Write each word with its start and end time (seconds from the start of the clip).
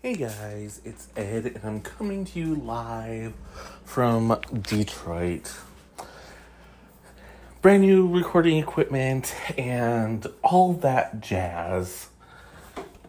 Hey 0.00 0.14
guys, 0.14 0.80
it's 0.84 1.08
Ed, 1.16 1.44
and 1.44 1.60
I'm 1.64 1.80
coming 1.80 2.24
to 2.26 2.38
you 2.38 2.54
live 2.54 3.32
from 3.84 4.38
Detroit. 4.62 5.52
Brand 7.62 7.82
new 7.82 8.06
recording 8.06 8.58
equipment 8.58 9.34
and 9.58 10.24
all 10.44 10.72
that 10.74 11.20
jazz. 11.20 12.10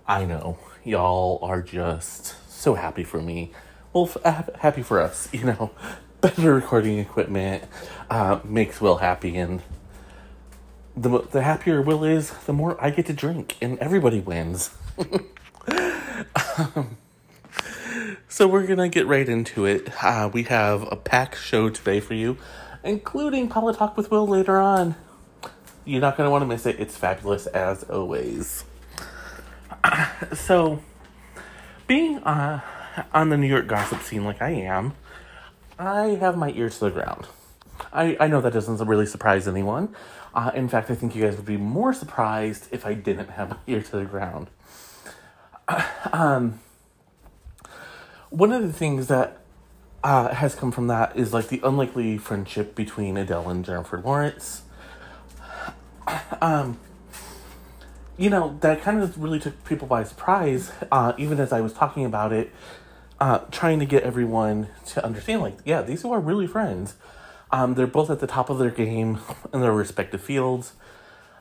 I 0.07 0.25
know, 0.25 0.57
y'all 0.83 1.37
are 1.43 1.61
just 1.61 2.33
so 2.51 2.73
happy 2.73 3.03
for 3.03 3.21
me. 3.21 3.51
Well, 3.93 4.09
f- 4.23 4.49
happy 4.55 4.81
for 4.81 4.99
us, 4.99 5.29
you 5.31 5.43
know. 5.43 5.69
Better 6.21 6.55
recording 6.55 6.97
equipment 6.97 7.65
uh, 8.09 8.39
makes 8.43 8.81
Will 8.81 8.97
happy, 8.97 9.37
and 9.37 9.61
the, 10.97 11.19
the 11.19 11.43
happier 11.43 11.83
Will 11.83 12.03
is, 12.03 12.31
the 12.47 12.53
more 12.53 12.83
I 12.83 12.89
get 12.89 13.05
to 13.05 13.13
drink, 13.13 13.57
and 13.61 13.77
everybody 13.77 14.21
wins. 14.21 14.71
um, 16.57 16.97
so 18.27 18.47
we're 18.47 18.67
gonna 18.67 18.89
get 18.89 19.07
right 19.07 19.27
into 19.27 19.65
it. 19.65 19.89
Uh, 20.03 20.29
we 20.31 20.43
have 20.43 20.91
a 20.91 20.95
packed 20.95 21.37
show 21.37 21.69
today 21.69 21.99
for 21.99 22.13
you, 22.13 22.37
including 22.83 23.47
Paula 23.47 23.73
Talk 23.73 23.97
with 23.97 24.11
Will 24.11 24.27
later 24.27 24.57
on. 24.57 24.95
You're 25.85 26.01
not 26.01 26.17
gonna 26.17 26.31
want 26.31 26.43
to 26.43 26.47
miss 26.47 26.65
it. 26.65 26.79
It's 26.79 26.97
fabulous 26.97 27.47
as 27.47 27.83
always. 27.83 28.65
so, 30.33 30.81
being 31.87 32.19
uh, 32.19 32.61
on 33.13 33.29
the 33.29 33.37
New 33.37 33.47
York 33.47 33.67
gossip 33.67 34.01
scene 34.01 34.23
like 34.23 34.41
I 34.41 34.51
am, 34.51 34.93
I 35.77 36.17
have 36.19 36.37
my 36.37 36.51
ears 36.51 36.79
to 36.79 36.85
the 36.85 36.91
ground. 36.91 37.27
I, 37.93 38.17
I 38.19 38.27
know 38.27 38.41
that 38.41 38.53
doesn't 38.53 38.85
really 38.85 39.05
surprise 39.05 39.47
anyone. 39.47 39.95
Uh, 40.33 40.51
in 40.53 40.67
fact, 40.67 40.91
I 40.91 40.95
think 40.95 41.15
you 41.15 41.23
guys 41.23 41.35
would 41.37 41.45
be 41.45 41.57
more 41.57 41.93
surprised 41.93 42.67
if 42.71 42.85
I 42.85 42.93
didn't 42.93 43.29
have 43.29 43.49
my 43.49 43.57
ear 43.67 43.81
to 43.81 43.91
the 43.97 44.05
ground. 44.05 44.47
Um, 46.11 46.59
one 48.29 48.51
of 48.51 48.61
the 48.63 48.73
things 48.73 49.07
that 49.07 49.39
uh, 50.03 50.33
has 50.33 50.55
come 50.55 50.71
from 50.71 50.87
that 50.87 51.15
is 51.15 51.33
like 51.33 51.49
the 51.49 51.59
unlikely 51.63 52.17
friendship 52.17 52.75
between 52.75 53.17
Adele 53.17 53.49
and 53.49 53.65
Jennifer 53.65 53.99
Lawrence. 53.99 54.63
Um, 56.41 56.79
you 58.17 58.29
know, 58.29 58.57
that 58.61 58.81
kind 58.81 58.99
of 59.01 59.21
really 59.21 59.39
took 59.39 59.63
people 59.63 59.87
by 59.87 60.03
surprise, 60.03 60.71
uh, 60.91 61.13
even 61.17 61.39
as 61.39 61.53
I 61.53 61.61
was 61.61 61.71
talking 61.71 62.03
about 62.03 62.33
it, 62.33 62.51
uh, 63.19 63.39
trying 63.51 63.79
to 63.79 63.85
get 63.85 64.03
everyone 64.03 64.69
to 64.87 65.05
understand, 65.05 65.41
like, 65.41 65.57
yeah, 65.65 65.81
these 65.83 66.01
two 66.01 66.11
are 66.11 66.19
really 66.19 66.47
friends. 66.47 66.95
Um, 67.51 67.75
they're 67.75 67.87
both 67.87 68.09
at 68.09 68.19
the 68.19 68.27
top 68.27 68.49
of 68.49 68.57
their 68.57 68.71
game 68.71 69.19
in 69.53 69.61
their 69.61 69.71
respective 69.71 70.21
fields, 70.21 70.73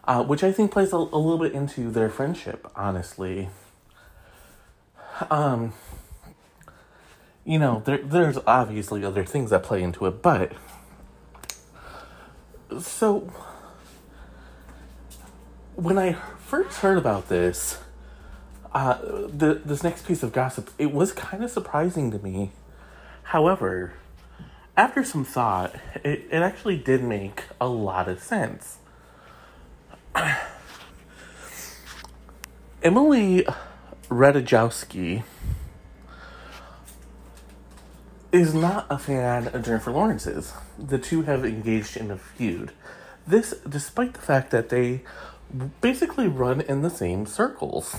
uh, 0.05 0.23
which 0.23 0.45
I 0.45 0.53
think 0.53 0.71
plays 0.71 0.93
a, 0.93 0.97
a 0.97 1.19
little 1.19 1.39
bit 1.39 1.53
into 1.53 1.91
their 1.91 2.11
friendship, 2.11 2.71
honestly. 2.77 3.49
Um, 5.31 5.73
you 7.45 7.59
know, 7.59 7.83
there 7.85 7.99
there's 7.99 8.39
obviously 8.47 9.05
other 9.05 9.25
things 9.25 9.51
that 9.51 9.63
play 9.63 9.83
into 9.83 10.07
it, 10.07 10.23
but 10.23 10.53
so 12.81 13.33
when 15.75 15.99
I 15.99 16.13
first 16.13 16.79
heard 16.81 16.99
about 16.99 17.29
this, 17.29 17.79
uh, 18.73 18.99
the 19.03 19.61
this 19.65 19.83
next 19.83 20.07
piece 20.07 20.23
of 20.23 20.33
gossip, 20.33 20.71
it 20.79 20.93
was 20.93 21.13
kind 21.13 21.43
of 21.43 21.51
surprising 21.51 22.11
to 22.11 22.19
me. 22.19 22.53
However, 23.23 23.95
after 24.77 25.03
some 25.05 25.25
thought, 25.25 25.75
it, 26.05 26.27
it 26.31 26.43
actually 26.43 26.77
did 26.77 27.03
make 27.03 27.45
a 27.61 27.69
lot 27.69 28.09
of 28.09 28.23
sense. 28.23 28.79
Emily 32.83 33.47
Ratajkowski 34.09 35.23
is 38.33 38.55
not 38.55 38.87
a 38.89 38.99
fan 38.99 39.49
of 39.49 39.65
Jennifer 39.65 39.91
Lawrence's. 39.91 40.55
The 40.79 40.99
two 40.99 41.23
have 41.23 41.45
engaged 41.45 41.97
in 41.97 42.11
a 42.11 42.17
feud. 42.17 42.73
This, 43.27 43.55
despite 43.69 44.15
the 44.15 44.21
fact 44.21 44.51
that 44.51 44.71
they 44.71 45.03
basically 45.81 46.27
run 46.27 46.63
in 46.63 46.81
the 46.83 46.91
same 46.91 47.27
circles. 47.27 47.97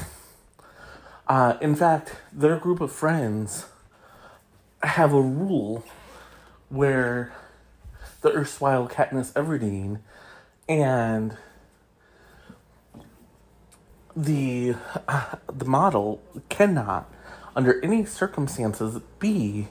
Uh, 1.28 1.57
in 1.61 1.75
fact, 1.75 2.16
their 2.34 2.57
group 2.57 2.81
of 2.81 2.91
friends 2.91 3.66
have 4.81 5.13
a 5.13 5.22
rule 5.22 5.84
where 6.69 7.34
the 8.22 8.31
erstwhile 8.31 8.88
Katniss 8.88 9.31
Everdeen 9.34 10.00
and 10.67 11.38
the 14.16 14.75
uh, 15.08 15.36
the 15.52 15.66
model 15.66 16.22
cannot, 16.50 17.12
under 17.56 17.84
any 17.84 18.06
circumstances, 18.06 19.02
be 19.20 19.68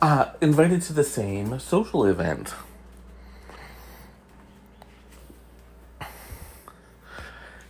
uh, 0.00 0.32
invited 0.40 0.82
to 0.82 0.92
the 0.92 1.04
same 1.04 1.58
social 1.58 2.04
event. 2.04 2.54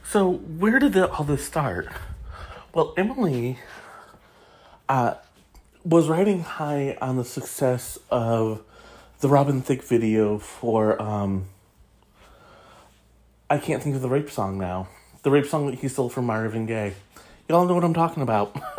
So 0.05 0.31
where 0.31 0.79
did 0.79 0.93
the, 0.93 1.11
all 1.11 1.25
this 1.25 1.43
start? 1.43 1.89
Well, 2.75 2.93
Emily 2.99 3.59
uh, 4.87 5.15
was 5.85 6.09
riding 6.09 6.43
high 6.43 6.99
on 7.01 7.17
the 7.17 7.25
success 7.25 7.99
of 8.11 8.63
the 9.21 9.29
Robin 9.29 9.63
Thicke 9.63 9.83
video 9.83 10.37
for 10.39 11.01
um, 11.01 11.47
I 13.53 13.59
can't 13.59 13.83
think 13.83 13.95
of 13.95 14.01
the 14.01 14.09
rape 14.09 14.31
song 14.31 14.57
now. 14.57 14.89
The 15.25 15.31
rape 15.31 15.45
song 15.45 15.67
that 15.67 15.79
he 15.79 15.87
stole 15.87 16.09
from 16.09 16.25
Marvin 16.25 16.65
Gaye. 16.65 16.95
Y'all 17.51 17.67
know 17.67 17.75
what 17.75 17.85
I'm 17.85 17.93
talking 17.93 18.23
about. 18.23 18.59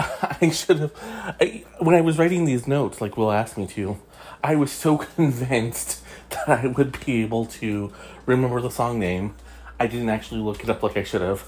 I 0.00 0.50
should 0.52 0.80
have. 0.80 0.92
I, 1.40 1.62
when 1.78 1.94
I 1.94 2.00
was 2.00 2.18
writing 2.18 2.44
these 2.44 2.66
notes, 2.66 3.00
like 3.00 3.16
Will 3.16 3.30
asked 3.30 3.56
me 3.56 3.68
to, 3.68 3.98
I 4.42 4.56
was 4.56 4.72
so 4.72 4.98
convinced 5.14 6.02
that 6.30 6.48
I 6.48 6.66
would 6.66 6.98
be 7.06 7.22
able 7.22 7.46
to 7.46 7.92
remember 8.26 8.60
the 8.60 8.68
song 8.68 8.98
name. 8.98 9.36
I 9.78 9.86
didn't 9.86 10.08
actually 10.08 10.40
look 10.40 10.64
it 10.64 10.68
up 10.68 10.82
like 10.82 10.96
I 10.96 11.04
should 11.04 11.20
have. 11.20 11.44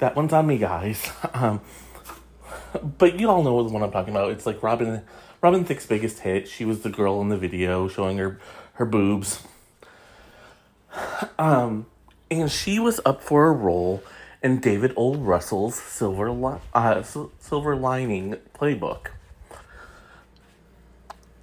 That 0.00 0.14
one's 0.16 0.34
on 0.34 0.46
me, 0.46 0.58
guys. 0.58 1.10
Um, 1.32 1.62
but 2.98 3.18
you 3.18 3.30
all 3.30 3.42
know 3.42 3.54
what 3.54 3.82
I'm 3.82 3.90
talking 3.90 4.12
about. 4.12 4.30
It's 4.32 4.44
like 4.44 4.62
Robin, 4.62 5.02
Robin 5.40 5.64
Thicke's 5.64 5.86
biggest 5.86 6.18
hit. 6.18 6.48
She 6.48 6.66
was 6.66 6.82
the 6.82 6.90
girl 6.90 7.22
in 7.22 7.30
the 7.30 7.38
video 7.38 7.88
showing 7.88 8.18
her 8.18 8.38
her 8.74 8.84
boobs. 8.84 9.42
Um, 11.38 11.86
and 12.30 12.50
she 12.50 12.78
was 12.78 13.00
up 13.04 13.22
for 13.22 13.46
a 13.46 13.52
role 13.52 14.02
in 14.42 14.60
David 14.60 14.92
O. 14.96 15.14
Russell's 15.14 15.74
Silver, 15.74 16.30
Li- 16.30 16.60
uh, 16.74 17.02
Silver 17.02 17.76
Lining 17.76 18.36
playbook. 18.54 19.08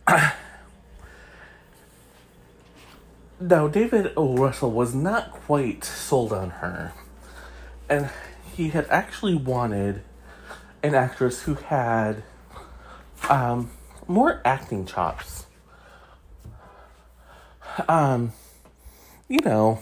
now, 3.39 3.67
David 3.67 4.13
O. 4.15 4.35
Russell 4.37 4.71
was 4.71 4.93
not 4.93 5.31
quite 5.31 5.83
sold 5.83 6.31
on 6.31 6.49
her, 6.51 6.93
and 7.89 8.09
he 8.55 8.69
had 8.69 8.85
actually 8.89 9.35
wanted 9.35 10.03
an 10.83 10.95
actress 10.95 11.43
who 11.43 11.55
had 11.55 12.23
um, 13.29 13.71
more 14.07 14.41
acting 14.45 14.85
chops. 14.85 15.45
Um, 17.87 18.33
you 19.31 19.39
know, 19.45 19.79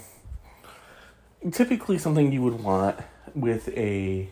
typically 1.50 1.98
something 1.98 2.30
you 2.30 2.40
would 2.40 2.62
want 2.62 2.96
with 3.34 3.68
a 3.70 4.30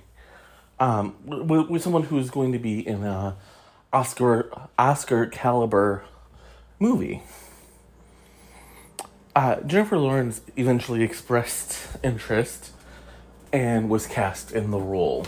um 0.79 1.17
with, 1.25 1.69
with 1.69 1.83
someone 1.83 2.05
who 2.05 2.19
is 2.19 2.31
going 2.31 2.53
to 2.53 2.59
be 2.59 2.87
in 2.87 3.03
a 3.03 3.37
Oscar 3.93 4.49
Oscar 4.79 5.27
caliber 5.27 6.05
movie. 6.79 7.21
Uh, 9.35 9.57
Jennifer 9.63 9.99
Lawrence 9.99 10.41
eventually 10.57 11.03
expressed 11.03 11.97
interest 12.05 12.71
and 13.53 13.89
was 13.89 14.07
cast 14.07 14.53
in 14.53 14.71
the 14.71 14.81
role, 14.81 15.27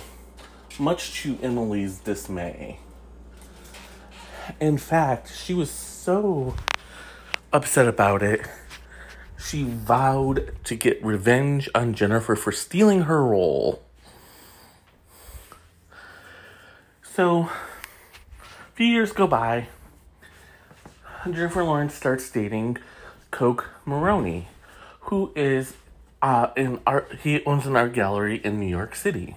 much 0.79 1.23
to 1.23 1.37
Emily's 1.43 1.99
dismay. 1.99 2.79
In 4.61 4.79
fact, 4.79 5.33
she 5.37 5.53
was 5.53 5.71
so 5.71 6.55
upset 7.53 7.89
about 7.89 8.23
it 8.23 8.47
she 9.43 9.65
vowed 9.65 10.53
to 10.65 10.75
get 10.75 11.03
revenge 11.05 11.69
on 11.75 11.95
Jennifer 11.95 12.37
for 12.37 12.53
stealing 12.53 13.03
her 13.03 13.25
role. 13.25 13.83
So, 17.03 17.43
a 17.43 17.51
few 18.75 18.87
years 18.87 19.13
go 19.13 19.27
by. 19.27 19.69
Jennifer 21.25 21.65
Lawrence 21.65 21.95
starts 21.95 22.31
dating 22.31 22.79
Coke 23.31 23.71
Maroney, 23.85 24.49
who 25.01 25.33
is 25.35 25.75
uh, 26.23 26.49
in 26.57 26.81
art. 26.87 27.19
He 27.23 27.45
owns 27.45 27.67
an 27.67 27.77
art 27.77 27.93
gallery 27.93 28.41
in 28.43 28.59
New 28.59 28.69
York 28.69 28.95
City. 28.95 29.37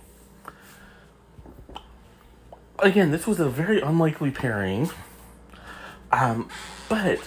Again, 2.79 3.11
this 3.11 3.25
was 3.27 3.39
a 3.39 3.49
very 3.49 3.81
unlikely 3.81 4.31
pairing, 4.31 4.89
um, 6.11 6.49
but 6.89 7.19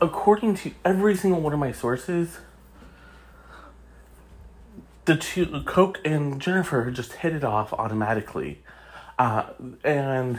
according 0.00 0.54
to 0.54 0.72
every 0.84 1.16
single 1.16 1.40
one 1.40 1.52
of 1.52 1.58
my 1.58 1.72
sources, 1.72 2.38
the 5.04 5.16
two 5.16 5.62
Coke 5.64 6.00
and 6.04 6.40
Jennifer 6.40 6.90
just 6.90 7.14
hit 7.14 7.32
it 7.32 7.44
off 7.44 7.72
automatically, 7.72 8.62
uh, 9.18 9.50
and 9.84 10.38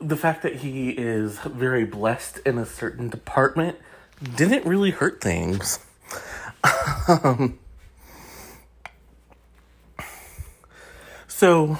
the 0.00 0.16
fact 0.16 0.42
that 0.42 0.56
he 0.56 0.90
is 0.90 1.38
very 1.40 1.84
blessed 1.84 2.40
in 2.44 2.58
a 2.58 2.66
certain 2.66 3.08
department 3.08 3.78
didn't 4.36 4.64
really 4.66 4.90
hurt 4.90 5.20
things. 5.20 5.78
um, 7.08 7.58
so 11.28 11.78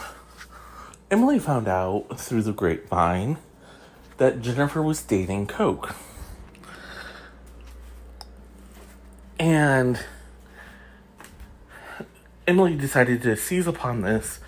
Emily 1.10 1.38
found 1.38 1.68
out 1.68 2.18
through 2.18 2.42
the 2.42 2.52
grapevine 2.52 3.38
that 4.16 4.40
Jennifer 4.40 4.82
was 4.82 5.02
dating 5.02 5.46
Coke. 5.46 5.94
And 9.38 10.00
Emily 12.46 12.76
decided 12.76 13.22
to 13.22 13.36
seize 13.36 13.66
upon 13.66 14.02
this 14.02 14.40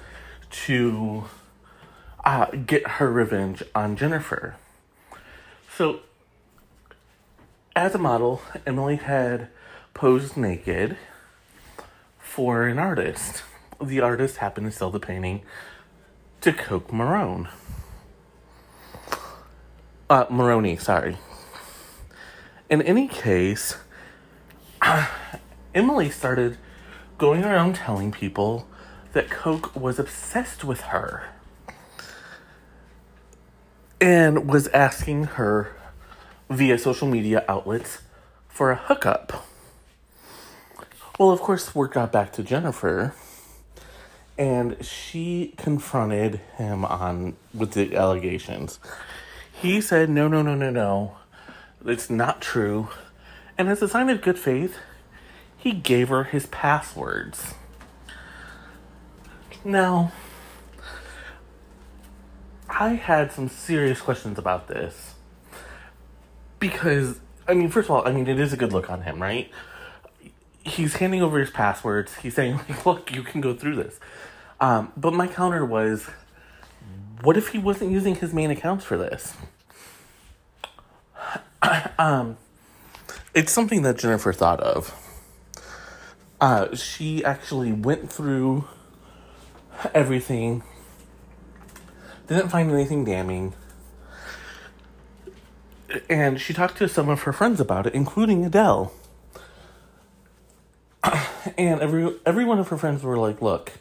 to 0.51 1.25
uh, 2.25 2.47
get 2.47 2.87
her 2.87 3.11
revenge 3.11 3.63
on 3.75 3.97
Jennifer. 3.97 4.57
So, 5.75 6.01
as 7.75 7.95
a 7.95 7.99
model, 7.99 8.43
Emily 8.67 8.97
had 8.97 9.49
posed 9.95 10.37
naked 10.37 10.97
for 12.19 12.67
an 12.67 12.79
artist. 12.79 13.43
The 13.83 14.01
artist 14.01 14.39
happened 14.39 14.71
to 14.71 14.77
sell 14.77 14.91
the 14.91 15.01
painting 15.01 15.43
to 16.41 16.53
Coke 16.53 16.89
Marone. 16.89 17.49
Uh, 20.09 20.25
Maroney, 20.31 20.77
sorry. 20.77 21.17
In 22.71 22.81
any 22.83 23.09
case, 23.09 23.77
Emily 25.75 26.11
started 26.11 26.59
going 27.19 27.43
around 27.43 27.75
telling 27.75 28.13
people 28.13 28.69
that 29.15 29.29
Coke 29.31 29.75
was 29.75 29.99
obsessed 29.99 30.63
with 30.63 30.81
her 30.83 31.25
and 34.01 34.49
was 34.49 34.69
asking 34.69 35.25
her 35.25 35.75
via 36.49 36.79
social 36.79 37.09
media 37.09 37.45
outlets 37.49 38.03
for 38.49 38.71
a 38.71 38.77
hookup. 38.77 39.45
Well, 41.19 41.33
of 41.33 41.41
course, 41.41 41.75
word 41.75 41.91
got 41.91 42.13
back 42.13 42.33
to 42.35 42.45
Jennifer, 42.45 43.13
and 44.39 44.77
she 44.85 45.55
confronted 45.57 46.41
him 46.59 46.85
on 46.85 47.35
with 47.53 47.73
the 47.73 47.97
allegations. 47.97 48.79
He 49.67 49.81
said, 49.81 50.09
"No, 50.09 50.29
no, 50.29 50.43
no, 50.43 50.55
no, 50.55 50.71
no, 50.71 51.17
it's 51.85 52.09
not 52.09 52.41
true." 52.41 52.87
And 53.59 53.69
as 53.69 53.83
a 53.83 53.89
sign 53.89 54.09
of 54.11 54.23
good 54.23 54.39
faith, 54.39 54.77
he 55.57 55.73
gave 55.73 56.09
her 56.09 56.23
his 56.23 56.47
passwords. 56.47 57.55
Now, 59.65 60.13
I 62.69 62.91
had 62.91 63.33
some 63.33 63.49
serious 63.49 64.01
questions 64.01 64.39
about 64.39 64.69
this. 64.69 65.17
Because, 66.61 67.19
I 67.49 67.55
mean, 67.55 67.69
first 67.69 67.87
of 67.87 67.91
all, 67.91 68.07
I 68.07 68.13
mean, 68.13 68.29
it 68.29 68.39
is 68.39 68.53
a 68.53 68.57
good 68.57 68.73
look 68.73 68.89
on 68.89 69.03
him, 69.03 69.21
right? 69.21 69.51
He's 70.63 70.95
handing 70.95 71.23
over 71.23 71.41
his 71.41 71.51
passwords. 71.51 72.15
He's 72.19 72.35
saying, 72.35 72.61
look, 72.87 73.13
you 73.13 73.25
can 73.25 73.41
go 73.41 73.53
through 73.53 73.75
this. 73.75 73.99
Um, 74.61 74.93
but 74.97 75.13
my 75.13 75.27
counter 75.27 75.65
was, 75.65 76.09
what 77.23 77.37
if 77.37 77.49
he 77.49 77.59
wasn't 77.59 77.91
using 77.91 78.15
his 78.15 78.33
main 78.33 78.53
accounts 78.53 78.85
for 78.85 78.97
this? 78.97 79.35
um, 81.99 82.37
it's 83.35 83.53
something 83.53 83.83
that 83.83 83.99
Jennifer 83.99 84.33
thought 84.33 84.61
of. 84.61 84.95
Uh, 86.41 86.75
she 86.75 87.25
actually 87.25 87.73
went 87.73 88.13
through 88.13 88.67
everything, 89.95 90.63
didn't 92.27 92.51
find 92.51 92.71
anything 92.71 93.05
damning, 93.05 93.55
and 96.11 96.41
she 96.41 96.53
talked 96.53 96.77
to 96.79 96.89
some 96.89 97.09
of 97.09 97.23
her 97.23 97.33
friends 97.33 97.61
about 97.61 97.87
it, 97.87 97.95
including 97.95 98.45
Adele. 98.45 98.93
and 101.57 101.81
every 101.81 102.15
every 102.27 102.45
one 102.45 102.59
of 102.59 102.69
her 102.69 102.77
friends 102.77 103.03
were 103.03 103.17
like, 103.17 103.41
"Look, 103.41 103.73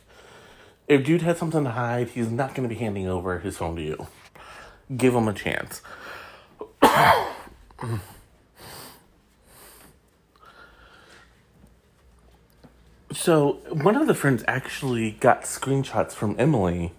if 0.87 1.03
dude 1.03 1.23
had 1.23 1.37
something 1.37 1.65
to 1.65 1.71
hide, 1.71 2.09
he's 2.09 2.31
not 2.31 2.55
going 2.55 2.67
to 2.67 2.73
be 2.73 2.79
handing 2.79 3.07
over 3.07 3.39
his 3.39 3.57
phone 3.57 3.75
to 3.75 3.81
you. 3.81 4.07
Give 4.95 5.13
him 5.13 5.27
a 5.27 5.33
chance." 5.33 5.81
So 13.11 13.53
one 13.69 13.95
of 13.95 14.07
the 14.07 14.13
friends 14.13 14.43
actually 14.47 15.11
got 15.11 15.43
screenshots 15.43 16.11
from 16.11 16.35
Emily 16.37 16.91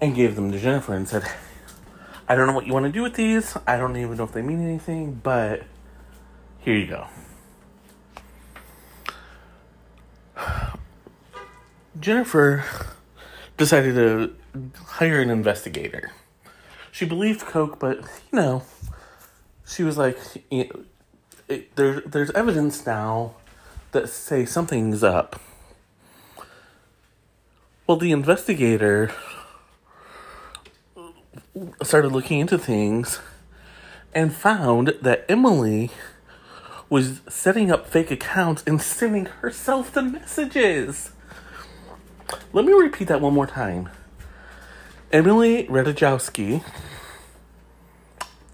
and 0.00 0.14
gave 0.14 0.36
them 0.36 0.52
to 0.52 0.60
Jennifer 0.60 0.94
and 0.94 1.08
said, 1.08 1.24
I 2.28 2.36
don't 2.36 2.46
know 2.46 2.52
what 2.52 2.66
you 2.66 2.72
want 2.72 2.86
to 2.86 2.92
do 2.92 3.02
with 3.02 3.14
these. 3.14 3.56
I 3.66 3.76
don't 3.76 3.96
even 3.96 4.16
know 4.16 4.24
if 4.24 4.32
they 4.32 4.42
mean 4.42 4.64
anything, 4.64 5.20
but 5.22 5.64
here 6.60 6.76
you 6.76 6.86
go. 6.86 7.06
Jennifer 11.98 12.64
decided 13.56 13.94
to 13.96 14.34
hire 14.84 15.20
an 15.20 15.30
investigator. 15.30 16.12
She 16.92 17.04
believed 17.04 17.40
Coke, 17.40 17.78
but 17.78 17.98
you 17.98 18.38
know, 18.38 18.62
she 19.70 19.84
was 19.84 19.96
like, 19.96 20.18
eh, 20.50 20.64
eh, 20.64 20.64
you 20.64 20.84
there, 21.76 22.00
there's 22.00 22.30
evidence 22.32 22.84
now 22.84 23.34
that 23.92 24.08
say 24.08 24.44
something's 24.44 25.02
up. 25.02 25.40
Well, 27.86 27.96
the 27.96 28.12
investigator 28.12 29.12
started 31.82 32.12
looking 32.12 32.40
into 32.40 32.58
things 32.58 33.20
and 34.14 34.34
found 34.34 34.94
that 35.02 35.24
Emily 35.28 35.90
was 36.88 37.20
setting 37.28 37.70
up 37.70 37.86
fake 37.86 38.10
accounts 38.10 38.64
and 38.66 38.80
sending 38.82 39.26
herself 39.26 39.92
the 39.92 40.02
messages. 40.02 41.12
Let 42.52 42.64
me 42.64 42.72
repeat 42.72 43.08
that 43.08 43.20
one 43.20 43.34
more 43.34 43.46
time. 43.46 43.88
Emily 45.12 45.66
Ratajkowski, 45.66 46.62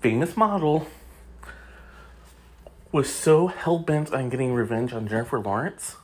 famous 0.01 0.37
model, 0.37 0.87
was 2.93 3.13
so 3.13 3.49
hell 3.49 3.79
bent 3.79 4.13
on 4.13 4.29
getting 4.29 4.55
revenge 4.55 4.93
on 4.93 5.09
Jennifer 5.09 5.39
Lawrence, 5.39 5.97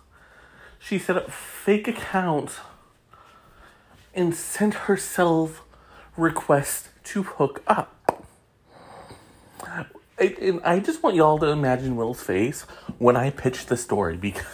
she 0.79 0.99
set 0.99 1.17
up 1.17 1.31
fake 1.31 1.89
accounts 1.89 2.59
and 4.15 4.35
sent 4.35 4.75
herself 4.75 5.63
requests 6.17 6.89
to 7.05 7.23
hook 7.23 7.63
up. 7.67 7.99
I, 10.19 10.27
and 10.41 10.61
I 10.65 10.81
just 10.81 11.03
want 11.03 11.17
y'all 11.17 11.39
to 11.39 11.47
imagine 11.47 11.97
Will's 11.97 12.23
face 12.23 12.63
when 12.99 13.17
I 13.17 13.31
pitch 13.31 13.67
the 13.67 13.77
story 13.77 14.17
because 14.17 14.45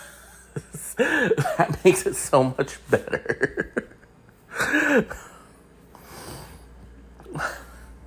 that 0.97 1.80
makes 1.85 2.06
it 2.06 2.14
so 2.14 2.54
much 2.56 2.78
better. 2.88 3.88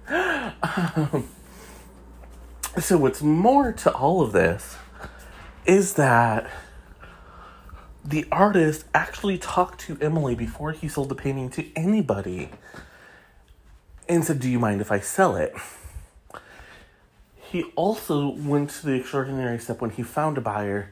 um, 0.07 1.27
so, 2.79 2.97
what's 2.97 3.21
more 3.21 3.73
to 3.73 3.93
all 3.93 4.21
of 4.21 4.31
this 4.31 4.77
is 5.65 5.93
that 5.95 6.49
the 8.03 8.25
artist 8.31 8.85
actually 8.93 9.37
talked 9.37 9.81
to 9.81 9.97
Emily 10.01 10.35
before 10.35 10.71
he 10.71 10.87
sold 10.87 11.09
the 11.09 11.15
painting 11.15 11.49
to 11.49 11.65
anybody 11.75 12.49
and 14.07 14.23
said, 14.23 14.39
Do 14.39 14.49
you 14.49 14.57
mind 14.57 14.79
if 14.81 14.91
I 14.91 14.99
sell 14.99 15.35
it? 15.35 15.53
He 17.35 17.63
also 17.75 18.29
went 18.29 18.69
to 18.69 18.85
the 18.85 18.93
extraordinary 18.93 19.59
step 19.59 19.81
when 19.81 19.89
he 19.89 20.03
found 20.03 20.37
a 20.37 20.41
buyer 20.41 20.89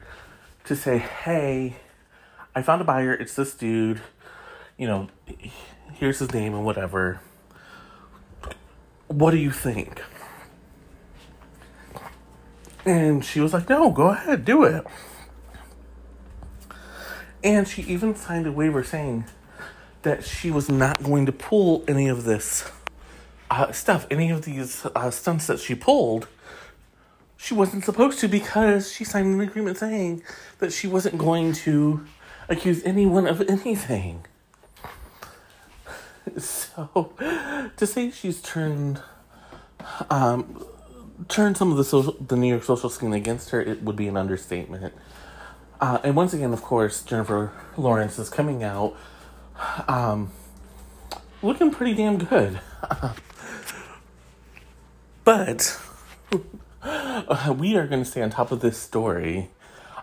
to 0.64 0.76
say, 0.76 0.98
Hey, 0.98 1.76
I 2.54 2.60
found 2.60 2.82
a 2.82 2.84
buyer, 2.84 3.14
it's 3.14 3.34
this 3.34 3.54
dude, 3.54 4.02
you 4.76 4.86
know, 4.86 5.08
here's 5.94 6.18
his 6.18 6.32
name 6.34 6.54
and 6.54 6.64
whatever. 6.64 7.20
What 9.08 9.30
do 9.30 9.38
you 9.38 9.50
think? 9.50 10.02
And 12.84 13.24
she 13.24 13.40
was 13.40 13.52
like, 13.52 13.68
no, 13.68 13.90
go 13.90 14.08
ahead, 14.08 14.44
do 14.44 14.64
it. 14.64 14.86
And 17.42 17.66
she 17.66 17.82
even 17.82 18.14
signed 18.14 18.46
a 18.46 18.52
waiver 18.52 18.84
saying 18.84 19.24
that 20.02 20.24
she 20.24 20.50
was 20.50 20.68
not 20.68 21.02
going 21.02 21.26
to 21.26 21.32
pull 21.32 21.84
any 21.88 22.08
of 22.08 22.24
this 22.24 22.70
uh, 23.50 23.72
stuff, 23.72 24.06
any 24.10 24.30
of 24.30 24.42
these 24.42 24.86
uh, 24.94 25.10
stunts 25.10 25.46
that 25.46 25.58
she 25.58 25.74
pulled. 25.74 26.28
She 27.36 27.54
wasn't 27.54 27.84
supposed 27.84 28.18
to 28.20 28.28
because 28.28 28.92
she 28.92 29.04
signed 29.04 29.34
an 29.34 29.40
agreement 29.40 29.78
saying 29.78 30.22
that 30.58 30.72
she 30.72 30.86
wasn't 30.86 31.18
going 31.18 31.52
to 31.54 32.06
accuse 32.48 32.82
anyone 32.84 33.26
of 33.26 33.40
anything. 33.42 34.26
So, 36.36 37.12
to 37.76 37.86
say 37.86 38.10
she's 38.12 38.40
turned 38.40 39.02
um, 40.10 40.64
turn 41.28 41.54
some 41.54 41.70
of 41.70 41.76
the 41.76 41.84
social, 41.84 42.12
the 42.14 42.36
New 42.36 42.48
York 42.48 42.64
social 42.64 42.90
scene 42.90 43.12
against 43.12 43.50
her, 43.50 43.60
it 43.60 43.82
would 43.82 43.96
be 43.96 44.08
an 44.08 44.16
understatement. 44.16 44.94
Uh, 45.80 45.98
and 46.04 46.14
once 46.14 46.34
again, 46.34 46.52
of 46.52 46.62
course, 46.62 47.02
Jennifer 47.02 47.52
Lawrence 47.76 48.18
is 48.18 48.28
coming 48.28 48.62
out 48.62 48.96
um, 49.88 50.30
looking 51.42 51.70
pretty 51.70 51.94
damn 51.94 52.18
good. 52.18 52.60
but 55.24 55.80
we 57.56 57.76
are 57.76 57.86
going 57.86 58.02
to 58.02 58.04
stay 58.04 58.22
on 58.22 58.30
top 58.30 58.52
of 58.52 58.60
this 58.60 58.78
story 58.78 59.50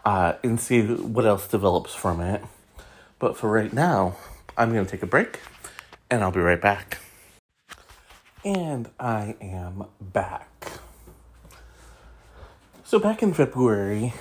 uh, 0.06 0.34
and 0.44 0.60
see 0.60 0.82
what 0.82 1.26
else 1.26 1.48
develops 1.48 1.94
from 1.94 2.22
it. 2.22 2.44
But 3.20 3.36
for 3.36 3.50
right 3.50 3.74
now, 3.74 4.16
I'm 4.58 4.72
going 4.72 4.86
to 4.86 4.92
take 4.92 5.04
a 5.04 5.08
break 5.08 5.40
and 6.10 6.24
I'll 6.24 6.32
be 6.32 6.40
right 6.40 6.62
back. 6.62 7.00
And 8.46 8.90
I 9.00 9.36
am 9.42 9.86
back. 10.00 10.57
So, 12.88 13.00
back 13.00 13.22
in 13.22 13.34
February, 13.34 14.14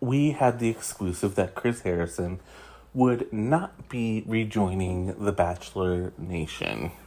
we 0.00 0.32
had 0.32 0.58
the 0.58 0.68
exclusive 0.68 1.34
that 1.36 1.54
Chris 1.54 1.80
Harrison 1.80 2.38
would 2.92 3.32
not 3.32 3.88
be 3.88 4.22
rejoining 4.26 5.14
the 5.24 5.32
Bachelor 5.32 6.12
Nation. 6.18 6.92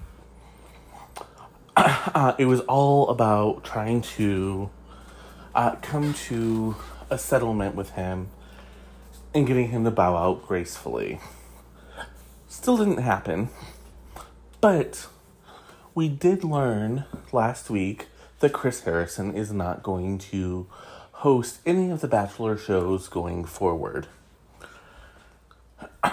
Uh, 1.77 2.33
it 2.39 2.45
was 2.45 2.61
all 2.61 3.09
about 3.09 3.63
trying 3.63 4.01
to 4.01 4.71
uh, 5.53 5.75
come 5.75 6.13
to 6.13 6.75
a 7.11 7.19
settlement 7.19 7.75
with 7.75 7.91
him 7.91 8.29
and 9.33 9.45
getting 9.45 9.69
him 9.69 9.83
to 9.83 9.91
bow 9.91 10.15
out 10.15 10.47
gracefully. 10.47 11.19
Still 12.47 12.77
didn't 12.77 12.97
happen, 12.97 13.49
but 14.59 15.07
we 15.93 16.09
did 16.09 16.43
learn 16.43 17.05
last 17.31 17.69
week 17.69 18.07
that 18.43 18.51
Chris 18.51 18.81
Harrison 18.81 19.33
is 19.37 19.53
not 19.53 19.81
going 19.81 20.17
to 20.17 20.67
host 21.13 21.61
any 21.65 21.89
of 21.89 22.01
the 22.01 22.09
Bachelor 22.09 22.57
shows 22.57 23.07
going 23.07 23.45
forward. 23.45 24.07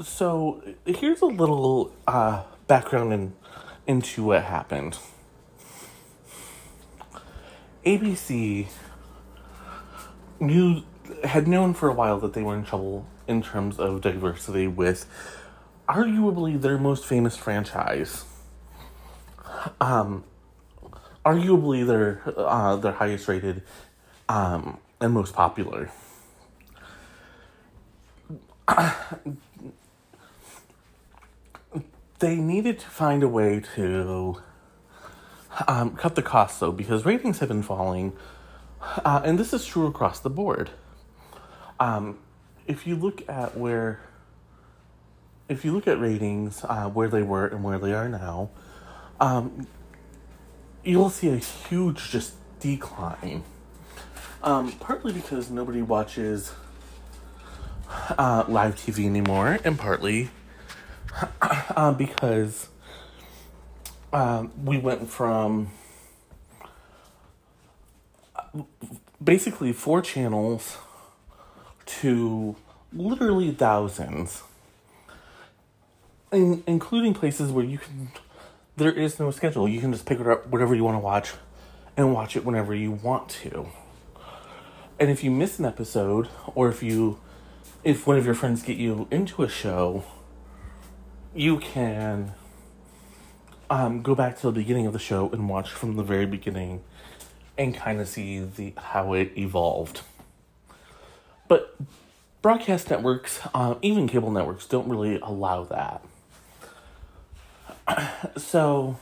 so, 0.00 0.62
here's 0.84 1.20
a 1.20 1.26
little 1.26 1.92
uh, 2.06 2.44
background 2.68 3.12
in, 3.12 3.32
into 3.88 4.22
what 4.22 4.44
happened. 4.44 4.96
ABC 7.84 8.68
knew 10.38 10.84
had 11.24 11.48
known 11.48 11.74
for 11.74 11.88
a 11.88 11.92
while 11.92 12.20
that 12.20 12.34
they 12.34 12.42
were 12.44 12.54
in 12.54 12.62
trouble 12.62 13.04
in 13.26 13.42
terms 13.42 13.80
of 13.80 14.00
diversity 14.00 14.68
with 14.68 15.06
arguably 15.88 16.60
their 16.60 16.78
most 16.78 17.04
famous 17.04 17.36
franchise. 17.36 18.24
Um, 19.80 20.24
arguably 21.26 21.84
their 21.86 22.22
uh, 22.36 22.76
their 22.76 22.92
highest 22.92 23.26
rated 23.28 23.62
um, 24.28 24.78
and 25.00 25.12
most 25.12 25.34
popular. 25.34 25.90
they 32.18 32.36
needed 32.36 32.78
to 32.78 32.86
find 32.86 33.22
a 33.22 33.28
way 33.28 33.60
to 33.74 34.40
um, 35.68 35.94
cut 35.96 36.14
the 36.14 36.22
costs 36.22 36.60
though 36.60 36.72
because 36.72 37.04
ratings 37.04 37.40
have 37.40 37.48
been 37.48 37.62
falling 37.62 38.12
uh, 39.04 39.20
and 39.24 39.38
this 39.38 39.52
is 39.52 39.64
true 39.64 39.86
across 39.86 40.20
the 40.20 40.30
board 40.30 40.70
um, 41.78 42.18
if 42.66 42.86
you 42.86 42.96
look 42.96 43.28
at 43.28 43.56
where 43.56 44.00
if 45.48 45.64
you 45.64 45.72
look 45.72 45.86
at 45.86 46.00
ratings 46.00 46.64
uh, 46.64 46.88
where 46.88 47.08
they 47.08 47.22
were 47.22 47.46
and 47.46 47.62
where 47.62 47.78
they 47.78 47.92
are 47.92 48.08
now 48.08 48.50
um, 49.20 49.66
you'll 50.84 51.10
see 51.10 51.28
a 51.28 51.36
huge 51.36 52.10
just 52.10 52.34
decline 52.60 53.42
um, 54.46 54.72
partly 54.72 55.12
because 55.12 55.50
nobody 55.50 55.82
watches 55.82 56.52
uh, 58.16 58.44
live 58.48 58.76
TV 58.76 59.04
anymore, 59.04 59.58
and 59.64 59.78
partly 59.78 60.30
uh, 61.40 61.92
because 61.92 62.68
um, 64.12 64.52
we 64.64 64.78
went 64.78 65.10
from 65.10 65.70
basically 69.22 69.72
four 69.72 70.00
channels 70.00 70.78
to 71.86 72.54
literally 72.92 73.50
thousands, 73.50 74.44
in, 76.30 76.62
including 76.66 77.14
places 77.14 77.50
where 77.50 77.64
you 77.64 77.78
can. 77.78 78.10
There 78.76 78.92
is 78.92 79.18
no 79.18 79.30
schedule. 79.30 79.66
You 79.66 79.80
can 79.80 79.90
just 79.90 80.04
pick 80.04 80.20
it 80.20 80.26
up 80.26 80.48
whatever 80.48 80.74
you 80.74 80.84
want 80.84 80.96
to 80.96 81.00
watch, 81.00 81.32
and 81.96 82.12
watch 82.12 82.36
it 82.36 82.44
whenever 82.44 82.74
you 82.74 82.90
want 82.90 83.30
to. 83.30 83.68
And 85.00 85.10
if 85.10 85.24
you 85.24 85.30
miss 85.30 85.58
an 85.58 85.64
episode, 85.64 86.28
or 86.54 86.68
if 86.68 86.82
you 86.82 87.18
if 87.84 88.06
one 88.06 88.18
of 88.18 88.26
your 88.26 88.34
friends 88.34 88.62
get 88.62 88.76
you 88.76 89.08
into 89.10 89.42
a 89.42 89.48
show, 89.48 90.04
you 91.34 91.58
can 91.58 92.32
um, 93.70 94.02
go 94.02 94.14
back 94.14 94.36
to 94.40 94.46
the 94.48 94.52
beginning 94.52 94.86
of 94.86 94.92
the 94.92 94.98
show 94.98 95.30
and 95.30 95.48
watch 95.48 95.70
from 95.70 95.96
the 95.96 96.02
very 96.02 96.26
beginning 96.26 96.82
and 97.56 97.74
kind 97.74 97.98
of 98.00 98.08
see 98.08 98.40
the 98.40 98.74
how 98.76 99.14
it 99.14 99.32
evolved. 99.38 100.02
But 101.48 101.76
broadcast 102.42 102.90
networks, 102.90 103.40
uh, 103.54 103.76
even 103.80 104.06
cable 104.06 104.30
networks, 104.30 104.66
don't 104.66 104.86
really 104.86 105.18
allow 105.20 105.64
that. 105.64 106.04
so, 108.36 108.96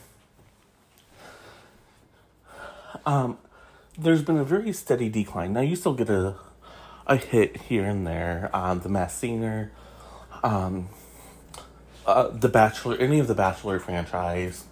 um, 3.05 3.37
there's 3.97 4.21
been 4.21 4.37
a 4.37 4.43
very 4.43 4.73
steady 4.73 5.09
decline. 5.09 5.53
Now 5.53 5.61
you 5.61 5.75
still 5.75 5.93
get 5.93 6.09
a 6.09 6.35
a 7.07 7.17
hit 7.17 7.57
here 7.57 7.85
and 7.85 8.05
there. 8.05 8.49
Um, 8.53 8.79
the 8.79 8.89
Masked 8.89 9.19
Singer, 9.19 9.71
um, 10.43 10.89
uh, 12.05 12.29
The 12.29 12.49
Bachelor, 12.49 12.97
any 12.97 13.19
of 13.19 13.27
the 13.27 13.35
Bachelor 13.35 13.79
franchise. 13.79 14.65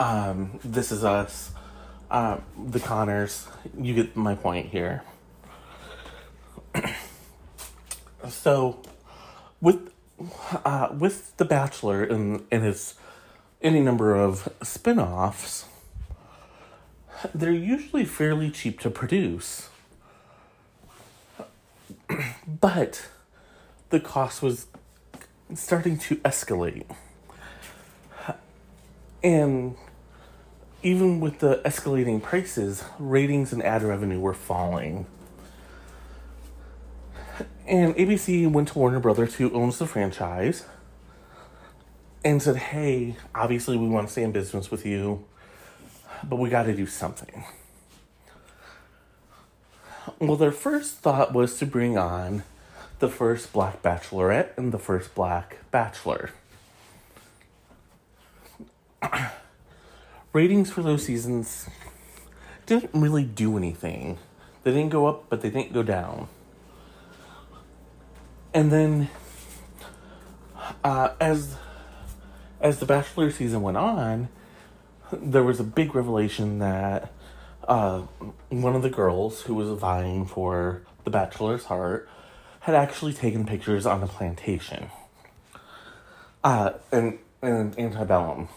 Um, 0.00 0.58
this 0.64 0.90
is 0.90 1.04
Us, 1.04 1.52
uh, 2.10 2.38
The 2.58 2.80
Conners. 2.80 3.46
You 3.78 3.94
get 3.94 4.16
my 4.16 4.34
point 4.34 4.68
here. 4.68 5.02
so, 8.28 8.82
with 9.60 9.92
uh, 10.64 10.88
with 10.92 11.36
The 11.36 11.44
Bachelor 11.44 12.04
and, 12.04 12.44
and 12.50 12.62
his 12.62 12.94
any 13.60 13.80
number 13.80 14.14
of 14.14 14.48
spin 14.62 14.98
offs, 14.98 15.64
they're 17.34 17.50
usually 17.50 18.04
fairly 18.04 18.50
cheap 18.50 18.78
to 18.80 18.90
produce. 18.90 19.68
but 22.46 23.08
the 23.90 24.00
cost 24.00 24.42
was 24.42 24.66
starting 25.54 25.98
to 25.98 26.16
escalate. 26.16 26.86
And 29.22 29.76
even 30.82 31.18
with 31.18 31.40
the 31.40 31.60
escalating 31.64 32.22
prices, 32.22 32.84
ratings 32.98 33.52
and 33.52 33.62
ad 33.62 33.82
revenue 33.82 34.20
were 34.20 34.34
falling. 34.34 35.06
And 37.68 37.94
ABC 37.96 38.50
went 38.50 38.68
to 38.68 38.78
Warner 38.78 38.98
Brothers, 38.98 39.34
who 39.34 39.52
owns 39.52 39.78
the 39.78 39.86
franchise, 39.86 40.64
and 42.24 42.42
said, 42.42 42.56
Hey, 42.56 43.16
obviously 43.34 43.76
we 43.76 43.86
want 43.88 44.06
to 44.06 44.12
stay 44.12 44.22
in 44.22 44.32
business 44.32 44.70
with 44.70 44.86
you, 44.86 45.26
but 46.24 46.36
we 46.36 46.48
got 46.48 46.62
to 46.62 46.74
do 46.74 46.86
something. 46.86 47.44
Well, 50.18 50.36
their 50.36 50.50
first 50.50 50.94
thought 50.96 51.34
was 51.34 51.58
to 51.58 51.66
bring 51.66 51.98
on 51.98 52.42
the 53.00 53.08
first 53.08 53.52
black 53.52 53.82
bachelorette 53.82 54.56
and 54.56 54.72
the 54.72 54.78
first 54.78 55.14
black 55.14 55.58
bachelor. 55.70 56.30
Ratings 60.32 60.70
for 60.70 60.82
those 60.82 61.04
seasons 61.04 61.68
didn't 62.64 62.92
really 62.94 63.24
do 63.24 63.58
anything. 63.58 64.16
They 64.64 64.72
didn't 64.72 64.88
go 64.88 65.06
up, 65.06 65.28
but 65.28 65.42
they 65.42 65.50
didn't 65.50 65.74
go 65.74 65.82
down. 65.82 66.28
And 68.58 68.72
then, 68.72 69.08
uh, 70.82 71.10
as 71.20 71.54
as 72.60 72.80
the 72.80 72.86
Bachelor 72.86 73.30
season 73.30 73.62
went 73.62 73.76
on, 73.76 74.30
there 75.12 75.44
was 75.44 75.60
a 75.60 75.62
big 75.62 75.94
revelation 75.94 76.58
that 76.58 77.12
uh, 77.68 78.00
one 78.48 78.74
of 78.74 78.82
the 78.82 78.90
girls 78.90 79.42
who 79.42 79.54
was 79.54 79.68
vying 79.78 80.26
for 80.26 80.82
the 81.04 81.10
bachelor's 81.10 81.66
heart 81.66 82.08
had 82.58 82.74
actually 82.74 83.12
taken 83.12 83.46
pictures 83.46 83.86
on 83.86 84.00
the 84.00 84.08
plantation 84.08 84.90
uh, 86.42 86.72
and, 86.90 87.20
and 87.40 87.78
antebellum. 87.78 88.48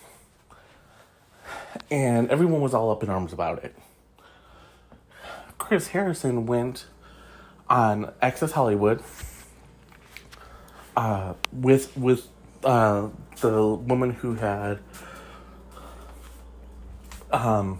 And 1.91 2.27
everyone 2.31 2.61
was 2.61 2.73
all 2.73 2.89
up 2.89 3.03
in 3.03 3.11
arms 3.11 3.33
about 3.33 3.63
it. 3.63 3.75
Chris 5.59 5.89
Harrison 5.89 6.47
went 6.47 6.87
on 7.69 8.11
Access 8.19 8.53
Hollywood 8.53 9.03
uh, 10.95 11.33
with 11.51 11.95
with 11.97 12.27
uh, 12.63 13.09
the 13.39 13.67
woman 13.67 14.11
who 14.11 14.35
had 14.35 14.79
um, 17.31 17.79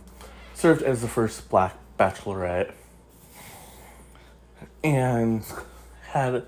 served 0.54 0.82
as 0.82 1.02
the 1.02 1.08
first 1.08 1.50
black 1.50 1.76
bachelorette 2.00 2.72
and 4.84 5.44
had 6.08 6.46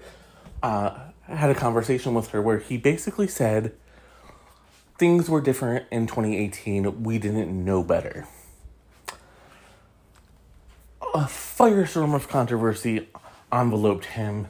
uh, 0.61 0.97
had 1.27 1.49
a 1.49 1.55
conversation 1.55 2.13
with 2.13 2.29
her 2.29 2.41
where 2.41 2.59
he 2.59 2.77
basically 2.77 3.27
said 3.27 3.73
things 4.97 5.29
were 5.29 5.41
different 5.41 5.85
in 5.91 6.07
2018. 6.07 7.03
We 7.03 7.19
didn't 7.19 7.63
know 7.63 7.83
better. 7.83 8.27
A 11.13 11.25
firestorm 11.25 12.15
of 12.15 12.27
controversy 12.27 13.09
enveloped 13.51 14.05
him, 14.05 14.47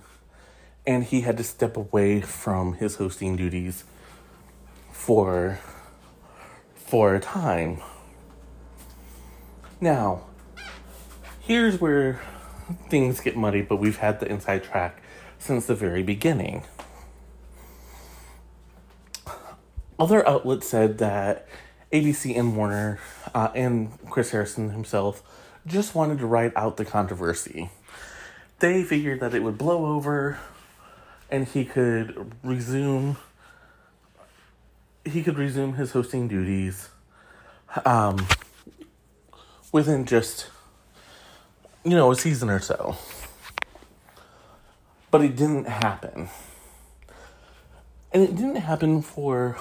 and 0.85 1.03
he 1.03 1.21
had 1.21 1.37
to 1.37 1.43
step 1.43 1.77
away 1.77 2.21
from 2.21 2.73
his 2.73 2.95
hosting 2.95 3.35
duties 3.35 3.83
for 4.91 5.59
for 6.75 7.15
a 7.15 7.19
time. 7.19 7.81
Now, 9.79 10.25
here's 11.41 11.81
where 11.81 12.21
things 12.89 13.19
get 13.19 13.35
muddy, 13.35 13.61
but 13.61 13.77
we've 13.77 13.97
had 13.97 14.19
the 14.19 14.27
inside 14.27 14.63
track 14.63 15.01
since 15.39 15.65
the 15.65 15.75
very 15.75 16.03
beginning. 16.03 16.63
Other 19.99 20.27
outlets 20.27 20.67
said 20.67 20.97
that 20.99 21.47
ABC 21.91 22.37
and 22.37 22.55
Warner 22.57 22.99
uh, 23.33 23.49
and 23.55 23.97
Chris 24.09 24.31
Harrison 24.31 24.69
himself 24.71 25.21
just 25.65 25.95
wanted 25.95 26.19
to 26.19 26.25
ride 26.25 26.51
out 26.55 26.77
the 26.77 26.85
controversy. 26.85 27.69
They 28.59 28.83
figured 28.83 29.19
that 29.19 29.33
it 29.33 29.43
would 29.43 29.57
blow 29.57 29.85
over 29.85 30.39
and 31.33 31.47
he 31.47 31.65
could 31.65 32.31
resume 32.43 33.17
he 35.03 35.23
could 35.23 35.35
resume 35.35 35.73
his 35.73 35.91
hosting 35.91 36.27
duties 36.27 36.89
um, 37.85 38.27
within 39.71 40.05
just 40.05 40.47
you 41.83 41.95
know 41.95 42.11
a 42.11 42.15
season 42.15 42.51
or 42.51 42.59
so. 42.59 42.95
But 45.09 45.21
it 45.21 45.35
didn't 45.35 45.67
happen. 45.67 46.29
And 48.11 48.21
it 48.21 48.35
didn't 48.35 48.57
happen 48.57 49.01
for 49.01 49.57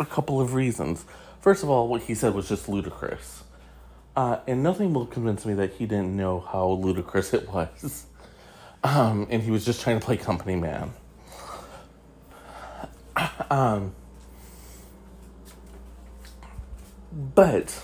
a 0.00 0.06
couple 0.06 0.40
of 0.40 0.54
reasons. 0.54 1.04
First 1.42 1.62
of 1.62 1.68
all 1.68 1.86
what 1.86 2.02
he 2.04 2.14
said 2.14 2.34
was 2.34 2.48
just 2.48 2.66
ludicrous. 2.66 3.44
Uh, 4.16 4.38
and 4.46 4.62
nothing 4.62 4.94
will 4.94 5.06
convince 5.06 5.44
me 5.44 5.52
that 5.54 5.74
he 5.74 5.84
didn't 5.84 6.16
know 6.16 6.40
how 6.40 6.66
ludicrous 6.70 7.34
it 7.34 7.46
was. 7.46 8.06
Um, 8.82 9.26
and 9.28 9.42
he 9.42 9.50
was 9.50 9.66
just 9.66 9.82
trying 9.82 10.00
to 10.00 10.06
play 10.06 10.16
company 10.16 10.56
man 10.56 10.94
um, 13.48 13.94
but 17.12 17.82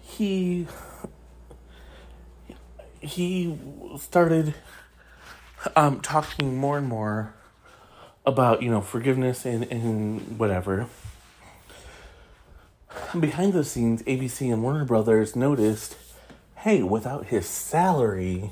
he 0.00 0.66
he 3.00 3.58
started 3.98 4.54
um, 5.76 6.00
talking 6.00 6.56
more 6.56 6.78
and 6.78 6.86
more 6.86 7.34
about 8.26 8.62
you 8.62 8.70
know 8.70 8.80
forgiveness 8.80 9.44
and 9.44 9.64
and 9.64 10.38
whatever. 10.38 10.88
Behind 13.18 13.52
the 13.52 13.64
scenes, 13.64 14.02
ABC 14.04 14.52
and 14.52 14.62
Warner 14.62 14.84
Brothers 14.84 15.36
noticed, 15.36 15.96
hey, 16.56 16.82
without 16.82 17.26
his 17.26 17.46
salary, 17.46 18.50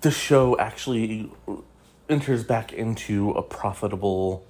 the 0.00 0.10
show 0.10 0.58
actually 0.58 1.30
enters 2.08 2.44
back 2.44 2.72
into 2.72 3.30
a 3.30 3.42
profitable 3.42 4.46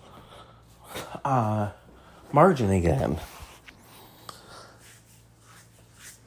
uh, 1.24 1.70
margin 2.32 2.70
again. 2.70 3.18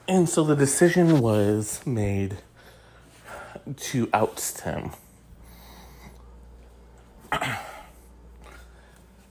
And 0.08 0.30
so 0.30 0.44
the 0.44 0.56
decision 0.56 1.20
was 1.20 1.86
made 1.86 2.38
to 3.76 4.10
oust 4.14 4.62
him. 4.62 4.92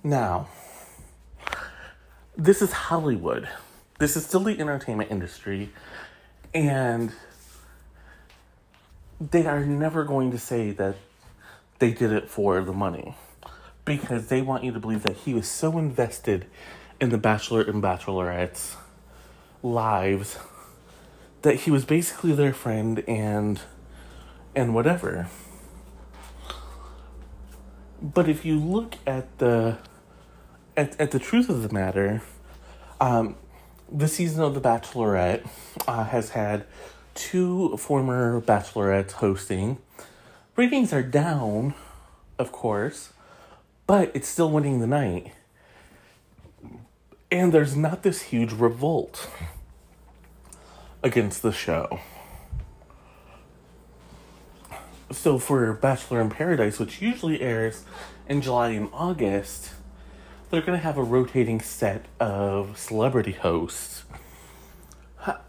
now, 0.04 0.48
this 2.36 2.60
is 2.60 2.72
Hollywood. 2.72 3.48
This 3.98 4.16
is 4.16 4.26
still 4.26 4.40
the 4.40 4.60
entertainment 4.60 5.10
industry. 5.10 5.72
And 6.52 7.10
they 9.18 9.46
are 9.46 9.64
never 9.64 10.04
going 10.04 10.30
to 10.32 10.38
say 10.38 10.72
that 10.72 10.96
they 11.78 11.92
did 11.92 12.12
it 12.12 12.28
for 12.28 12.60
the 12.62 12.72
money 12.72 13.14
because 13.84 14.28
they 14.28 14.42
want 14.42 14.64
you 14.64 14.72
to 14.72 14.80
believe 14.80 15.02
that 15.02 15.16
he 15.18 15.34
was 15.34 15.48
so 15.48 15.78
invested 15.78 16.46
in 17.00 17.10
the 17.10 17.18
Bachelor 17.18 17.62
and 17.62 17.82
Bachelorette's 17.82 18.76
lives 19.62 20.38
that 21.42 21.56
he 21.60 21.70
was 21.70 21.84
basically 21.84 22.32
their 22.32 22.52
friend 22.52 23.04
and 23.06 23.60
and 24.54 24.74
whatever. 24.74 25.28
But 28.02 28.28
if 28.28 28.44
you 28.44 28.58
look 28.58 28.96
at 29.06 29.38
the 29.38 29.78
at, 30.76 30.98
at 31.00 31.10
the 31.10 31.18
truth 31.18 31.48
of 31.48 31.62
the 31.62 31.72
matter, 31.72 32.22
um, 33.00 33.36
the 33.90 34.08
season 34.08 34.42
of 34.42 34.54
The 34.54 34.60
Bachelorette 34.60 35.48
uh, 35.86 36.04
has 36.04 36.30
had 36.30 36.66
two 37.14 37.76
former 37.76 38.40
bachelorettes 38.40 39.12
hosting. 39.12 39.78
Ratings 40.56 40.90
are 40.90 41.02
down, 41.02 41.74
of 42.38 42.50
course, 42.50 43.12
but 43.86 44.10
it's 44.14 44.26
still 44.26 44.50
winning 44.50 44.80
the 44.80 44.86
night. 44.86 45.32
And 47.30 47.52
there's 47.52 47.76
not 47.76 48.02
this 48.02 48.22
huge 48.22 48.54
revolt 48.54 49.28
against 51.02 51.42
the 51.42 51.52
show. 51.52 52.00
So 55.12 55.38
for 55.38 55.74
Bachelor 55.74 56.22
in 56.22 56.30
Paradise, 56.30 56.78
which 56.78 57.02
usually 57.02 57.42
airs 57.42 57.84
in 58.26 58.40
July 58.40 58.70
and 58.70 58.88
August, 58.94 59.72
they're 60.50 60.62
going 60.62 60.78
to 60.78 60.82
have 60.82 60.96
a 60.96 61.02
rotating 61.02 61.60
set 61.60 62.06
of 62.18 62.78
celebrity 62.78 63.32
hosts. 63.32 64.04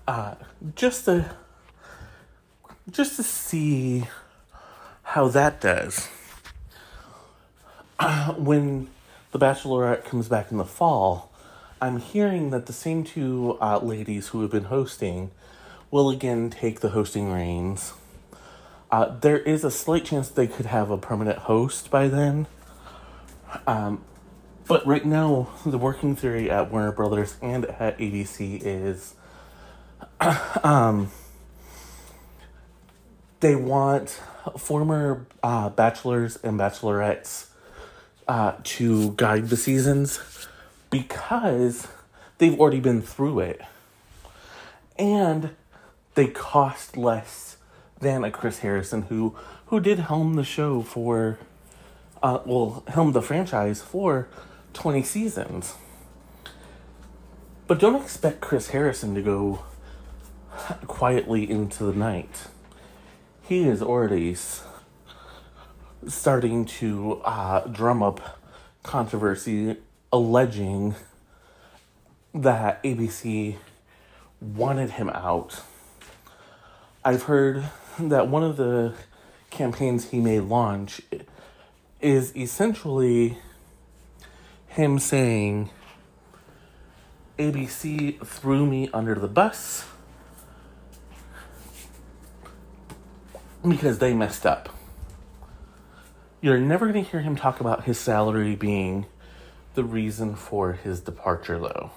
Uh, 0.08 0.36
just 0.76 1.06
to 1.06 1.36
just 2.90 3.18
to 3.18 3.24
see 3.24 4.06
how 5.08 5.30
that 5.30 5.62
does. 5.62 6.08
when 8.38 8.90
The 9.32 9.40
Bachelorette 9.40 10.04
comes 10.04 10.28
back 10.28 10.52
in 10.52 10.58
the 10.58 10.66
fall, 10.66 11.32
I'm 11.82 12.00
hearing 12.00 12.50
that 12.50 12.66
the 12.66 12.74
same 12.74 13.06
two 13.06 13.58
uh, 13.62 13.80
ladies 13.80 14.28
who 14.30 14.42
have 14.42 14.52
been 14.52 14.66
hosting 14.66 15.32
will 15.92 16.10
again 16.10 16.50
take 16.50 16.82
the 16.82 16.90
hosting 16.90 17.32
reins. 17.32 17.94
Uh, 18.92 19.18
there 19.18 19.40
is 19.40 19.64
a 19.64 19.72
slight 19.72 20.04
chance 20.04 20.28
they 20.28 20.46
could 20.46 20.66
have 20.66 20.92
a 20.92 20.98
permanent 20.98 21.40
host 21.40 21.90
by 21.90 22.10
then. 22.10 22.46
Um, 23.66 24.04
but 24.68 24.86
right 24.86 25.06
now, 25.06 25.48
the 25.66 25.78
working 25.78 26.18
theory 26.18 26.52
at 26.52 26.70
Warner 26.70 26.92
Brothers 26.92 27.38
and 27.42 27.64
at 27.66 27.98
ABC 27.98 28.62
is 28.62 29.16
um, 30.66 31.12
they 33.40 33.56
want 33.56 34.20
former 34.52 35.26
uh, 35.44 35.70
bachelors 35.70 36.38
and 36.38 36.60
bachelorettes 36.60 37.48
uh, 38.28 38.54
to 38.64 39.12
guide 39.12 39.50
the 39.50 39.58
seasons 39.58 40.20
because 40.90 41.88
they've 42.38 42.60
already 42.60 42.80
been 42.80 43.02
through 43.02 43.40
it. 43.40 43.62
And 44.98 45.52
they 46.16 46.28
cost 46.28 46.98
less 46.98 47.58
than 48.00 48.24
a 48.24 48.32
Chris 48.32 48.60
Harrison 48.60 49.04
who 49.04 49.36
who 49.68 49.80
did 49.80 50.00
helm 50.00 50.36
the 50.36 50.44
show 50.44 50.82
for 50.82 51.38
uh 52.24 52.40
well 52.46 52.84
helm 52.88 53.12
the 53.12 53.22
franchise 53.22 53.82
for 53.82 54.28
20 54.74 55.04
seasons. 55.04 55.76
But 57.68 57.80
don't 57.80 58.02
expect 58.02 58.42
Chris 58.42 58.70
Harrison 58.70 59.14
to 59.16 59.22
go 59.22 59.64
quietly 60.88 61.50
into 61.50 61.84
the 61.84 61.94
night. 61.94 62.48
He 63.48 63.66
is 63.66 63.82
already 63.82 64.36
starting 66.06 66.66
to 66.66 67.22
uh, 67.24 67.62
drum 67.62 68.04
up 68.04 68.42
controversy 68.84 69.78
alleging 70.12 70.96
that 72.34 72.84
ABC 72.84 73.56
wanted 74.42 74.90
him 74.90 75.10
out. 75.12 75.62
I've 77.06 77.24
heard 77.24 77.64
that 77.98 78.28
one 78.28 78.44
of 78.44 78.58
the 78.58 78.96
campaigns 79.50 80.10
he 80.10 80.20
may 80.20 80.42
launch 80.42 81.02
is 82.02 82.36
essentially 82.36 83.38
him 84.68 85.00
saying, 85.00 85.70
ABC 87.40 88.28
threw 88.28 88.66
me 88.66 88.90
under 88.94 89.16
the 89.16 89.30
bus 89.30 89.86
because 93.70 94.00
they 94.00 94.14
messed 94.14 94.46
up. 94.46 94.70
You're 96.42 96.60
never 96.60 96.92
going 96.92 97.04
to 97.04 97.10
hear 97.10 97.22
him 97.22 97.36
talk 97.36 97.60
about 97.60 97.86
his 97.86 98.00
salary 98.00 98.56
being 98.56 99.06
the 99.74 99.84
reason 99.84 100.36
for 100.36 100.74
his 100.74 101.00
departure, 101.00 101.60
though. 101.60 101.92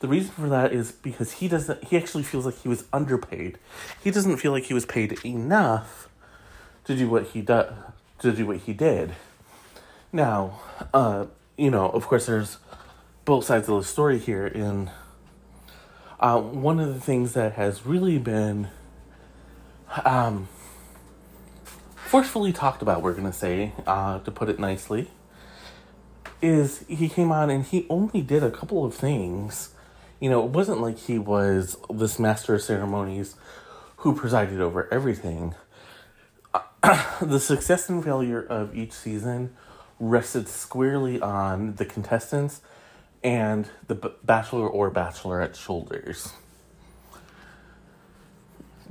The 0.00 0.08
reason 0.08 0.30
for 0.30 0.48
that 0.48 0.72
is 0.72 0.92
because 0.92 1.32
he 1.32 1.48
doesn't 1.48 1.84
he 1.84 1.96
actually 1.98 2.22
feels 2.22 2.46
like 2.46 2.56
he 2.62 2.68
was 2.68 2.84
underpaid. 2.90 3.58
He 4.02 4.10
doesn't 4.10 4.38
feel 4.38 4.50
like 4.50 4.64
he 4.64 4.74
was 4.74 4.86
paid 4.86 5.22
enough 5.24 6.08
to 6.84 6.96
do 6.96 7.08
what 7.08 7.28
he 7.28 7.42
do, 7.42 7.66
to 8.20 8.32
do 8.32 8.46
what 8.46 8.58
he 8.58 8.72
did. 8.72 9.14
Now, 10.10 10.60
uh, 10.94 11.26
you 11.58 11.70
know, 11.70 11.90
of 11.90 12.06
course 12.06 12.26
there's 12.26 12.56
both 13.26 13.44
sides 13.44 13.68
of 13.68 13.76
the 13.76 13.84
story 13.86 14.18
here 14.18 14.46
in 14.46 14.90
uh, 16.18 16.40
one 16.40 16.80
of 16.80 16.94
the 16.94 17.00
things 17.00 17.34
that 17.34 17.52
has 17.52 17.84
really 17.84 18.18
been 18.18 18.68
um, 20.04 20.48
forcefully 21.96 22.52
talked 22.52 22.82
about, 22.82 23.02
we're 23.02 23.12
going 23.12 23.24
to 23.24 23.32
say, 23.32 23.72
uh, 23.86 24.18
to 24.20 24.30
put 24.30 24.48
it 24.48 24.58
nicely, 24.58 25.10
is 26.42 26.84
he 26.88 27.08
came 27.08 27.30
on 27.30 27.50
and 27.50 27.64
he 27.64 27.86
only 27.88 28.22
did 28.22 28.42
a 28.42 28.50
couple 28.50 28.84
of 28.84 28.94
things. 28.94 29.70
You 30.20 30.30
know, 30.30 30.44
it 30.44 30.50
wasn't 30.50 30.80
like 30.80 30.98
he 30.98 31.18
was 31.18 31.76
this 31.92 32.18
master 32.18 32.54
of 32.54 32.62
ceremonies 32.62 33.36
who 33.98 34.14
presided 34.14 34.60
over 34.60 34.92
everything. 34.92 35.54
the 37.20 37.38
success 37.38 37.88
and 37.88 38.02
failure 38.02 38.40
of 38.42 38.76
each 38.76 38.92
season 38.92 39.54
rested 39.98 40.48
squarely 40.48 41.20
on 41.20 41.74
the 41.74 41.84
contestants 41.84 42.62
and 43.22 43.68
the 43.86 43.94
bachelor 44.24 44.66
or 44.66 44.90
bachelorette 44.90 45.54
shoulders. 45.54 46.32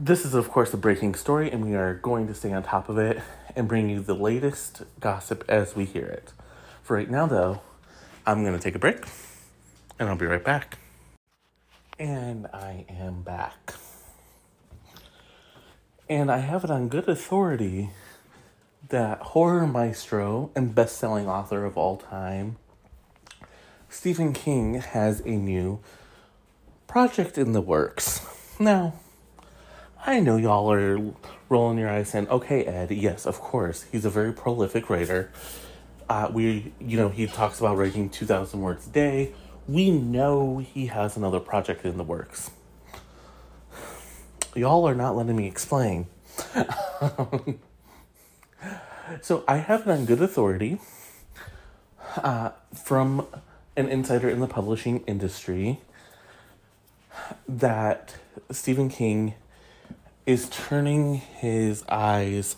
This 0.02 0.24
is, 0.24 0.34
of 0.34 0.50
course, 0.50 0.74
a 0.74 0.78
breaking 0.78 1.14
story, 1.16 1.52
and 1.52 1.62
we 1.66 1.76
are 1.76 1.96
going 1.96 2.28
to 2.28 2.34
stay 2.34 2.54
on 2.54 2.64
top 2.64 2.88
of 2.88 2.98
it 2.98 3.22
and 3.54 3.68
bring 3.68 3.90
you 3.90 4.00
the 4.00 4.16
latest 4.16 4.84
gossip 5.02 5.44
as 5.50 5.76
we 5.76 5.84
hear 5.84 6.06
it. 6.06 6.32
For 6.82 6.96
right 6.96 7.12
now, 7.12 7.28
though, 7.28 7.60
I'm 8.26 8.46
going 8.46 8.56
to 8.56 8.64
take 8.64 8.76
a 8.76 8.80
break, 8.80 9.04
and 10.00 10.08
I'll 10.08 10.16
be 10.16 10.26
right 10.26 10.42
back. 10.42 10.78
And 12.00 12.48
I 12.54 12.86
am 12.88 13.24
back. 13.24 13.74
And 16.08 16.32
I 16.32 16.38
have 16.38 16.64
it 16.64 16.72
on 16.72 16.88
good 16.88 17.10
authority 17.10 17.90
that 18.88 19.20
horror 19.20 19.68
maestro 19.68 20.50
and 20.56 20.74
best 20.74 20.98
selling 20.98 21.28
author 21.28 21.66
of 21.66 21.78
all 21.78 21.98
time, 21.98 22.56
Stephen 23.90 24.32
King, 24.32 24.76
has 24.76 25.20
a 25.26 25.32
new 25.32 25.82
project 26.88 27.38
in 27.38 27.52
the 27.52 27.60
works. 27.60 28.26
Now, 28.58 28.94
I 30.06 30.20
know 30.22 30.38
y'all 30.38 30.72
are 30.72 30.98
rolling 31.50 31.78
your 31.78 31.90
eyes 31.90 32.10
saying, 32.10 32.30
okay, 32.30 32.64
Ed, 32.64 32.92
yes, 32.92 33.26
of 33.26 33.40
course. 33.40 33.86
He's 33.92 34.06
a 34.06 34.10
very 34.10 34.32
prolific 34.32 34.90
writer. 34.90 35.32
Uh, 36.08 36.30
we, 36.32 36.72
you 36.80 36.98
know, 36.98 37.10
he 37.10 37.28
talks 37.28 37.60
about 37.60 37.78
writing 37.78 38.10
2,000 38.10 38.62
words 38.62 38.88
a 38.88 38.90
day. 38.90 39.34
We 39.68 39.92
know 39.92 40.60
he 40.60 40.88
has 40.88 41.18
another 41.18 41.40
project 41.40 41.86
in 41.86 41.98
the 41.98 42.04
works. 42.04 42.52
Y'all 44.56 44.88
are 44.88 44.96
not 44.96 45.16
letting 45.16 45.36
me 45.36 45.48
explain. 45.48 46.08
so 49.22 49.44
I 49.48 49.58
have 49.58 49.82
it 49.82 49.88
on 49.88 50.06
good 50.06 50.22
authority 50.22 50.80
uh, 52.18 52.52
from 52.74 53.28
an 53.76 53.90
insider 53.90 54.30
in 54.30 54.40
the 54.40 54.48
publishing 54.48 55.04
industry 55.06 55.82
that 57.48 58.16
Stephen 58.50 58.90
King 58.90 59.36
is 60.30 60.48
turning 60.52 61.16
his 61.16 61.84
eyes 61.90 62.56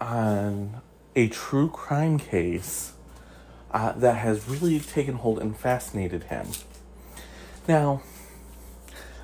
on 0.00 0.80
a 1.14 1.28
true 1.28 1.70
crime 1.70 2.18
case 2.18 2.94
uh, 3.70 3.92
that 3.92 4.16
has 4.16 4.48
really 4.48 4.80
taken 4.80 5.14
hold 5.14 5.38
and 5.38 5.56
fascinated 5.56 6.24
him. 6.24 6.48
Now, 7.68 8.02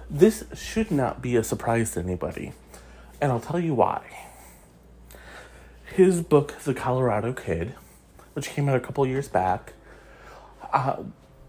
this 0.09 0.45
should 0.55 0.93
not 0.93 1.21
be 1.21 1.35
a 1.35 1.43
surprise 1.43 1.91
to 1.95 2.01
anybody, 2.01 2.53
and 3.21 3.33
I'll 3.33 3.41
tell 3.41 3.59
you 3.59 3.75
why. 3.75 4.01
His 5.97 6.23
book, 6.23 6.57
The 6.63 6.73
Colorado 6.73 7.33
Kid, 7.33 7.75
which 8.35 8.51
came 8.51 8.69
out 8.69 8.77
a 8.77 8.81
couple 8.81 9.05
years 9.09 9.27
back, 9.27 9.73
uh, 10.73 11.03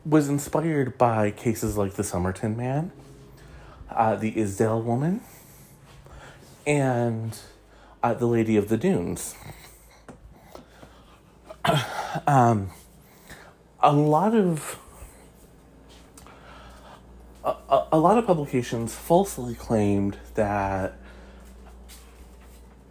was 0.03 0.29
inspired 0.29 0.97
by 0.97 1.29
cases 1.29 1.77
like 1.77 1.93
the 1.93 2.03
Somerton 2.03 2.57
Man, 2.57 2.91
uh, 3.91 4.15
the 4.15 4.31
Isdal 4.31 4.83
Woman, 4.83 5.21
and 6.65 7.37
uh, 8.03 8.13
the 8.13 8.25
Lady 8.25 8.57
of 8.57 8.69
the 8.69 8.77
Dunes. 8.77 9.35
um, 12.27 12.69
a 13.79 13.93
lot 13.93 14.35
of 14.35 14.77
a, 17.43 17.85
a 17.91 17.99
lot 17.99 18.17
of 18.17 18.25
publications 18.25 18.93
falsely 18.93 19.55
claimed 19.55 20.17
that 20.35 20.97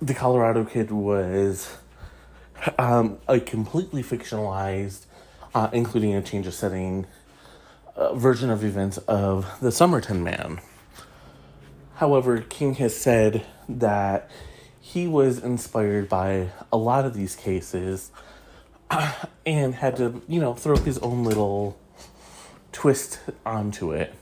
the 0.02 0.14
Colorado 0.14 0.64
Kid 0.64 0.90
was 0.90 1.76
um, 2.78 3.18
a 3.28 3.38
completely 3.38 4.02
fictionalized, 4.02 5.06
uh, 5.54 5.68
including 5.72 6.14
a 6.14 6.22
change 6.22 6.46
of 6.46 6.54
setting, 6.54 7.06
uh, 7.96 8.14
version 8.14 8.50
of 8.50 8.64
events 8.64 8.98
of 8.98 9.46
the 9.61 9.70
Somerton 9.70 10.24
Man. 10.24 10.61
However, 12.00 12.40
King 12.40 12.76
has 12.76 12.96
said 12.96 13.44
that 13.68 14.30
he 14.80 15.06
was 15.06 15.38
inspired 15.38 16.08
by 16.08 16.48
a 16.72 16.78
lot 16.78 17.04
of 17.04 17.12
these 17.12 17.36
cases 17.36 18.10
and 19.44 19.74
had 19.74 19.98
to, 19.98 20.22
you 20.26 20.40
know, 20.40 20.54
throw 20.54 20.76
his 20.76 20.96
own 21.00 21.24
little 21.24 21.78
twist 22.72 23.20
onto 23.44 23.92
it. 23.92 24.14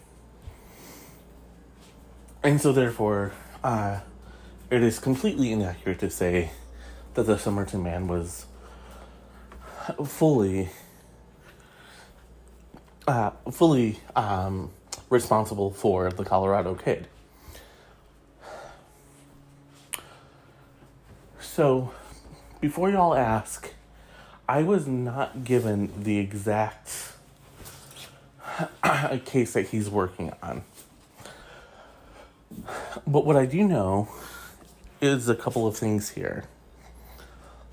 And 2.42 2.60
so, 2.60 2.72
therefore, 2.72 3.30
uh, 3.62 4.00
it 4.70 4.82
is 4.82 4.98
completely 4.98 5.52
inaccurate 5.52 6.00
to 6.00 6.10
say 6.10 6.50
that 7.14 7.26
the 7.26 7.38
Somerton 7.38 7.84
man 7.84 8.08
was 8.08 8.46
fully, 10.04 10.70
uh, 13.06 13.30
fully 13.52 14.00
um, 14.16 14.72
responsible 15.10 15.70
for 15.70 16.10
the 16.10 16.24
Colorado 16.24 16.74
kid. 16.74 17.06
So, 21.58 21.90
before 22.60 22.88
y'all 22.88 23.16
ask, 23.16 23.74
I 24.48 24.62
was 24.62 24.86
not 24.86 25.42
given 25.42 25.90
the 26.04 26.18
exact 26.18 27.14
case 29.24 29.54
that 29.54 29.66
he's 29.70 29.90
working 29.90 30.32
on. 30.40 30.62
But 33.04 33.26
what 33.26 33.34
I 33.34 33.44
do 33.44 33.66
know 33.66 34.08
is 35.00 35.28
a 35.28 35.34
couple 35.34 35.66
of 35.66 35.76
things 35.76 36.10
here. 36.10 36.44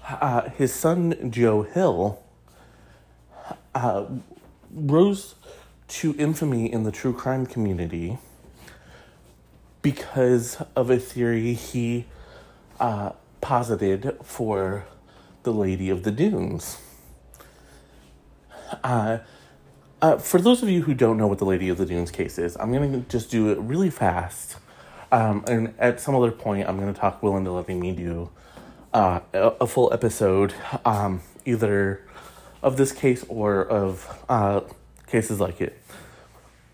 Uh, 0.04 0.50
his 0.50 0.74
son, 0.74 1.30
Joe 1.30 1.62
Hill, 1.62 2.24
uh, 3.76 4.06
rose 4.74 5.36
to 5.90 6.16
infamy 6.18 6.74
in 6.74 6.86
the 6.86 6.92
true 6.92 7.14
crime 7.14 7.46
community 7.46 8.18
because 9.84 10.58
of 10.76 10.90
a 10.90 10.98
theory 10.98 11.54
he 11.54 12.06
uh, 12.80 13.12
posited 13.42 14.18
for 14.24 14.86
the 15.44 15.52
Lady 15.52 15.90
of 15.90 16.04
the 16.04 16.12
Dunes. 16.12 16.80
Uh, 18.84 19.20
uh, 20.02 20.18
for 20.18 20.40
those 20.40 20.62
of 20.62 20.70
you 20.70 20.84
who 20.84 20.94
don't 20.94 21.18
know 21.18 21.28
what 21.28 21.38
the 21.38 21.46
Lady 21.46 21.70
of 21.70 21.78
the 21.78 21.86
Dunes 21.86 22.12
case 22.12 22.38
is, 22.38 22.58
I'm 22.58 22.72
going 22.72 22.92
to 22.92 23.10
just 23.10 23.32
do 23.32 23.50
it 23.50 23.58
really 23.60 23.90
fast. 23.90 24.58
Um, 25.12 25.44
and 25.48 25.74
at 25.80 26.00
some 26.00 26.16
other 26.16 26.32
point, 26.32 26.68
I'm 26.68 26.78
going 26.80 26.94
to 26.94 27.00
talk 27.00 27.24
Will 27.24 27.38
into 27.38 27.52
letting 27.52 27.80
me 27.80 27.94
do 27.94 28.30
uh, 28.94 29.22
a, 29.34 29.40
a, 29.62 29.68
full 29.68 29.94
episode, 29.94 30.54
um, 30.84 31.22
either 31.46 32.02
of 32.62 32.78
this 32.78 32.92
case 32.92 33.24
or 33.30 33.66
of 33.66 34.24
uh, 34.30 34.62
cases 35.08 35.40
like 35.40 35.62
it. 35.62 35.82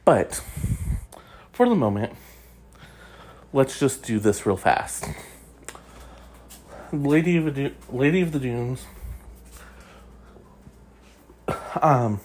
But 0.06 0.43
for 1.52 1.67
the 1.67 1.76
moment, 1.76 2.13
let's 3.54 3.80
just 3.80 4.04
do 4.04 4.19
this 4.19 4.45
real 4.45 4.58
fast. 4.58 5.06
Lady 6.92 7.38
of 7.38 7.56
the 7.56 7.72
Lady 7.90 8.22
of 8.22 8.34
the 8.34 8.40
Dunes 8.40 8.86
um, 11.82 12.20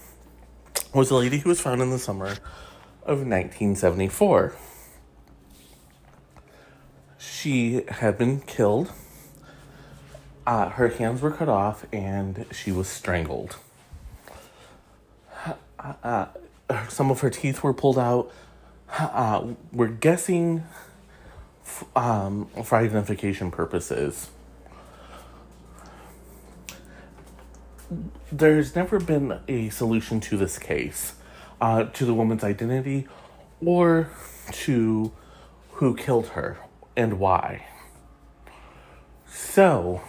was 0.93 1.11
a 1.11 1.15
lady 1.15 1.39
who 1.39 1.49
was 1.49 1.61
found 1.61 1.81
in 1.81 1.91
the 1.91 1.99
summer 1.99 2.27
of 3.05 3.19
1974. 3.19 4.55
She 7.19 7.85
had 7.89 8.19
been 8.19 8.41
killed. 8.41 8.91
Uh, 10.47 10.71
her 10.71 10.89
hands 10.89 11.23
were 11.23 11.31
cut 11.31 11.49
off 11.49 11.87
and 11.93 12.47
she 12.51 12.73
was 12.73 12.89
strangled. 12.89 13.57
Uh, 15.79 15.95
uh 16.03 16.27
some 16.89 17.13
of 17.13 17.21
her 17.21 17.31
teeth 17.31 17.63
were 17.63 17.73
pulled 17.73 17.99
out. 17.99 18.33
Uh, 18.99 19.55
we're 19.73 19.87
guessing 19.87 20.65
f- 21.65 21.85
um, 21.95 22.47
for 22.65 22.77
identification 22.77 23.53
purposes. 23.53 24.31
There's 28.33 28.75
never 28.75 28.99
been 28.99 29.41
a 29.49 29.69
solution 29.71 30.21
to 30.21 30.37
this 30.37 30.59
case. 30.59 31.15
uh, 31.61 31.85
to 31.85 32.05
the 32.05 32.15
woman's 32.15 32.45
identity 32.45 33.07
or 33.65 34.11
to 34.53 35.13
who 35.73 35.97
killed 35.97 36.29
her 36.29 36.59
and 36.97 37.19
why. 37.19 37.67
So, 39.29 40.03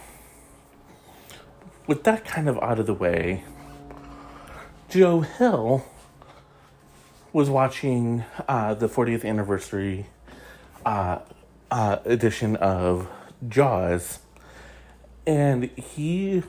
with 1.86 2.04
that 2.04 2.24
kind 2.24 2.48
of 2.48 2.58
out 2.58 2.78
of 2.78 2.86
the 2.86 2.94
way, 2.94 3.44
Joe 4.88 5.20
Hill 5.20 5.84
was 7.32 7.50
watching 7.50 8.24
uh, 8.46 8.74
the 8.74 8.88
40th 8.88 9.24
anniversary 9.24 10.06
uh, 10.84 11.18
uh, 11.70 11.98
edition 12.04 12.56
of 12.56 13.08
Jaws, 13.46 14.20
and 15.26 15.64
he 15.76 16.42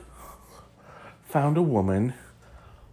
found 1.30 1.56
a 1.56 1.62
woman 1.62 2.12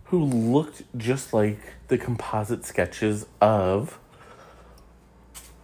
who 0.06 0.24
looked 0.24 0.84
just 0.96 1.34
like 1.34 1.60
the 1.88 1.98
composite 1.98 2.64
sketches 2.64 3.26
of 3.42 3.98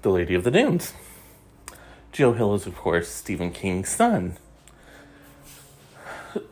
the 0.02 0.10
Lady 0.10 0.34
of 0.34 0.44
the 0.44 0.50
Dunes. 0.50 0.94
Joe 2.12 2.34
Hill 2.34 2.56
is, 2.56 2.66
of 2.66 2.76
course, 2.76 3.08
Stephen 3.08 3.52
King's 3.52 3.90
son. 3.90 4.38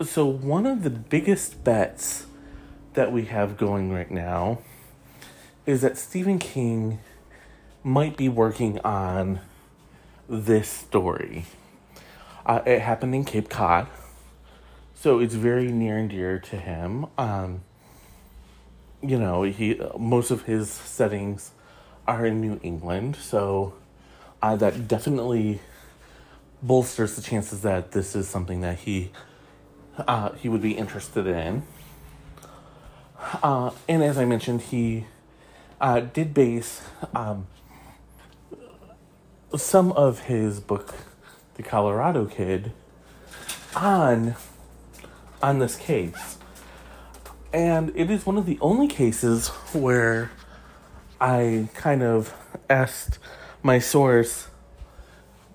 So, 0.05 0.27
one 0.27 0.67
of 0.67 0.83
the 0.83 0.91
biggest 0.91 1.63
bets 1.63 2.27
that 2.93 3.11
we 3.11 3.25
have 3.25 3.57
going 3.57 3.91
right 3.91 4.11
now 4.11 4.59
is 5.65 5.81
that 5.81 5.97
Stephen 5.97 6.37
King 6.37 6.99
might 7.83 8.15
be 8.15 8.29
working 8.29 8.77
on 8.79 9.39
this 10.29 10.69
story. 10.69 11.45
Uh, 12.45 12.61
it 12.65 12.81
happened 12.81 13.15
in 13.15 13.25
Cape 13.25 13.49
Cod, 13.49 13.87
so 15.01 15.17
it's 15.17 15.33
very 15.33 15.71
near 15.71 15.97
and 15.97 16.11
dear 16.11 16.37
to 16.37 16.57
him. 16.57 17.07
Um, 17.17 17.63
you 19.01 19.17
know, 19.17 19.41
he 19.41 19.81
most 19.97 20.29
of 20.29 20.43
his 20.43 20.69
settings 20.69 21.53
are 22.07 22.23
in 22.23 22.39
New 22.39 22.59
England, 22.61 23.15
so 23.15 23.73
uh, 24.43 24.55
that 24.57 24.87
definitely 24.87 25.59
bolsters 26.61 27.15
the 27.15 27.23
chances 27.23 27.63
that 27.63 27.93
this 27.93 28.15
is 28.15 28.27
something 28.27 28.61
that 28.61 28.77
he 28.77 29.11
uh, 29.97 30.33
he 30.33 30.47
would 30.47 30.61
be 30.61 30.73
interested 30.73 31.25
in. 31.25 31.63
Uh, 33.41 33.71
and 33.89 34.03
as 34.03 34.19
I 34.19 34.25
mentioned, 34.25 34.61
he 34.61 35.07
uh, 35.79 36.01
did 36.01 36.31
base 36.31 36.83
um, 37.15 37.47
some 39.55 39.93
of 39.93 40.25
his 40.25 40.59
book, 40.59 40.93
The 41.55 41.63
Colorado 41.63 42.25
Kid, 42.27 42.71
on 43.75 44.35
on 45.41 45.59
this 45.59 45.75
case. 45.75 46.37
And 47.53 47.91
it 47.95 48.09
is 48.09 48.25
one 48.25 48.37
of 48.37 48.45
the 48.45 48.57
only 48.61 48.87
cases 48.87 49.49
where 49.73 50.31
I 51.19 51.67
kind 51.73 52.01
of 52.01 52.33
asked 52.69 53.19
my 53.61 53.79
source 53.79 54.47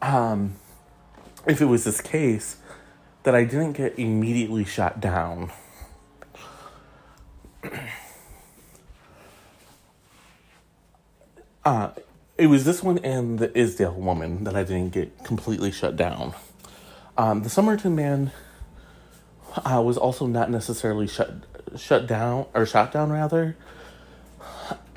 um, 0.02 0.56
if 1.46 1.60
it 1.60 1.64
was 1.66 1.84
this 1.84 2.00
case 2.00 2.56
that 3.22 3.34
I 3.34 3.44
didn't 3.44 3.72
get 3.72 3.98
immediately 3.98 4.64
shot 4.64 5.00
down. 5.00 5.50
uh, 11.64 11.90
it 12.38 12.46
was 12.46 12.64
this 12.64 12.82
one 12.82 12.98
and 12.98 13.38
the 13.38 13.48
Isdal 13.48 13.94
woman 13.94 14.44
that 14.44 14.54
I 14.54 14.62
didn't 14.62 14.92
get 14.92 15.24
completely 15.24 15.72
shut 15.72 15.96
down. 15.96 16.34
Um, 17.16 17.42
the 17.42 17.48
Somerton 17.48 17.96
man 17.96 18.30
uh, 19.64 19.82
was 19.82 19.96
also 19.96 20.26
not 20.26 20.50
necessarily 20.50 21.06
shut 21.06 21.32
shut 21.76 22.06
down 22.06 22.46
or 22.54 22.66
shot 22.66 22.92
down 22.92 23.10
rather. 23.10 23.56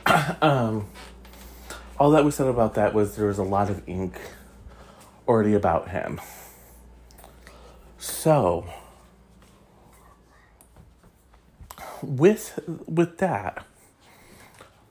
um, 0.41 0.87
all 1.99 2.11
that 2.11 2.23
was 2.23 2.35
said 2.35 2.47
about 2.47 2.75
that 2.75 2.93
was 2.93 3.15
there 3.15 3.27
was 3.27 3.37
a 3.37 3.43
lot 3.43 3.69
of 3.69 3.87
ink 3.87 4.19
already 5.27 5.53
about 5.53 5.89
him. 5.89 6.19
So, 7.97 8.65
with 12.01 12.59
with 12.87 13.17
that, 13.17 13.65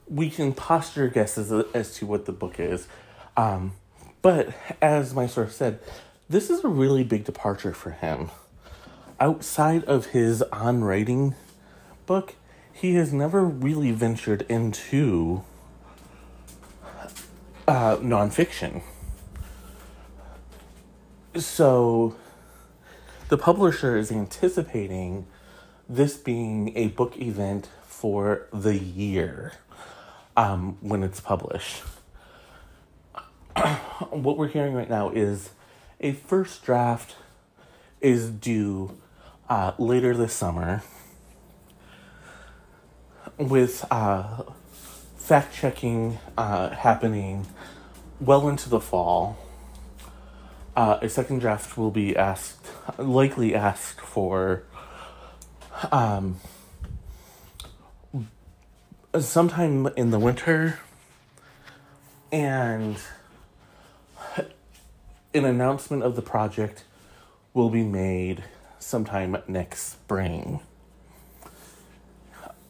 we 0.07 0.29
can 0.29 0.53
posture 0.53 1.07
guesses 1.07 1.51
as 1.73 1.95
to 1.95 2.05
what 2.05 2.25
the 2.25 2.31
book 2.31 2.59
is. 2.59 2.87
Um, 3.35 3.73
but 4.21 4.53
as 4.81 5.13
my 5.13 5.27
source 5.27 5.55
said, 5.55 5.79
this 6.29 6.49
is 6.49 6.63
a 6.63 6.67
really 6.67 7.03
big 7.03 7.23
departure 7.23 7.73
for 7.73 7.91
him. 7.91 8.29
Outside 9.21 9.83
of 9.83 10.07
his 10.07 10.41
on 10.43 10.83
writing 10.83 11.35
book, 12.05 12.35
he 12.71 12.95
has 12.95 13.11
never 13.11 13.43
really 13.43 13.91
ventured 13.91 14.45
into 14.47 15.43
uh, 17.67 17.97
nonfiction. 17.97 18.81
So 21.35 22.15
the 23.27 23.37
publisher 23.37 23.97
is 23.97 24.09
anticipating 24.09 25.27
this 25.89 26.15
being 26.15 26.75
a 26.77 26.87
book 26.87 27.17
event 27.19 27.67
for 27.83 28.47
the 28.53 28.77
year 28.77 29.51
um, 30.37 30.77
when 30.79 31.03
it's 31.03 31.19
published. 31.19 31.83
what 34.09 34.37
we're 34.37 34.47
hearing 34.47 34.73
right 34.73 34.89
now 34.89 35.09
is 35.09 35.49
a 35.99 36.13
first 36.13 36.63
draft 36.63 37.17
is 37.99 38.29
due 38.29 38.97
uh, 39.49 39.73
later 39.77 40.15
this 40.15 40.33
summer 40.33 40.83
with 43.37 43.85
uh, 43.89 44.43
fact 45.17 45.55
checking 45.55 46.19
uh, 46.37 46.69
happening 46.69 47.47
well 48.19 48.47
into 48.47 48.69
the 48.69 48.79
fall. 48.79 49.37
Uh, 50.75 50.99
a 51.01 51.09
second 51.09 51.39
draft 51.39 51.77
will 51.77 51.91
be 51.91 52.15
asked, 52.15 52.67
likely 52.97 53.55
asked 53.55 53.99
for 53.99 54.63
um, 55.91 56.39
sometime 59.19 59.87
in 59.97 60.11
the 60.11 60.19
winter 60.19 60.79
and 62.31 62.97
an 65.33 65.45
announcement 65.45 66.03
of 66.03 66.15
the 66.15 66.21
project 66.21 66.83
will 67.53 67.69
be 67.69 67.83
made 67.83 68.43
sometime 68.79 69.37
next 69.47 69.91
spring. 69.91 70.61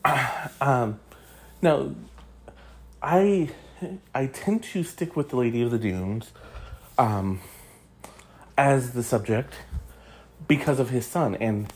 Um, 0.61 0.99
now, 1.61 1.91
I 3.01 3.49
I 4.13 4.25
tend 4.25 4.63
to 4.63 4.83
stick 4.83 5.15
with 5.15 5.29
the 5.29 5.37
Lady 5.37 5.61
of 5.61 5.71
the 5.71 5.77
Dunes 5.77 6.31
um, 6.97 7.39
as 8.57 8.91
the 8.91 9.03
subject 9.03 9.53
because 10.47 10.79
of 10.79 10.89
his 10.89 11.05
son, 11.05 11.35
and 11.35 11.71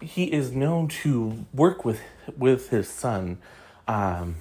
he 0.00 0.24
is 0.24 0.52
known 0.52 0.88
to 0.88 1.46
work 1.54 1.84
with 1.84 2.00
with 2.36 2.70
his 2.70 2.88
son. 2.88 3.38
Um, 3.88 4.36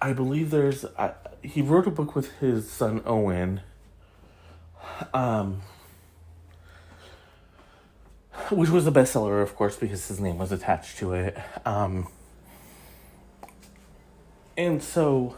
I 0.00 0.12
believe 0.12 0.50
there's 0.50 0.84
uh, 0.84 1.14
he 1.42 1.62
wrote 1.62 1.86
a 1.86 1.90
book 1.90 2.14
with 2.14 2.32
his 2.38 2.70
son 2.70 3.02
Owen. 3.06 3.60
Um, 5.12 5.62
which 8.50 8.70
was 8.70 8.86
a 8.86 8.90
bestseller, 8.90 9.42
of 9.42 9.54
course, 9.56 9.76
because 9.76 10.08
his 10.08 10.20
name 10.20 10.38
was 10.38 10.52
attached 10.52 10.98
to 10.98 11.12
it. 11.12 11.36
Um, 11.64 12.08
and 14.56 14.82
so, 14.82 15.36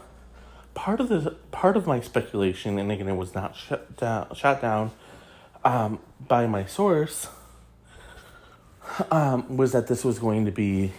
part 0.73 0.99
of 0.99 1.09
the 1.09 1.35
part 1.51 1.75
of 1.75 1.87
my 1.87 1.99
speculation, 1.99 2.79
and 2.79 2.91
again, 2.91 3.07
it 3.07 3.15
was 3.15 3.35
not 3.35 3.55
shut 3.55 3.97
down, 3.97 4.33
shot 4.35 4.61
down 4.61 4.91
um, 5.63 5.99
by 6.27 6.47
my 6.47 6.65
source, 6.65 7.27
um, 9.11 9.57
was 9.57 9.71
that 9.71 9.87
this 9.87 10.05
was 10.05 10.19
going 10.19 10.45
to 10.45 10.51
be 10.51 10.93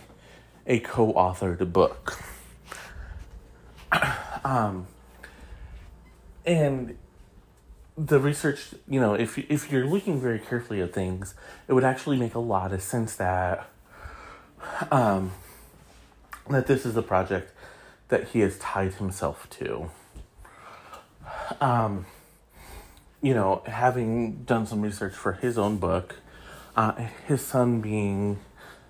a 0.67 0.81
co-authored 0.81 1.73
book. 1.73 2.19
um, 4.45 4.87
and 6.45 6.97
the 7.96 8.18
research, 8.18 8.74
you 8.88 9.00
know, 9.00 9.14
if 9.14 9.38
if 9.38 9.70
you're 9.70 9.87
looking 9.87 10.20
very 10.20 10.38
carefully 10.38 10.81
at 10.81 10.92
things, 10.92 11.35
it 11.68 11.72
would 11.72 11.85
actually 11.85 12.18
make 12.18 12.35
a 12.35 12.40
lot 12.40 12.72
of 12.72 12.83
sense 12.83 13.16
that 13.16 13.68
um 14.90 15.33
that 16.48 16.66
this 16.66 16.85
is 16.85 16.96
a 16.96 17.03
project 17.03 17.53
that 18.09 18.29
he 18.29 18.40
has 18.40 18.59
tied 18.59 18.94
himself 18.94 19.48
to. 19.50 19.90
Um 21.61 22.07
you 23.22 23.35
know, 23.35 23.62
having 23.66 24.44
done 24.44 24.66
some 24.66 24.81
research 24.81 25.12
for 25.12 25.33
his 25.33 25.59
own 25.59 25.76
book, 25.76 26.16
uh, 26.76 26.92
his 27.26 27.44
son 27.44 27.81
being 27.81 28.38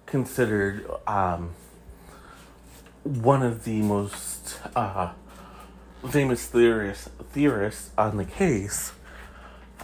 considered 0.07 0.89
um, 1.07 1.51
one 3.03 3.43
of 3.43 3.65
the 3.65 3.83
most 3.83 4.59
uh, 4.77 5.13
famous 6.09 6.47
theorists 6.47 7.09
theorists 7.33 7.91
on 7.97 8.17
the 8.17 8.25
case, 8.25 8.93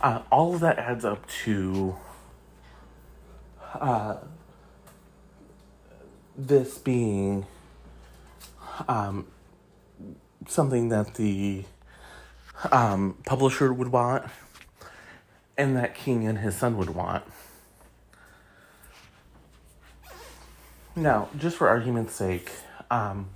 uh, 0.02 0.22
all 0.30 0.54
of 0.54 0.60
that 0.60 0.78
adds 0.78 1.04
up 1.04 1.26
to 1.44 1.96
uh, 3.74 4.16
this 6.36 6.78
being 6.78 7.46
um, 8.88 9.26
something 10.46 10.88
that 10.88 11.14
the 11.14 11.64
um, 12.72 13.16
publisher 13.24 13.72
would 13.72 13.88
want 13.88 14.24
and 15.56 15.76
that 15.76 15.94
King 15.94 16.26
and 16.26 16.38
his 16.38 16.56
son 16.56 16.76
would 16.76 16.90
want. 16.90 17.24
Now, 20.94 21.28
just 21.38 21.56
for 21.56 21.68
argument's 21.68 22.14
sake, 22.14 22.50
um, 22.90 23.28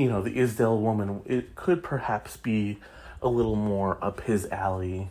you 0.00 0.08
know, 0.08 0.22
the 0.22 0.30
Isdal 0.30 0.80
woman, 0.80 1.20
it 1.26 1.54
could 1.54 1.82
perhaps 1.82 2.38
be 2.38 2.78
a 3.20 3.28
little 3.28 3.54
more 3.54 4.02
up 4.02 4.22
his 4.22 4.46
alley 4.46 5.10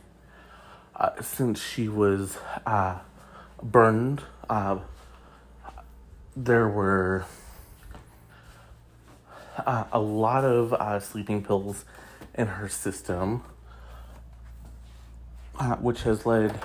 uh, 0.95 1.21
since 1.21 1.62
she 1.62 1.88
was 1.88 2.39
uh, 2.65 2.97
burned. 3.62 4.23
Uh, 4.49 4.80
there 6.36 6.67
were 6.67 7.23
uh, 9.60 9.84
a 9.91 9.99
lot 9.99 10.43
of 10.43 10.73
uh, 10.73 10.99
sleeping 10.99 11.43
pills 11.43 11.86
in 12.34 12.47
her 12.47 12.67
system, 12.67 13.43
uh, 15.60 15.75
which 15.75 16.02
has 16.02 16.25
led 16.25 16.60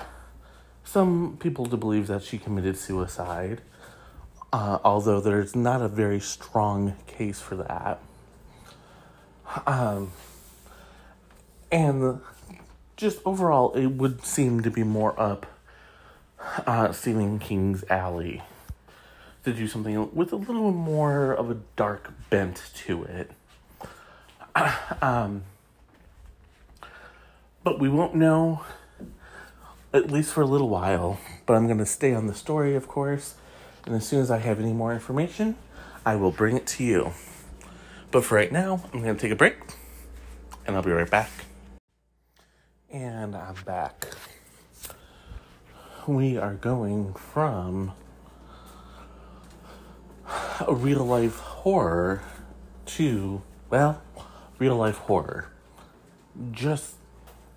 some 0.83 1.37
people 1.39 1.67
to 1.67 1.77
believe 1.77 2.07
that 2.07 2.23
she 2.23 2.39
committed 2.39 2.79
suicide, 2.79 3.61
although 4.51 5.21
there's 5.21 5.55
not 5.55 5.83
a 5.83 5.89
very 5.89 6.21
strong 6.21 6.95
case 7.07 7.39
for 7.39 7.57
that. 7.57 8.01
Um, 9.67 10.13
and 11.71 12.21
just 12.97 13.19
overall, 13.25 13.73
it 13.75 13.87
would 13.87 14.25
seem 14.25 14.63
to 14.63 14.71
be 14.71 14.85
more 14.85 15.19
up 15.21 15.47
uh, 16.67 16.93
Stephen 16.93 17.39
King's 17.39 17.85
alley 17.91 18.43
to 19.45 19.53
do 19.53 19.67
something 19.67 20.15
with 20.15 20.33
a 20.33 20.37
little 20.37 20.73
more 20.73 21.33
of 21.33 21.51
a 21.51 21.59
dark 21.77 22.13
bent 22.31 22.71
to 22.75 23.05
it. 23.05 23.31
um, 25.03 25.43
but 27.63 27.79
we 27.79 27.89
won't 27.89 28.15
know, 28.15 28.63
at 29.93 30.11
least 30.11 30.33
for 30.33 30.43
a 30.43 30.47
little 30.47 30.69
while. 30.69 31.19
But 31.47 31.55
I'm 31.55 31.67
going 31.67 31.79
to 31.79 31.87
stay 31.87 32.15
on 32.15 32.27
the 32.27 32.35
story, 32.35 32.75
of 32.75 32.89
course. 32.89 33.35
And 33.85 33.95
as 33.95 34.07
soon 34.07 34.21
as 34.21 34.31
I 34.31 34.39
have 34.39 34.59
any 34.59 34.73
more 34.73 34.93
information, 34.93 35.57
I 36.07 36.17
will 36.17 36.31
bring 36.31 36.57
it 36.57 36.67
to 36.69 36.85
you. 36.85 37.13
But 38.15 38.25
for 38.25 38.37
right 38.37 38.53
now, 38.53 38.81
I'm 38.93 39.03
going 39.03 39.17
to 39.17 39.21
take 39.21 39.33
a 39.33 39.35
break. 39.35 39.57
And 40.69 40.77
I'll 40.77 40.85
be 40.85 40.93
right 40.93 41.11
back. 41.11 41.33
And 42.89 43.35
I'm 43.35 43.57
back. 43.67 44.07
We 46.07 46.37
are 46.37 46.55
going 46.55 47.15
from 47.15 47.91
a 50.65 50.73
real 50.73 51.05
life 51.05 51.41
horror 51.41 52.23
to, 52.87 53.43
well, 53.69 54.01
real 54.61 54.77
life 54.77 54.99
horror. 54.99 55.51
Just 56.53 56.95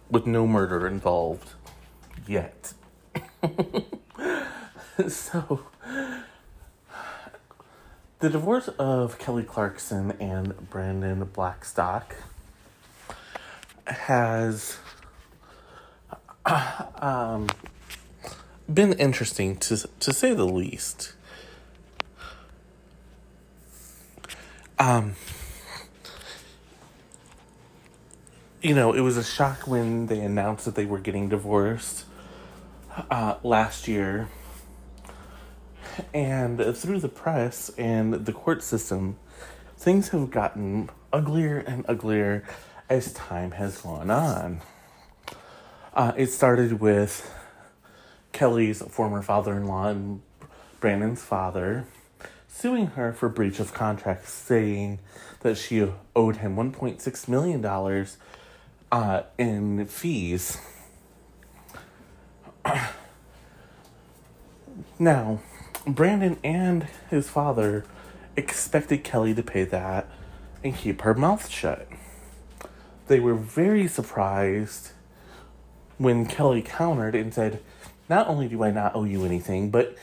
with 0.09 0.25
no 0.25 0.47
murder 0.47 0.87
involved 0.87 1.53
yet. 2.25 2.73
so, 5.07 5.67
the 8.19 8.29
divorce 8.29 8.67
of 8.79 9.19
Kelly 9.19 9.43
Clarkson 9.43 10.11
and 10.19 10.69
Brandon 10.69 11.23
Blackstock 11.25 12.15
has 13.85 14.77
um, 16.95 17.47
been 18.71 18.93
interesting 18.93 19.57
to 19.57 19.87
to 19.99 20.13
say 20.13 20.33
the 20.33 20.45
least. 20.45 21.13
Um, 24.79 25.15
you 28.61 28.75
know, 28.75 28.93
it 28.93 29.01
was 29.01 29.17
a 29.17 29.23
shock 29.23 29.67
when 29.67 30.07
they 30.07 30.19
announced 30.19 30.65
that 30.65 30.75
they 30.75 30.85
were 30.85 30.99
getting 30.99 31.29
divorced 31.29 32.05
uh, 33.09 33.35
last 33.43 33.87
year. 33.87 34.29
And 36.13 36.75
through 36.75 36.99
the 36.99 37.09
press 37.09 37.69
and 37.77 38.13
the 38.13 38.33
court 38.33 38.63
system, 38.63 39.17
things 39.77 40.09
have 40.09 40.31
gotten 40.31 40.89
uglier 41.11 41.59
and 41.59 41.85
uglier 41.87 42.43
as 42.89 43.13
time 43.13 43.51
has 43.51 43.81
gone 43.81 44.09
on. 44.09 44.61
Uh, 45.93 46.13
it 46.15 46.27
started 46.27 46.79
with 46.79 47.33
Kelly's 48.31 48.81
former 48.81 49.21
father 49.21 49.53
in 49.53 49.65
law 49.65 49.87
and 49.87 50.21
Brandon's 50.79 51.23
father 51.23 51.85
suing 52.47 52.87
her 52.87 53.13
for 53.13 53.29
breach 53.29 53.59
of 53.59 53.73
contract, 53.73 54.27
saying 54.27 54.99
that 55.41 55.57
she 55.57 55.87
owed 56.15 56.37
him 56.37 56.55
$1.6 56.55 57.27
million 57.27 57.63
uh, 58.91 59.21
in 59.37 59.85
fees. 59.85 60.57
now, 64.99 65.39
Brandon 65.87 66.37
and 66.43 66.87
his 67.09 67.29
father 67.29 67.85
expected 68.35 69.03
Kelly 69.03 69.33
to 69.33 69.41
pay 69.41 69.63
that 69.63 70.07
and 70.63 70.75
keep 70.75 71.01
her 71.01 71.13
mouth 71.13 71.49
shut. 71.49 71.87
They 73.07 73.19
were 73.21 73.35
very 73.35 73.87
surprised 73.87 74.91
when 75.97 76.25
Kelly 76.25 76.61
countered 76.61 77.15
and 77.15 77.33
said, 77.33 77.61
Not 78.09 78.27
only 78.27 78.47
do 78.49 78.63
I 78.63 78.71
not 78.71 78.95
owe 78.95 79.05
you 79.05 79.23
anything, 79.23 79.71
but 79.71 79.95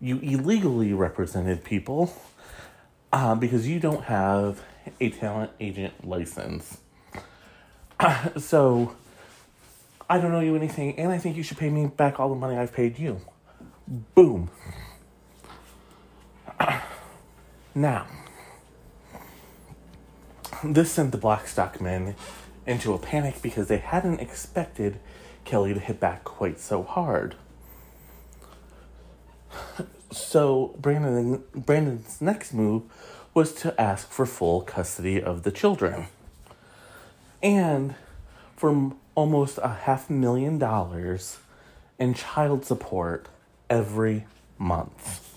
you 0.00 0.18
illegally 0.18 0.92
represented 0.92 1.64
people 1.64 2.14
uh, 3.12 3.34
because 3.34 3.66
you 3.66 3.80
don't 3.80 4.04
have 4.04 4.62
a 5.00 5.10
talent 5.10 5.52
agent 5.60 6.06
license. 6.06 6.78
Uh, 7.98 8.28
so 8.38 8.94
I 10.10 10.18
don't 10.18 10.34
owe 10.34 10.40
you 10.40 10.56
anything, 10.56 10.98
and 10.98 11.10
I 11.10 11.16
think 11.16 11.36
you 11.36 11.42
should 11.42 11.56
pay 11.56 11.70
me 11.70 11.86
back 11.86 12.20
all 12.20 12.28
the 12.28 12.34
money 12.34 12.56
I've 12.56 12.74
paid 12.74 12.98
you. 12.98 13.22
Boom. 14.14 14.50
Now, 17.74 18.06
this 20.62 20.92
sent 20.92 21.10
the 21.10 21.18
Blackstock 21.18 21.80
men 21.80 22.14
into 22.66 22.92
a 22.92 22.98
panic 22.98 23.40
because 23.40 23.68
they 23.68 23.78
hadn't 23.78 24.20
expected 24.20 25.00
Kelly 25.44 25.72
to 25.72 25.80
hit 25.80 25.98
back 25.98 26.22
quite 26.22 26.60
so 26.60 26.82
hard. 26.82 27.34
So 30.10 30.74
Brandon 30.78 31.42
Brandon's 31.54 32.20
next 32.20 32.52
move 32.52 32.82
was 33.32 33.54
to 33.54 33.80
ask 33.80 34.10
for 34.10 34.26
full 34.26 34.60
custody 34.60 35.22
of 35.22 35.42
the 35.42 35.50
children. 35.50 36.08
And 37.42 37.94
for 38.56 38.92
almost 39.14 39.58
a 39.62 39.68
half 39.68 40.10
million 40.10 40.58
dollars 40.58 41.38
in 41.98 42.14
child 42.14 42.64
support 42.64 43.28
every 43.70 44.26
month. 44.58 45.31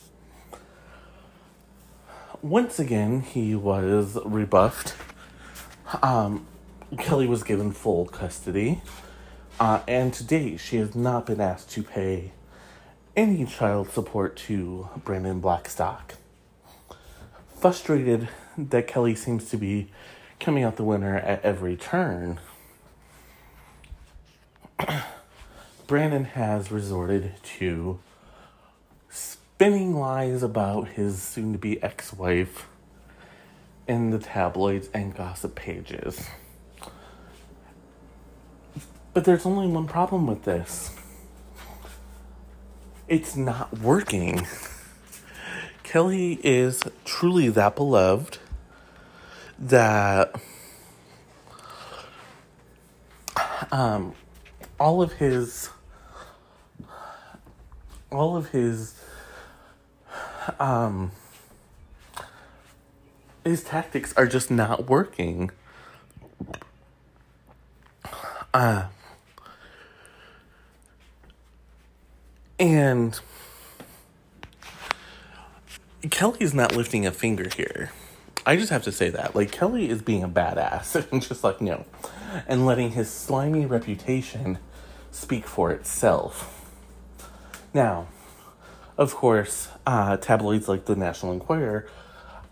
Once 2.45 2.77
again, 2.77 3.21
he 3.21 3.55
was 3.55 4.19
rebuffed. 4.23 4.93
Um, 6.03 6.45
Kelly 6.99 7.25
was 7.25 7.41
given 7.41 7.71
full 7.71 8.05
custody. 8.05 8.83
Uh, 9.59 9.79
and 9.87 10.13
to 10.13 10.23
date, 10.23 10.59
she 10.59 10.77
has 10.77 10.93
not 10.93 11.25
been 11.25 11.41
asked 11.41 11.71
to 11.71 11.81
pay 11.81 12.33
any 13.15 13.47
child 13.47 13.89
support 13.89 14.35
to 14.35 14.87
Brandon 15.03 15.39
Blackstock. 15.39 16.17
Frustrated 17.57 18.29
that 18.55 18.85
Kelly 18.85 19.15
seems 19.15 19.49
to 19.49 19.57
be 19.57 19.89
coming 20.39 20.63
out 20.63 20.75
the 20.75 20.83
winner 20.83 21.17
at 21.17 21.43
every 21.43 21.75
turn, 21.75 22.39
Brandon 25.87 26.25
has 26.25 26.71
resorted 26.71 27.33
to 27.57 27.97
spinning 29.55 29.95
lies 29.95 30.43
about 30.43 30.89
his 30.89 31.21
soon 31.21 31.53
to 31.53 31.57
be 31.57 31.81
ex 31.81 32.11
wife 32.11 32.67
in 33.87 34.09
the 34.09 34.19
tabloids 34.19 34.89
and 34.93 35.15
gossip 35.15 35.55
pages. 35.55 36.27
But 39.13 39.23
there's 39.23 39.45
only 39.45 39.67
one 39.67 39.87
problem 39.87 40.27
with 40.27 40.43
this 40.43 40.93
it's 43.07 43.37
not 43.37 43.79
working. 43.79 44.45
Kelly 45.83 46.37
is 46.43 46.83
truly 47.05 47.47
that 47.47 47.77
beloved 47.77 48.39
that 49.57 50.35
um 53.71 54.13
all 54.77 55.01
of 55.01 55.13
his 55.13 55.69
all 58.11 58.35
of 58.35 58.49
his 58.49 58.99
um 60.59 61.11
his 63.43 63.63
tactics 63.63 64.13
are 64.17 64.25
just 64.27 64.49
not 64.49 64.89
working. 64.89 65.51
Uh 68.53 68.85
And 72.57 73.19
Kelly's 76.09 76.53
not 76.53 76.75
lifting 76.75 77.05
a 77.05 77.11
finger 77.11 77.49
here. 77.55 77.91
I 78.45 78.55
just 78.55 78.69
have 78.69 78.83
to 78.83 78.91
say 78.91 79.09
that. 79.09 79.35
Like, 79.35 79.51
Kelly 79.51 79.89
is 79.89 80.01
being 80.01 80.23
a 80.23 80.29
badass 80.29 80.95
and 81.11 81.21
just 81.21 81.43
like, 81.43 81.59
no. 81.59 81.85
And 82.47 82.65
letting 82.65 82.91
his 82.91 83.09
slimy 83.09 83.65
reputation 83.65 84.59
speak 85.11 85.45
for 85.47 85.71
itself. 85.71 86.69
Now, 87.73 88.07
of 88.97 89.13
course, 89.13 89.69
uh, 89.85 90.17
tabloids 90.17 90.67
like 90.67 90.85
the 90.85 90.95
National 90.95 91.33
Enquirer 91.33 91.87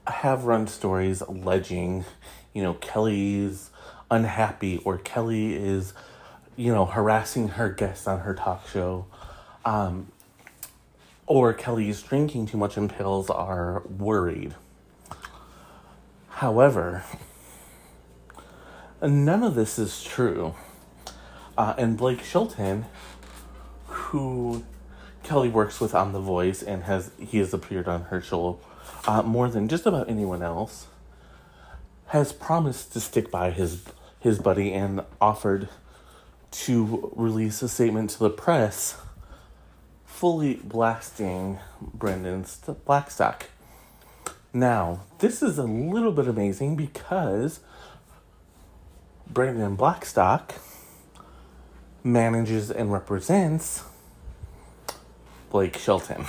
have 0.07 0.45
run 0.45 0.67
stories 0.67 1.21
alleging, 1.21 2.05
you 2.53 2.61
know, 2.61 2.73
Kelly's 2.75 3.69
unhappy 4.11 4.77
or 4.79 4.97
Kelly 4.97 5.55
is, 5.55 5.93
you 6.55 6.73
know, 6.73 6.85
harassing 6.85 7.49
her 7.49 7.69
guests 7.69 8.07
on 8.07 8.19
her 8.21 8.33
talk 8.33 8.67
show. 8.67 9.05
Um, 9.63 10.11
or 11.25 11.53
Kelly's 11.53 12.01
drinking 12.01 12.47
too 12.47 12.57
much 12.57 12.75
and 12.75 12.89
pills 12.89 13.29
are 13.29 13.81
worried. 13.87 14.55
However, 16.27 17.05
none 19.01 19.43
of 19.43 19.55
this 19.55 19.79
is 19.79 20.03
true. 20.03 20.53
Uh, 21.57 21.75
and 21.77 21.97
Blake 21.97 22.23
Shelton, 22.23 22.85
who 23.85 24.63
Kelly 25.23 25.49
works 25.49 25.79
with 25.79 25.95
on 25.95 26.11
The 26.11 26.19
Voice 26.19 26.61
and 26.61 26.83
has 26.83 27.11
he 27.19 27.39
has 27.39 27.53
appeared 27.53 27.87
on 27.87 28.03
her 28.03 28.21
show 28.21 28.59
uh, 29.07 29.23
more 29.23 29.49
than 29.49 29.67
just 29.67 29.85
about 29.85 30.09
anyone 30.09 30.43
else, 30.43 30.87
has 32.07 32.33
promised 32.33 32.93
to 32.93 32.99
stick 32.99 33.31
by 33.31 33.51
his 33.51 33.83
his 34.19 34.39
buddy 34.39 34.73
and 34.73 35.01
offered 35.19 35.69
to 36.51 37.11
release 37.15 37.61
a 37.61 37.69
statement 37.69 38.11
to 38.11 38.19
the 38.19 38.29
press 38.29 38.97
fully 40.05 40.55
blasting 40.55 41.59
Brandon 41.81 42.45
Blackstock. 42.85 43.47
Now, 44.53 45.01
this 45.19 45.41
is 45.41 45.57
a 45.57 45.63
little 45.63 46.11
bit 46.11 46.27
amazing 46.27 46.75
because 46.75 47.59
Brandon 49.27 49.75
Blackstock 49.75 50.53
manages 52.03 52.69
and 52.69 52.93
represents 52.93 53.83
Blake 55.53 55.77
Shelton. 55.77 56.25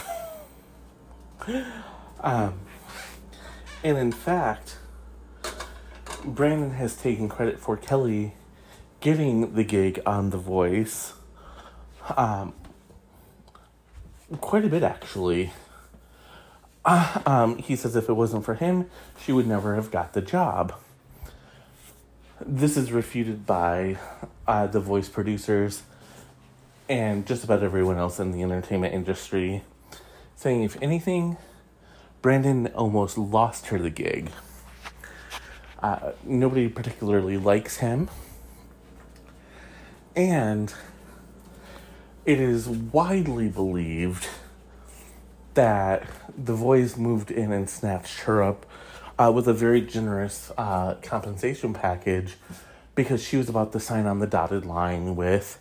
um, 2.21 2.61
and 3.83 3.97
in 3.97 4.13
fact, 4.13 4.77
Brandon 6.27 6.73
has 6.73 6.95
taken 6.95 7.31
credit 7.31 7.59
for 7.59 7.79
Kelly 7.79 8.35
getting 9.01 9.55
the 9.55 9.65
gig 9.65 9.99
on 10.05 10.29
The 10.29 10.37
Voice 10.37 11.15
um, 12.19 12.53
quite 14.43 14.67
a 14.67 14.69
bit, 14.69 14.83
actually. 14.83 15.55
Uh, 16.85 17.23
um, 17.25 17.57
he 17.57 17.77
says 17.77 17.97
if 17.97 18.11
it 18.11 18.13
wasn't 18.13 18.45
for 18.45 18.57
him, 18.57 18.91
she 19.19 19.33
would 19.33 19.47
never 19.47 19.75
have 19.75 19.91
got 19.91 20.13
the 20.13 20.21
job. 20.21 20.75
This 22.45 22.77
is 22.77 22.93
refuted 22.93 23.47
by 23.47 23.97
uh, 24.47 24.67
the 24.67 24.81
voice 24.81 25.09
producers 25.09 25.83
and 26.89 27.27
just 27.27 27.45
about 27.45 27.63
everyone 27.63 27.97
else 27.97 28.21
in 28.21 28.33
the 28.33 28.43
entertainment 28.43 28.95
industry, 28.95 29.63
saying 30.37 30.63
if 30.63 30.81
anything, 30.83 31.37
Brandon 32.23 32.67
almost 32.69 33.17
lost 33.17 33.67
her 33.67 33.79
the 33.79 33.91
gig. 33.91 34.31
Uh, 35.83 36.13
nobody 36.25 36.69
particularly 36.69 37.37
likes 37.37 37.79
him. 37.79 38.09
And 40.17 40.73
it 42.25 42.41
is 42.41 42.69
widely 42.69 43.49
believed 43.49 44.29
that 45.55 46.09
the 46.37 46.55
voice 46.55 46.97
moved 46.97 47.31
in 47.31 47.53
and 47.53 47.69
snatched 47.69 48.21
her 48.21 48.43
up 48.43 48.67
uh, 49.19 49.31
with 49.35 49.47
a 49.47 49.53
very 49.53 49.81
generous 49.81 50.51
uh, 50.57 50.95
compensation 51.03 51.75
package 51.75 52.37
because 52.95 53.23
she 53.23 53.37
was 53.37 53.49
about 53.49 53.73
to 53.73 53.81
sign 53.81 54.07
on 54.07 54.21
the 54.21 54.27
dotted 54.27 54.65
line 54.65 55.17
with 55.17 55.59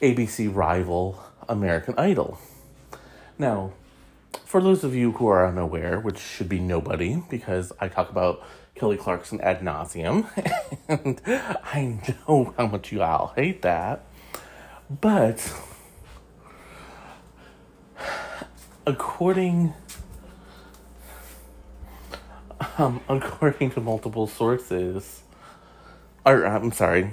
ABC 0.00 0.54
rival 0.54 1.22
American 1.48 1.94
Idol. 1.98 2.38
Now, 3.38 3.72
for 4.44 4.60
those 4.60 4.84
of 4.84 4.94
you 4.94 5.12
who 5.12 5.26
are 5.28 5.46
unaware, 5.46 6.00
which 6.00 6.18
should 6.18 6.48
be 6.48 6.58
nobody 6.58 7.22
because 7.28 7.72
I 7.80 7.88
talk 7.88 8.10
about 8.10 8.42
Kelly 8.74 8.96
Clarkson 8.96 9.40
ad 9.40 9.60
nauseum, 9.60 10.28
and 10.88 11.20
I 11.26 12.00
know 12.06 12.54
how 12.56 12.66
much 12.66 12.92
you 12.92 13.02
all 13.02 13.32
hate 13.34 13.62
that, 13.62 14.04
but 14.88 15.52
according 18.86 19.74
um, 22.78 23.00
according 23.08 23.70
to 23.72 23.80
multiple 23.80 24.26
sources, 24.26 25.22
or 26.28 26.46
I'm 26.46 26.72
sorry, 26.72 27.10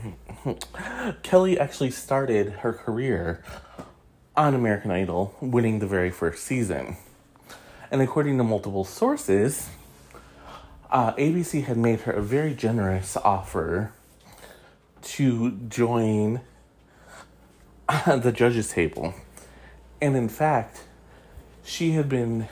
Kelly 1.24 1.58
actually 1.58 1.92
started 1.92 2.50
her 2.60 2.74
career 2.74 3.44
on 4.36 4.54
American 4.54 4.92
Idol, 4.92 5.34
winning 5.40 5.80
the 5.80 5.88
very 5.88 6.12
first 6.12 6.44
season. 6.44 6.98
And 7.90 8.02
according 8.02 8.38
to 8.40 8.44
multiple 8.44 8.84
sources, 8.84 9.70
uh, 10.92 11.14
ABC 11.14 11.64
had 11.64 11.78
made 11.78 12.02
her 12.02 12.12
a 12.12 12.22
very 12.22 12.54
generous 12.54 13.16
offer 13.18 13.94
to 15.02 15.52
join 15.70 16.42
the 18.06 18.34
judges' 18.36 18.72
table. 18.72 19.14
And 20.02 20.18
in 20.18 20.28
fact, 20.28 20.84
she 21.64 21.92
had 21.92 22.10
been 22.10 22.50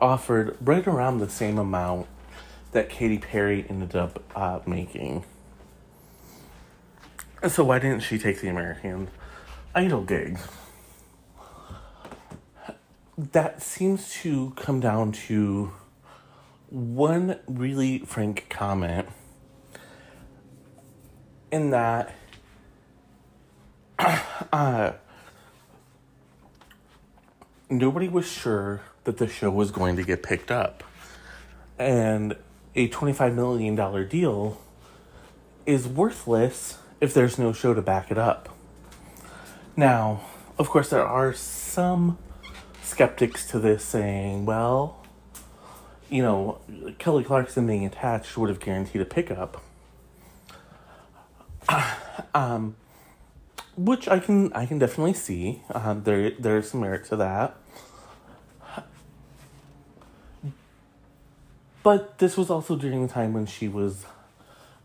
offered 0.00 0.56
right 0.60 0.86
around 0.86 1.18
the 1.18 1.28
same 1.28 1.58
amount 1.58 2.06
that 2.72 2.88
Katy 2.88 3.18
Perry 3.18 3.66
ended 3.68 3.96
up 3.96 4.22
uh, 4.34 4.60
making. 4.66 5.24
So 7.48 7.64
why 7.64 7.78
didn't 7.78 8.00
she 8.00 8.18
take 8.18 8.40
the 8.40 8.48
American 8.48 9.08
Idol 9.74 10.02
gig? 10.02 10.38
That 13.16 13.62
seems 13.62 14.12
to 14.22 14.52
come 14.56 14.80
down 14.80 15.12
to 15.12 15.72
one 16.68 17.38
really 17.48 17.98
frank 18.00 18.46
comment 18.48 19.08
in 21.50 21.70
that 21.70 22.14
uh, 24.52 24.92
nobody 27.68 28.08
was 28.08 28.30
sure 28.30 28.82
that 29.04 29.16
the 29.16 29.26
show 29.26 29.50
was 29.50 29.70
going 29.70 29.96
to 29.96 30.02
get 30.02 30.22
picked 30.22 30.50
up. 30.50 30.84
And 31.78 32.36
a 32.74 32.88
$25 32.88 33.34
million 33.34 33.74
deal 34.08 34.60
is 35.66 35.86
worthless 35.86 36.78
if 37.00 37.14
there's 37.14 37.38
no 37.38 37.52
show 37.52 37.74
to 37.74 37.82
back 37.82 38.10
it 38.10 38.18
up. 38.18 38.48
Now, 39.76 40.20
of 40.58 40.68
course, 40.68 40.90
there 40.90 41.04
are 41.04 41.32
some 41.32 42.18
skeptics 42.82 43.46
to 43.50 43.58
this 43.58 43.84
saying, 43.84 44.46
well, 44.46 45.04
you 46.10 46.22
know, 46.22 46.58
Kelly 46.98 47.24
Clarkson 47.24 47.66
being 47.66 47.86
attached 47.86 48.36
would 48.36 48.50
have 48.50 48.60
guaranteed 48.60 49.00
a 49.00 49.04
pickup. 49.04 49.62
um, 52.34 52.76
which 53.76 54.08
I 54.08 54.18
can 54.18 54.52
I 54.52 54.66
can 54.66 54.78
definitely 54.78 55.14
see. 55.14 55.62
Uh, 55.70 55.94
there 55.94 56.30
there's 56.30 56.70
some 56.70 56.80
merit 56.80 57.04
to 57.06 57.16
that. 57.16 57.56
But 61.82 62.18
this 62.18 62.36
was 62.36 62.50
also 62.50 62.76
during 62.76 63.06
the 63.06 63.12
time 63.12 63.32
when 63.32 63.46
she 63.46 63.66
was 63.66 64.04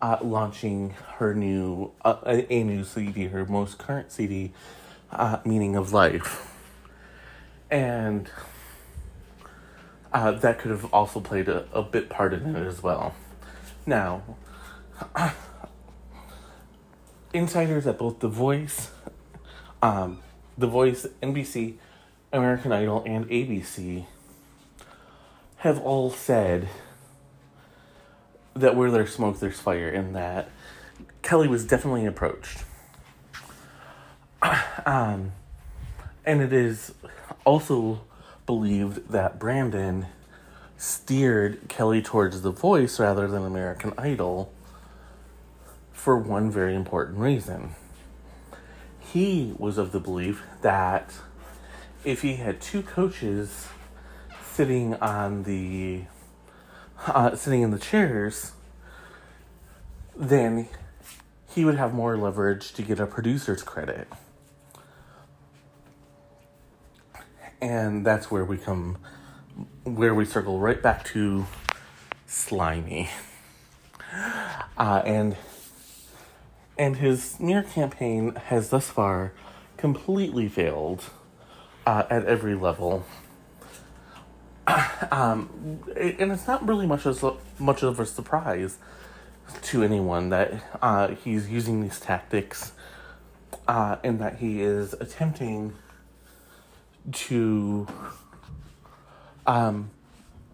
uh, 0.01 0.17
launching 0.21 0.91
her 1.17 1.33
new 1.33 1.91
uh, 2.03 2.17
a, 2.25 2.63
new 2.63 2.83
CD, 2.85 3.27
her 3.27 3.45
most 3.45 3.77
current 3.77 4.11
CD, 4.11 4.53
uh, 5.11 5.39
"Meaning 5.43 5.75
of 5.75 5.91
Life," 5.91 6.53
and 7.69 8.29
uh, 10.13 10.31
that 10.31 10.59
could 10.59 10.71
have 10.71 10.85
also 10.93 11.19
played 11.19 11.49
a, 11.49 11.67
a 11.73 11.83
bit 11.83 12.09
part 12.09 12.33
in 12.33 12.55
it 12.55 12.65
as 12.65 12.81
well. 12.81 13.13
Now, 13.85 14.23
insiders 17.33 17.85
at 17.87 17.97
both 17.97 18.19
The 18.19 18.29
Voice, 18.29 18.91
um, 19.81 20.19
The 20.57 20.67
Voice, 20.67 21.05
NBC, 21.21 21.75
American 22.31 22.71
Idol, 22.71 23.03
and 23.05 23.27
ABC 23.27 24.05
have 25.57 25.81
all 25.81 26.09
said 26.09 26.69
that 28.55 28.75
where 28.75 28.89
there's 28.89 29.13
smoke, 29.13 29.39
there's 29.39 29.59
fire, 29.59 29.89
and 29.89 30.15
that 30.15 30.49
Kelly 31.21 31.47
was 31.47 31.65
definitely 31.65 32.05
approached. 32.05 32.63
Um, 34.85 35.31
and 36.25 36.41
it 36.43 36.53
is 36.53 36.93
also 37.43 38.01
believed 38.45 39.09
that 39.09 39.39
Brandon 39.39 40.05
steered 40.77 41.67
Kelly 41.67 42.03
towards 42.03 42.43
The 42.43 42.51
Voice 42.51 42.99
rather 42.99 43.27
than 43.27 43.43
American 43.43 43.93
Idol 43.97 44.53
for 45.91 46.17
one 46.17 46.51
very 46.51 46.75
important 46.75 47.17
reason. 47.17 47.71
He 48.99 49.55
was 49.57 49.79
of 49.79 49.91
the 49.91 49.99
belief 49.99 50.43
that 50.61 51.13
if 52.03 52.21
he 52.21 52.35
had 52.35 52.61
two 52.61 52.83
coaches 52.83 53.67
sitting 54.43 54.93
on 54.95 55.43
the 55.43 56.03
uh, 57.07 57.35
sitting 57.35 57.61
in 57.61 57.71
the 57.71 57.79
chairs, 57.79 58.53
then 60.15 60.67
he 61.53 61.65
would 61.65 61.75
have 61.75 61.93
more 61.93 62.17
leverage 62.17 62.73
to 62.73 62.81
get 62.81 62.99
a 62.99 63.05
producer's 63.05 63.63
credit. 63.63 64.07
And 67.61 68.05
that's 68.05 68.29
where 68.29 68.43
we 68.43 68.57
come, 68.57 68.97
where 69.83 70.13
we 70.13 70.25
circle 70.25 70.59
right 70.59 70.81
back 70.81 71.05
to 71.05 71.45
Slimy. 72.27 73.09
Uh, 74.77 75.01
and 75.05 75.35
and 76.77 76.97
his 76.97 77.23
smear 77.23 77.63
campaign 77.63 78.35
has 78.35 78.69
thus 78.69 78.89
far 78.89 79.31
completely 79.77 80.49
failed 80.49 81.05
uh, 81.85 82.03
at 82.09 82.25
every 82.25 82.55
level. 82.55 83.05
um, 85.11 85.79
and 85.95 86.31
it's 86.31 86.47
not 86.47 86.67
really 86.67 86.87
much 86.87 87.05
as 87.05 87.23
much 87.59 87.83
of 87.83 87.99
a 87.99 88.05
surprise 88.05 88.77
to 89.61 89.83
anyone 89.83 90.29
that 90.29 90.63
uh, 90.81 91.09
he's 91.09 91.49
using 91.49 91.81
these 91.81 91.99
tactics 91.99 92.71
uh, 93.67 93.97
and 94.03 94.19
that 94.19 94.37
he 94.37 94.61
is 94.61 94.93
attempting 94.93 95.73
to 97.11 97.87
um, 99.45 99.91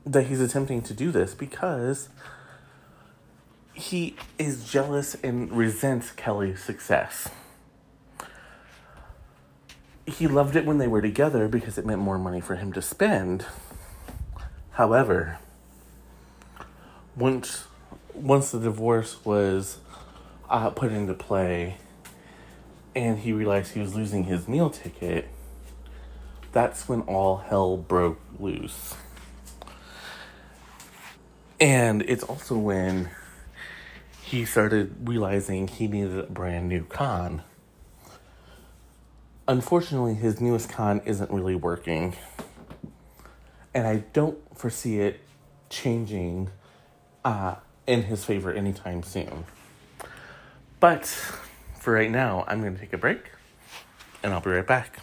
that 0.06 0.24
he's 0.24 0.42
attempting 0.42 0.82
to 0.82 0.94
do 0.94 1.12
this 1.12 1.34
because 1.34 2.10
he 3.74 4.16
is 4.38 4.70
jealous 4.70 5.16
and 5.24 5.52
resents 5.52 6.12
Kelly's 6.12 6.62
success. 6.62 7.30
He 10.06 10.28
loved 10.28 10.56
it 10.56 10.66
when 10.66 10.78
they 10.78 10.88
were 10.88 11.02
together 11.02 11.48
because 11.48 11.78
it 11.78 11.86
meant 11.86 12.02
more 12.02 12.18
money 12.18 12.42
for 12.42 12.56
him 12.56 12.74
to 12.74 12.82
spend. 12.82 13.46
However, 14.82 15.38
once 17.16 17.66
once 18.16 18.50
the 18.50 18.58
divorce 18.60 19.24
was 19.24 19.78
uh, 20.50 20.72
put 20.72 20.92
into 20.92 21.14
play 21.14 21.78
and 22.96 23.20
he 23.20 23.32
realized 23.32 23.74
he 23.74 23.80
was 23.80 23.94
losing 23.94 24.24
his 24.24 24.48
meal 24.48 24.72
ticket, 24.72 25.28
that's 26.52 26.90
when 26.90 27.02
all 27.02 27.38
hell 27.38 27.78
broke 27.78 28.20
loose. 28.40 28.96
And 31.60 32.02
it's 32.02 32.24
also 32.24 32.58
when 32.58 33.12
he 34.24 34.46
started 34.46 35.08
realizing 35.08 35.68
he 35.68 35.88
needed 35.88 36.18
a 36.18 36.24
brand 36.24 36.70
new 36.70 36.86
con. 36.86 37.44
Unfortunately, 39.48 40.16
his 40.16 40.42
newest 40.42 40.70
con 40.70 41.02
isn't 41.06 41.30
really 41.30 41.54
working. 41.54 42.16
And 43.74 43.88
I 43.88 44.04
don't 44.14 44.38
foresee 44.58 45.00
it 45.00 45.20
changing 45.70 46.50
uh, 47.24 47.56
in 47.88 48.04
his 48.04 48.26
favor 48.26 48.52
anytime 48.52 49.04
soon. 49.04 49.46
But 50.80 51.06
for 51.80 51.94
right 51.94 52.12
now, 52.12 52.44
I'm 52.48 52.62
going 52.62 52.74
to 52.74 52.80
take 52.80 52.94
a 52.94 52.98
break 52.98 53.32
and 54.24 54.34
I'll 54.34 54.42
be 54.42 54.50
right 54.50 54.66
back. 54.66 55.00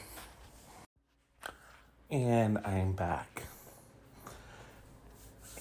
And 2.11 2.59
I'm 2.59 2.93
back. 2.93 3.45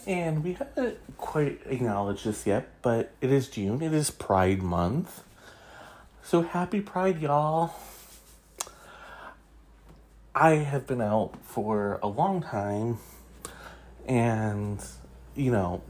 And 0.05 0.43
we 0.43 0.53
haven't 0.53 0.97
quite 1.17 1.61
acknowledged 1.65 2.25
this 2.25 2.47
yet, 2.47 2.69
but 2.81 3.11
it 3.19 3.29
is 3.29 3.49
June. 3.49 3.81
It 3.81 3.93
is 3.93 4.09
Pride 4.09 4.61
Month. 4.61 5.23
So 6.23 6.43
happy 6.43 6.79
Pride, 6.79 7.19
y'all. 7.19 7.73
I 10.39 10.57
have 10.57 10.85
been 10.85 11.01
out 11.01 11.31
for 11.41 11.99
a 12.03 12.07
long 12.07 12.43
time, 12.43 12.99
and, 14.07 14.79
you 15.35 15.51
know, 15.51 15.81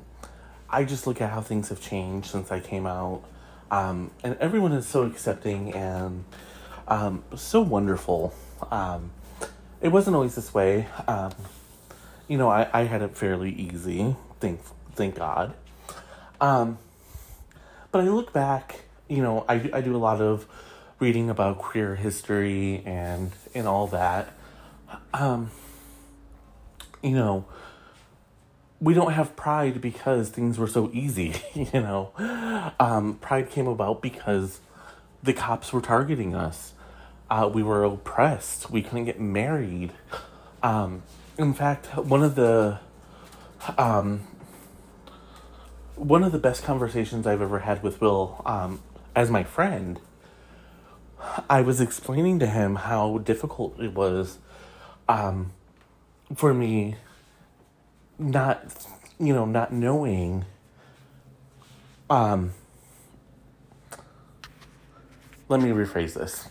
I 0.69 0.85
just 0.85 1.05
look 1.05 1.19
at 1.19 1.31
how 1.31 1.41
things 1.41 1.67
have 1.67 1.81
changed 1.81 2.29
since 2.29 2.49
I 2.49 2.61
came 2.61 2.87
out. 2.87 3.23
Um, 3.69 4.09
and 4.23 4.37
everyone 4.39 4.71
is 4.71 4.87
so 4.87 5.03
accepting 5.03 5.73
and 5.73 6.23
um, 6.87 7.25
so 7.35 7.59
wonderful. 7.59 8.33
Um, 8.71 9.11
it 9.81 9.89
wasn't 9.89 10.15
always 10.15 10.35
this 10.35 10.53
way. 10.53 10.87
Um, 11.09 11.33
you 12.29 12.37
know, 12.37 12.47
I, 12.49 12.69
I 12.71 12.83
had 12.83 13.01
it 13.01 13.17
fairly 13.17 13.51
easy, 13.51 14.15
thank 14.39 14.61
thank 14.93 15.15
God. 15.15 15.55
Um, 16.39 16.77
but 17.91 17.99
I 17.99 18.07
look 18.07 18.31
back, 18.31 18.85
you 19.09 19.21
know, 19.21 19.43
I, 19.49 19.69
I 19.73 19.81
do 19.81 19.93
a 19.93 19.99
lot 19.99 20.21
of 20.21 20.47
reading 20.99 21.29
about 21.29 21.57
queer 21.57 21.95
history 21.95 22.81
and 22.85 23.31
and 23.53 23.67
all 23.67 23.87
that. 23.87 24.35
Um, 25.13 25.51
you 27.01 27.11
know, 27.11 27.45
we 28.79 28.93
don't 28.93 29.13
have 29.13 29.35
pride 29.35 29.81
because 29.81 30.29
things 30.29 30.57
were 30.57 30.67
so 30.67 30.89
easy, 30.93 31.33
you 31.53 31.67
know. 31.73 32.11
Um, 32.79 33.15
pride 33.15 33.49
came 33.49 33.67
about 33.67 34.01
because 34.01 34.59
the 35.23 35.33
cops 35.33 35.73
were 35.73 35.81
targeting 35.81 36.35
us. 36.35 36.73
Uh, 37.29 37.49
we 37.51 37.63
were 37.63 37.83
oppressed. 37.83 38.69
We 38.69 38.81
couldn't 38.81 39.05
get 39.05 39.19
married. 39.19 39.91
Um, 40.63 41.03
in 41.37 41.53
fact, 41.53 41.87
one 41.97 42.23
of 42.23 42.35
the 42.35 42.79
um, 43.77 44.21
one 45.95 46.23
of 46.23 46.31
the 46.31 46.37
best 46.37 46.63
conversations 46.63 47.25
I've 47.25 47.41
ever 47.41 47.59
had 47.59 47.81
with 47.83 47.99
Will 47.99 48.41
um, 48.45 48.81
as 49.15 49.31
my 49.31 49.43
friend, 49.43 49.99
I 51.49 51.61
was 51.61 51.81
explaining 51.81 52.37
to 52.39 52.45
him 52.45 52.75
how 52.75 53.17
difficult 53.17 53.79
it 53.81 53.93
was 53.93 54.37
um, 55.07 55.51
for 56.35 56.53
me 56.53 56.95
not, 58.19 58.63
you 59.19 59.33
know, 59.33 59.45
not 59.45 59.71
knowing. 59.71 60.45
Um, 62.09 62.53
let 65.49 65.61
me 65.61 65.69
rephrase 65.69 66.13
this. 66.13 66.47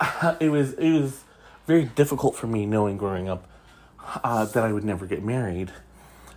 It 0.40 0.50
was 0.50 0.74
it 0.74 0.92
was 0.92 1.24
very 1.66 1.84
difficult 1.84 2.36
for 2.36 2.46
me 2.46 2.66
knowing 2.66 2.96
growing 2.96 3.28
up 3.28 3.48
uh, 4.22 4.44
that 4.44 4.62
I 4.62 4.72
would 4.72 4.84
never 4.84 5.06
get 5.06 5.22
married. 5.22 5.72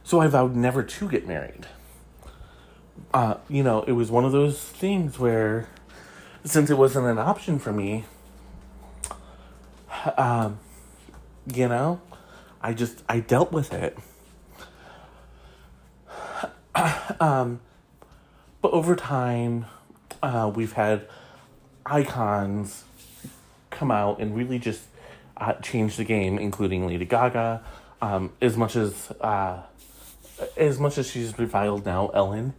So 0.04 0.22
I 0.22 0.28
vowed 0.28 0.56
never 0.56 0.82
to 0.82 1.10
get 1.10 1.28
married. 1.28 1.68
Uh, 3.14 3.36
you 3.48 3.64
know, 3.64 3.84
it 3.84 3.92
was 3.94 4.10
one 4.12 4.26
of 4.26 4.32
those 4.32 4.60
things 4.60 5.20
where, 5.20 5.68
since 6.44 6.70
it 6.70 6.78
wasn't 6.78 7.08
an 7.08 7.20
option 7.20 7.60
for 7.60 7.72
me, 7.72 8.06
um, 10.18 10.60
you 11.54 11.68
know, 11.68 12.02
I 12.62 12.74
just, 12.74 13.04
I 13.08 13.20
dealt 13.20 13.52
with 13.52 13.74
it. 13.74 13.98
um, 17.20 17.60
but 18.62 18.72
over 18.72 18.96
time, 18.96 19.66
uh, 20.22 20.52
we've 20.54 20.74
had 20.74 21.08
icons 21.86 22.84
come 23.70 23.92
out 23.92 24.20
and 24.20 24.36
really 24.36 24.60
just 24.60 24.82
uh, 25.38 25.54
changed 25.54 25.98
the 25.98 26.04
game, 26.04 26.38
including 26.38 26.86
Lady 26.86 27.06
Gaga. 27.06 27.64
Um, 28.02 28.32
as 28.42 28.56
much 28.56 28.76
as 28.76 29.12
uh, 29.22 29.62
as 30.56 30.80
much 30.80 30.98
as 30.98 31.10
she's 31.10 31.38
reviled 31.38 31.86
now, 31.86 32.08
Ellen, 32.10 32.54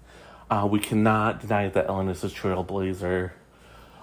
uh, 0.51 0.69
we 0.71 0.81
cannot 0.81 1.41
deny 1.41 1.69
that 1.69 1.89
Ellen 1.89 2.09
is 2.09 2.23
a 2.25 2.29
trailblazer 2.29 3.33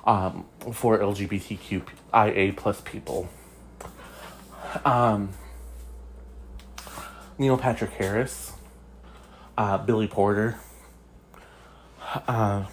um, 0.07 0.45
for 0.71 0.97
LGBTQIA 0.97 2.55
plus 2.55 2.81
people. 2.81 3.29
Um, 4.85 5.33
Neil 7.37 7.57
Patrick 7.57 7.91
Harris, 7.91 8.53
uh, 9.57 9.77
Billy 9.77 10.07
Porter. 10.07 10.57
Uh, 12.27 12.65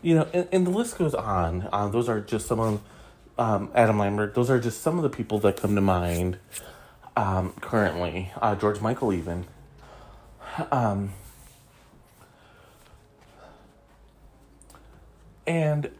you 0.00 0.14
know, 0.14 0.26
and, 0.32 0.48
and 0.50 0.66
the 0.66 0.70
list 0.70 0.98
goes 0.98 1.14
on. 1.14 1.68
Uh, 1.72 1.88
those 1.88 2.08
are 2.08 2.20
just 2.20 2.46
some 2.46 2.58
of 2.58 2.80
um, 3.38 3.70
Adam 3.74 3.98
Lambert. 3.98 4.34
Those 4.34 4.50
are 4.50 4.58
just 4.58 4.80
some 4.80 4.96
of 4.96 5.02
the 5.02 5.10
people 5.10 5.38
that 5.40 5.58
come 5.58 5.74
to 5.74 5.80
mind 5.80 6.38
um, 7.14 7.52
currently. 7.60 8.32
Uh, 8.40 8.54
George 8.54 8.80
Michael, 8.80 9.12
even. 9.12 9.44
Um, 10.70 11.12
and 15.46 15.90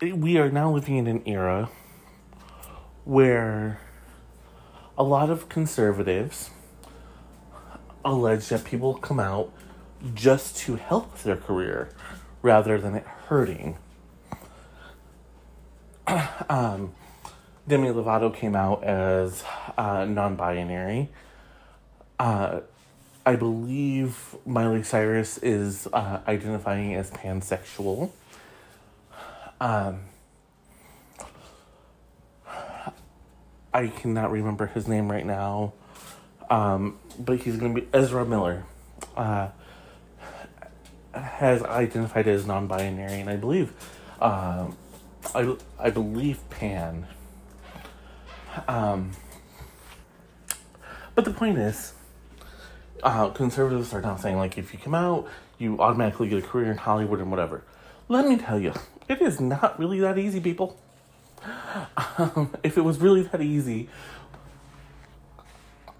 we 0.00 0.38
are 0.38 0.50
now 0.50 0.72
living 0.72 0.96
in 0.96 1.06
an 1.06 1.22
era 1.26 1.68
where 3.04 3.80
a 4.96 5.02
lot 5.02 5.28
of 5.28 5.48
conservatives 5.48 6.50
allege 8.04 8.48
that 8.48 8.64
people 8.64 8.94
come 8.94 9.20
out 9.20 9.52
just 10.14 10.56
to 10.56 10.76
help 10.76 11.18
their 11.18 11.36
career 11.36 11.90
rather 12.40 12.78
than 12.78 12.94
it 12.94 13.04
hurting 13.26 13.76
um, 16.48 16.94
Demi 17.68 17.88
Lovato 17.88 18.34
came 18.34 18.56
out 18.56 18.82
as 18.82 19.44
uh, 19.76 20.04
non 20.06 20.34
binary. 20.34 21.10
Uh, 22.18 22.60
I 23.24 23.36
believe 23.36 24.34
Miley 24.46 24.82
Cyrus 24.82 25.38
is 25.38 25.86
uh, 25.92 26.20
identifying 26.26 26.94
as 26.94 27.10
pansexual. 27.10 28.10
Um, 29.60 30.00
I 33.72 33.86
cannot 33.88 34.30
remember 34.30 34.66
his 34.66 34.88
name 34.88 35.10
right 35.10 35.26
now. 35.26 35.72
Um, 36.48 36.98
but 37.18 37.40
he's 37.40 37.56
going 37.56 37.74
to 37.74 37.80
be 37.80 37.88
Ezra 37.92 38.24
Miller. 38.24 38.64
Uh, 39.16 39.48
has 41.14 41.62
identified 41.62 42.28
as 42.28 42.46
non-binary, 42.46 43.20
and 43.20 43.28
I 43.28 43.36
believe, 43.36 43.72
um, 44.20 44.76
I 45.34 45.56
I 45.78 45.90
believe 45.90 46.38
pan. 46.50 47.06
Um, 48.68 49.12
but 51.14 51.24
the 51.24 51.32
point 51.32 51.58
is, 51.58 51.94
uh, 53.02 53.30
conservatives 53.30 53.92
are 53.92 54.00
now 54.00 54.16
saying 54.16 54.36
like 54.36 54.58
if 54.58 54.72
you 54.72 54.78
come 54.78 54.94
out, 54.94 55.28
you 55.58 55.78
automatically 55.80 56.28
get 56.28 56.44
a 56.44 56.46
career 56.46 56.70
in 56.70 56.76
Hollywood 56.76 57.20
and 57.20 57.30
whatever. 57.30 57.64
Let 58.10 58.26
me 58.26 58.36
tell 58.36 58.58
you, 58.58 58.74
it 59.08 59.22
is 59.22 59.40
not 59.40 59.78
really 59.78 60.00
that 60.00 60.18
easy, 60.18 60.40
people. 60.40 60.76
Um, 62.18 62.52
if 62.64 62.76
it 62.76 62.80
was 62.80 62.98
really 62.98 63.22
that 63.22 63.40
easy, 63.40 63.88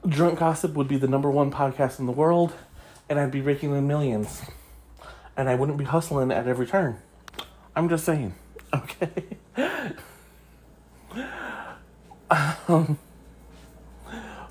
Drunk 0.05 0.41
Gossip 0.41 0.75
would 0.75 0.89
be 0.89 0.97
the 0.97 1.07
number 1.07 1.31
one 1.31 1.53
podcast 1.53 2.01
in 2.01 2.07
the 2.07 2.13
world, 2.13 2.53
and 3.09 3.21
I'd 3.21 3.31
be 3.31 3.41
raking 3.41 3.73
in 3.77 3.87
millions. 3.87 4.43
And 5.37 5.49
I 5.49 5.55
wouldn't 5.55 5.79
be 5.79 5.85
hustling 5.85 6.33
at 6.33 6.49
every 6.49 6.67
turn. 6.67 6.99
I'm 7.77 7.89
just 7.89 8.05
saying. 8.05 8.35
Okay. 8.73 9.37
um, 12.69 12.99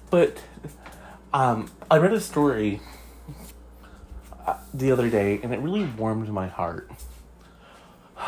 but 0.10 0.42
um, 1.34 1.70
I 1.92 1.98
read 1.98 2.14
a 2.14 2.22
story 2.22 2.80
uh, 4.48 4.58
the 4.74 4.94
other 4.94 5.10
day, 5.10 5.42
and 5.44 5.54
it 5.54 5.60
really 5.60 5.84
warmed 5.84 6.30
my 6.30 6.48
heart. 6.48 6.90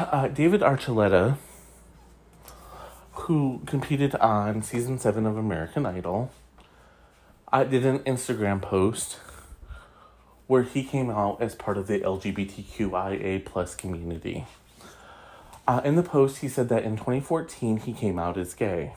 Uh, 0.10 0.28
David 0.28 0.62
Archuleta, 0.62 1.38
who 3.12 3.62
competed 3.68 4.16
on 4.16 4.64
season 4.64 4.98
seven 4.98 5.28
of 5.28 5.38
American 5.38 5.86
Idol, 5.86 6.32
I 7.52 7.66
did 7.66 7.86
an 7.86 8.00
Instagram 8.00 8.62
post 8.62 9.20
where 10.48 10.64
he 10.64 10.84
came 10.84 11.12
out 11.12 11.40
as 11.40 11.54
part 11.54 11.78
of 11.78 11.86
the 11.86 12.00
LGBTQIA 12.00 13.46
plus 13.46 13.76
community. 13.76 14.46
Uh, 15.68 15.82
in 15.86 15.96
the 15.96 16.04
post, 16.04 16.40
he 16.40 16.48
said 16.48 16.68
that 16.70 16.84
in 16.84 16.98
2014 16.98 17.78
he 17.78 17.94
came 17.94 18.18
out 18.18 18.38
as 18.38 18.56
gay. 18.56 18.94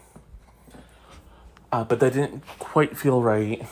Uh, 1.70 1.84
but 1.84 2.00
that 2.00 2.14
didn't 2.14 2.46
quite 2.58 2.96
feel 2.96 3.20
right 3.20 3.66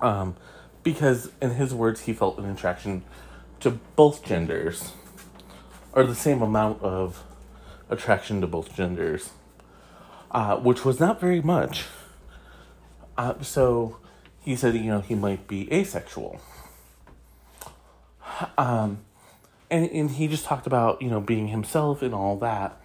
um, 0.00 0.34
because, 0.82 1.30
in 1.42 1.50
his 1.50 1.74
words, 1.74 2.02
he 2.02 2.14
felt 2.14 2.38
an 2.38 2.46
attraction 2.46 3.02
to 3.60 3.72
both 3.96 4.24
genders, 4.24 4.92
or 5.92 6.04
the 6.04 6.14
same 6.14 6.42
amount 6.42 6.82
of 6.82 7.24
attraction 7.88 8.40
to 8.40 8.46
both 8.46 8.74
genders, 8.74 9.30
uh, 10.30 10.56
which 10.56 10.84
was 10.84 11.00
not 11.00 11.20
very 11.20 11.40
much. 11.40 11.84
Uh, 13.18 13.34
so 13.42 13.98
he 14.42 14.56
said, 14.56 14.74
you 14.74 14.84
know, 14.84 15.00
he 15.00 15.14
might 15.14 15.46
be 15.46 15.72
asexual. 15.72 16.40
Um, 18.56 19.00
and, 19.70 19.90
and 19.90 20.10
he 20.10 20.28
just 20.28 20.44
talked 20.44 20.66
about, 20.66 21.02
you 21.02 21.10
know, 21.10 21.20
being 21.20 21.48
himself 21.48 22.02
and 22.02 22.14
all 22.14 22.36
that. 22.38 22.80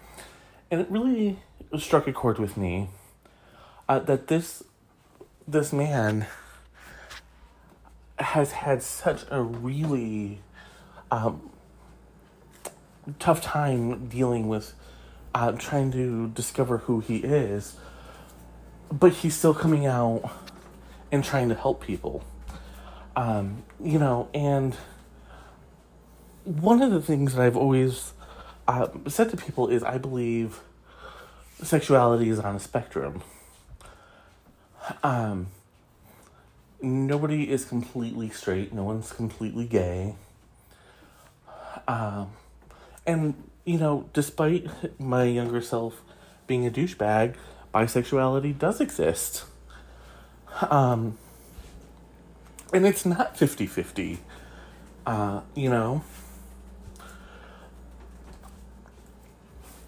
And 0.69 0.81
it 0.81 0.89
really 0.89 1.39
struck 1.77 2.07
a 2.07 2.13
chord 2.13 2.39
with 2.39 2.57
me 2.57 2.89
uh, 3.87 3.99
that 3.99 4.27
this 4.27 4.63
this 5.47 5.71
man 5.71 6.25
has 8.17 8.51
had 8.51 8.81
such 8.81 9.23
a 9.29 9.41
really 9.41 10.39
um, 11.11 11.51
tough 13.19 13.41
time 13.41 14.07
dealing 14.07 14.47
with 14.47 14.73
uh, 15.33 15.51
trying 15.53 15.91
to 15.91 16.29
discover 16.29 16.79
who 16.79 17.01
he 17.01 17.17
is, 17.17 17.75
but 18.91 19.11
he's 19.11 19.35
still 19.35 19.53
coming 19.53 19.85
out 19.85 20.31
and 21.11 21.23
trying 21.23 21.49
to 21.49 21.55
help 21.55 21.81
people. 21.83 22.23
Um, 23.15 23.63
you 23.83 23.99
know, 23.99 24.29
and 24.33 24.75
one 26.43 26.81
of 26.81 26.91
the 26.91 27.01
things 27.01 27.35
that 27.35 27.41
I've 27.41 27.57
always 27.57 28.13
uh, 28.67 28.87
said 29.07 29.29
to 29.31 29.37
people 29.37 29.67
is 29.67 29.83
I 29.83 29.97
believe 29.97 30.59
sexuality 31.61 32.29
is 32.29 32.39
on 32.39 32.55
a 32.55 32.59
spectrum. 32.59 33.21
Um, 35.03 35.47
nobody 36.81 37.49
is 37.49 37.65
completely 37.65 38.29
straight. 38.29 38.73
No 38.73 38.83
one's 38.83 39.11
completely 39.11 39.65
gay. 39.65 40.15
Um, 41.87 42.31
and 43.05 43.35
you 43.65 43.77
know, 43.77 44.09
despite 44.13 44.67
my 44.99 45.23
younger 45.23 45.61
self 45.61 46.01
being 46.47 46.65
a 46.65 46.71
douchebag, 46.71 47.35
bisexuality 47.73 48.57
does 48.57 48.79
exist. 48.79 49.45
Um, 50.69 51.17
and 52.71 52.85
it's 52.85 53.05
not 53.05 53.37
50 53.37 53.67
50. 53.67 54.19
Uh, 55.05 55.41
you 55.53 55.69
know? 55.69 56.03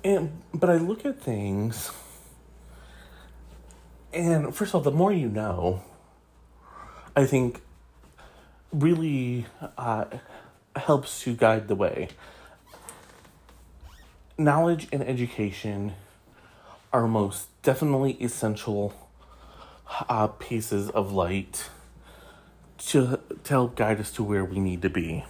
And, 0.03 0.41
but 0.53 0.70
I 0.70 0.78
look 0.78 1.05
at 1.05 1.20
things, 1.20 1.91
and 4.13 4.55
first 4.55 4.70
of 4.72 4.76
all, 4.76 4.82
the 4.82 4.91
more 4.91 5.11
you 5.11 5.28
know, 5.28 5.82
I 7.15 7.26
think 7.26 7.61
really 8.72 9.47
uh, 9.78 10.05
helps 10.76 11.22
to 11.24 11.36
guide 11.36 11.68
the 11.68 11.76
way. 11.76 12.09
Knowledge 14.40 14.88
and 14.92 15.02
education 15.02 15.94
are 16.94 17.08
most 17.08 17.48
definitely 17.64 18.12
essential 18.24 18.94
uh, 20.08 20.28
pieces 20.28 20.92
of 20.92 21.12
light 21.12 21.70
to, 22.78 23.20
to 23.44 23.50
help 23.50 23.76
guide 23.76 24.00
us 24.00 24.12
to 24.12 24.24
where 24.24 24.46
we 24.46 24.60
need 24.60 24.84
to 24.84 24.92
be. 24.92 25.26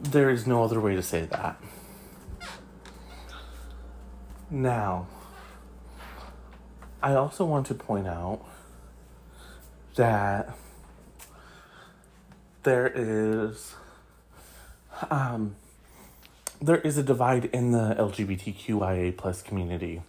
There 0.00 0.28
is 0.28 0.44
no 0.44 0.64
other 0.64 0.80
way 0.80 0.96
to 0.96 1.02
say 1.02 1.22
that. 1.26 1.60
Now, 4.50 5.06
I 7.00 7.14
also 7.14 7.44
want 7.44 7.66
to 7.68 7.74
point 7.74 8.08
out 8.08 8.44
that 9.94 10.56
there 12.64 12.90
is 12.92 13.76
um, 15.10 15.56
there 16.60 16.78
is 16.78 16.96
a 16.96 17.02
divide 17.02 17.46
in 17.46 17.72
the 17.72 17.94
LGBTQIA 17.98 19.16
plus 19.16 19.42
community 19.42 20.02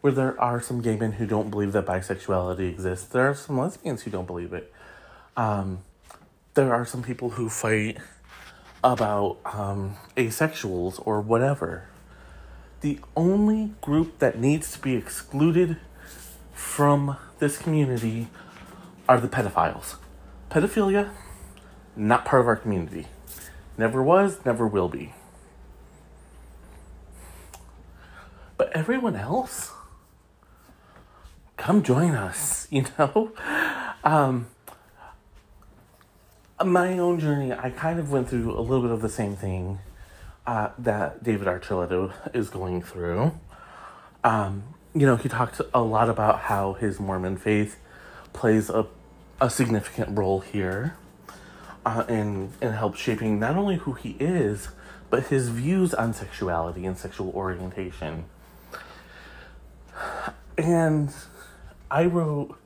where 0.00 0.12
there 0.12 0.40
are 0.40 0.60
some 0.60 0.80
gay 0.80 0.96
men 0.96 1.12
who 1.12 1.26
don't 1.26 1.50
believe 1.50 1.72
that 1.72 1.86
bisexuality 1.86 2.68
exists. 2.70 3.06
There 3.06 3.28
are 3.28 3.34
some 3.34 3.58
lesbians 3.58 4.02
who 4.02 4.10
don't 4.10 4.26
believe 4.26 4.52
it. 4.52 4.72
Um, 5.36 5.80
there 6.54 6.74
are 6.74 6.86
some 6.86 7.02
people 7.02 7.30
who 7.30 7.48
fight 7.48 7.98
about 8.82 9.38
um, 9.44 9.96
asexuals 10.16 11.02
or 11.06 11.20
whatever. 11.20 11.84
The 12.80 12.98
only 13.14 13.74
group 13.82 14.18
that 14.20 14.38
needs 14.38 14.72
to 14.72 14.78
be 14.80 14.94
excluded 14.96 15.76
from 16.52 17.16
this 17.38 17.58
community 17.58 18.28
are 19.06 19.20
the 19.20 19.28
pedophiles. 19.28 19.96
Pedophilia, 20.50 21.10
not 21.94 22.24
part 22.24 22.40
of 22.40 22.48
our 22.48 22.56
community. 22.56 23.06
Never 23.80 24.02
was, 24.02 24.44
never 24.44 24.66
will 24.66 24.90
be. 24.90 25.14
But 28.58 28.70
everyone 28.76 29.16
else, 29.16 29.72
come 31.56 31.82
join 31.82 32.10
us, 32.10 32.68
you 32.70 32.84
know? 32.98 33.32
Um, 34.04 34.48
my 36.62 36.98
own 36.98 37.18
journey, 37.20 37.54
I 37.54 37.70
kind 37.70 37.98
of 37.98 38.12
went 38.12 38.28
through 38.28 38.52
a 38.52 38.60
little 38.60 38.82
bit 38.82 38.90
of 38.90 39.00
the 39.00 39.08
same 39.08 39.34
thing 39.34 39.78
uh, 40.46 40.68
that 40.78 41.24
David 41.24 41.48
Archuleta 41.48 42.12
is 42.36 42.50
going 42.50 42.82
through. 42.82 43.32
Um, 44.22 44.62
you 44.94 45.06
know, 45.06 45.16
he 45.16 45.30
talked 45.30 45.58
a 45.72 45.80
lot 45.80 46.10
about 46.10 46.40
how 46.40 46.74
his 46.74 47.00
Mormon 47.00 47.38
faith 47.38 47.78
plays 48.34 48.68
a, 48.68 48.86
a 49.40 49.48
significant 49.48 50.18
role 50.18 50.40
here 50.40 50.96
uh, 51.84 52.04
in, 52.08 52.52
in 52.60 52.72
help 52.72 52.96
shaping 52.96 53.38
not 53.40 53.56
only 53.56 53.76
who 53.76 53.92
he 53.92 54.16
is, 54.20 54.68
but 55.08 55.26
his 55.26 55.48
views 55.48 55.92
on 55.94 56.14
sexuality 56.14 56.86
and 56.86 56.96
sexual 56.96 57.30
orientation. 57.30 58.24
And 60.56 61.12
I 61.90 62.04
wrote, 62.04 62.56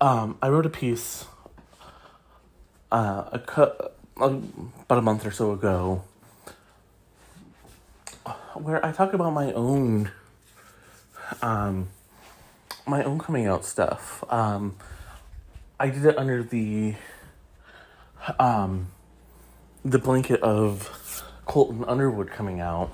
um, 0.00 0.36
I 0.42 0.48
wrote 0.48 0.66
a 0.66 0.70
piece 0.70 1.26
uh, 2.90 3.24
a 3.32 3.38
cu- 3.38 3.72
about 4.16 4.98
a 4.98 5.02
month 5.02 5.24
or 5.26 5.30
so 5.30 5.52
ago 5.52 6.02
where 8.54 8.84
I 8.84 8.92
talk 8.92 9.12
about 9.12 9.32
my 9.32 9.52
own 9.52 10.10
um, 11.42 11.88
my 12.86 13.04
own 13.04 13.18
coming 13.18 13.46
out 13.46 13.64
stuff. 13.64 14.24
Um, 14.28 14.76
I 15.78 15.90
did 15.90 16.04
it 16.04 16.18
under 16.18 16.42
the 16.42 16.94
um, 18.38 18.88
the 19.84 19.98
blanket 19.98 20.40
of 20.42 21.24
Colton 21.46 21.84
Underwood 21.84 22.30
coming 22.30 22.60
out. 22.60 22.90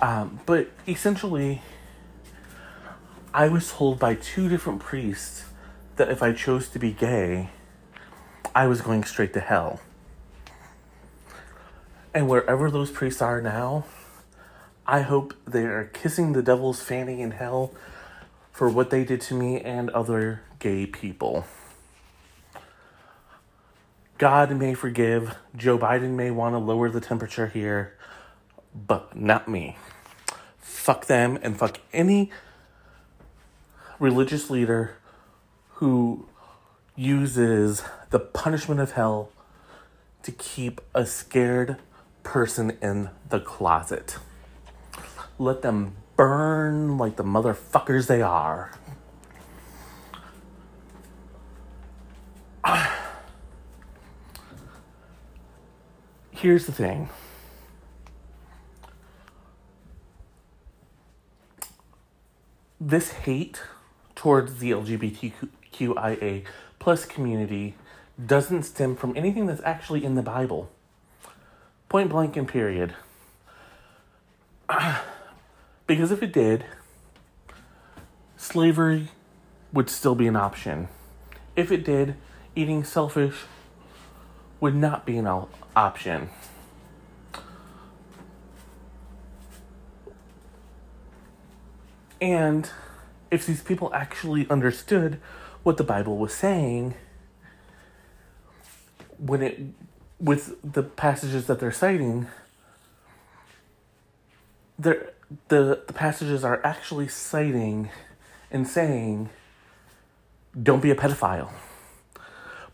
Um, 0.00 0.40
but 0.46 0.70
essentially, 0.86 1.62
I 3.32 3.48
was 3.48 3.72
told 3.72 3.98
by 3.98 4.14
two 4.14 4.48
different 4.48 4.80
priests 4.80 5.44
that 5.96 6.08
if 6.08 6.22
I 6.22 6.32
chose 6.32 6.68
to 6.70 6.78
be 6.78 6.92
gay, 6.92 7.50
I 8.54 8.66
was 8.66 8.80
going 8.80 9.04
straight 9.04 9.32
to 9.34 9.40
hell. 9.40 9.80
And 12.12 12.28
wherever 12.28 12.70
those 12.70 12.90
priests 12.90 13.20
are 13.20 13.40
now, 13.40 13.86
I 14.86 15.00
hope 15.00 15.34
they 15.46 15.64
are 15.64 15.90
kissing 15.92 16.32
the 16.32 16.42
devil's 16.42 16.80
fanny 16.80 17.20
in 17.20 17.32
hell 17.32 17.72
for 18.52 18.68
what 18.68 18.90
they 18.90 19.02
did 19.02 19.20
to 19.22 19.34
me 19.34 19.60
and 19.60 19.90
other 19.90 20.42
gay 20.58 20.86
people. 20.86 21.44
God 24.16 24.56
may 24.56 24.74
forgive, 24.74 25.36
Joe 25.56 25.76
Biden 25.76 26.10
may 26.10 26.30
want 26.30 26.54
to 26.54 26.58
lower 26.58 26.88
the 26.88 27.00
temperature 27.00 27.48
here, 27.48 27.96
but 28.74 29.16
not 29.16 29.48
me. 29.48 29.76
Fuck 30.58 31.06
them 31.06 31.38
and 31.42 31.58
fuck 31.58 31.78
any 31.92 32.30
religious 33.98 34.50
leader 34.50 34.96
who 35.74 36.26
uses 36.94 37.82
the 38.10 38.20
punishment 38.20 38.80
of 38.80 38.92
hell 38.92 39.30
to 40.22 40.30
keep 40.30 40.80
a 40.94 41.04
scared 41.06 41.76
person 42.22 42.78
in 42.80 43.10
the 43.28 43.40
closet. 43.40 44.18
Let 45.38 45.62
them 45.62 45.96
burn 46.16 46.96
like 46.98 47.16
the 47.16 47.24
motherfuckers 47.24 48.06
they 48.06 48.22
are. 48.22 48.70
Here's 56.44 56.66
the 56.66 56.72
thing. 56.72 57.08
This 62.78 63.12
hate 63.12 63.62
towards 64.14 64.58
the 64.58 64.72
LGBTQIA 64.72 66.44
plus 66.78 67.06
community 67.06 67.76
doesn't 68.22 68.64
stem 68.64 68.94
from 68.94 69.16
anything 69.16 69.46
that's 69.46 69.62
actually 69.64 70.04
in 70.04 70.16
the 70.16 70.22
Bible. 70.22 70.70
Point 71.88 72.10
blank 72.10 72.36
and 72.36 72.46
period. 72.46 72.94
Because 75.86 76.10
if 76.10 76.22
it 76.22 76.32
did, 76.34 76.66
slavery 78.36 79.08
would 79.72 79.88
still 79.88 80.14
be 80.14 80.26
an 80.26 80.36
option. 80.36 80.88
If 81.56 81.72
it 81.72 81.86
did, 81.86 82.16
eating 82.54 82.84
selfish 82.84 83.44
would 84.64 84.74
not 84.74 85.04
be 85.04 85.18
an 85.18 85.26
option. 85.76 86.30
And 92.18 92.70
if 93.30 93.44
these 93.44 93.62
people 93.62 93.92
actually 93.92 94.48
understood 94.48 95.20
what 95.64 95.76
the 95.76 95.84
Bible 95.84 96.16
was 96.16 96.32
saying, 96.32 96.94
when 99.18 99.42
it 99.42 99.60
with 100.18 100.56
the 100.62 100.82
passages 100.82 101.46
that 101.46 101.60
they're 101.60 101.70
citing, 101.70 102.28
the, 104.78 105.12
the 105.48 105.82
passages 105.92 106.42
are 106.42 106.62
actually 106.64 107.08
citing 107.08 107.90
and 108.50 108.66
saying, 108.66 109.28
don't 110.62 110.80
be 110.80 110.90
a 110.90 110.94
pedophile. 110.94 111.50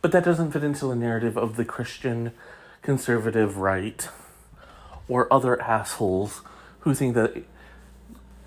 But 0.02 0.12
that 0.12 0.24
doesn't 0.24 0.52
fit 0.52 0.64
into 0.64 0.86
the 0.86 0.94
narrative 0.94 1.36
of 1.36 1.56
the 1.56 1.64
Christian 1.64 2.32
conservative 2.82 3.58
right 3.58 4.08
or 5.08 5.30
other 5.32 5.60
assholes 5.60 6.40
who 6.80 6.94
think 6.94 7.14
that 7.14 7.36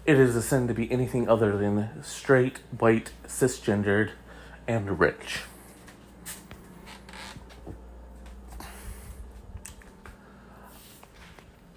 it 0.06 0.20
is 0.20 0.36
a 0.36 0.42
sin 0.42 0.68
to 0.68 0.74
be 0.74 0.92
anything 0.92 1.30
other 1.30 1.56
than 1.58 2.04
straight, 2.04 2.60
white, 2.78 3.12
cisgendered, 3.28 4.12
and 4.68 5.00
rich. 5.00 5.44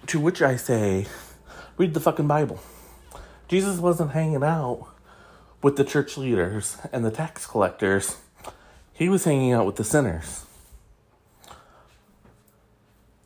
To 0.07 0.19
which 0.19 0.41
I 0.41 0.55
say, 0.55 1.05
Read 1.77 1.93
the 1.93 1.99
fucking 1.99 2.27
Bible. 2.27 2.59
Jesus 3.47 3.77
wasn't 3.77 4.11
hanging 4.11 4.43
out 4.43 4.87
with 5.61 5.75
the 5.75 5.83
church 5.83 6.17
leaders 6.17 6.77
and 6.91 7.05
the 7.05 7.11
tax 7.11 7.45
collectors, 7.45 8.17
he 8.97 9.09
was 9.09 9.25
hanging 9.25 9.53
out 9.53 9.67
with 9.67 9.75
the 9.75 9.83
sinners. 9.83 10.43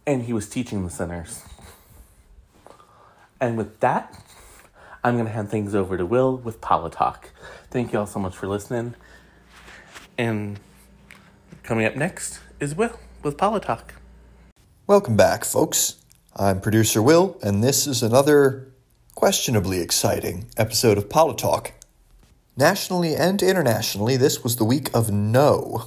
And 0.05 0.23
he 0.23 0.33
was 0.33 0.49
teaching 0.49 0.83
the 0.83 0.89
sinners. 0.89 1.43
And 3.39 3.57
with 3.57 3.79
that, 3.79 4.21
I'm 5.01 5.15
going 5.15 5.27
to 5.27 5.31
hand 5.31 5.49
things 5.49 5.73
over 5.73 5.95
to 5.97 6.05
Will 6.05 6.35
with 6.35 6.59
Politalk. 6.59 7.29
Thank 7.69 7.93
you 7.93 7.99
all 7.99 8.05
so 8.05 8.19
much 8.19 8.35
for 8.35 8.47
listening. 8.47 8.95
And 10.17 10.59
coming 11.63 11.85
up 11.85 11.95
next 11.95 12.41
is 12.59 12.75
Will 12.75 12.99
with 13.23 13.37
Politalk. 13.37 13.91
Welcome 14.87 15.15
back, 15.15 15.45
folks. 15.45 16.03
I'm 16.35 16.59
producer 16.59 17.01
Will, 17.01 17.39
and 17.41 17.63
this 17.63 17.87
is 17.87 18.03
another 18.03 18.73
questionably 19.15 19.79
exciting 19.79 20.47
episode 20.57 20.97
of 20.97 21.07
Politalk. 21.07 21.71
Nationally 22.57 23.15
and 23.15 23.41
internationally, 23.41 24.17
this 24.17 24.43
was 24.43 24.57
the 24.57 24.65
week 24.65 24.93
of 24.93 25.09
no, 25.09 25.85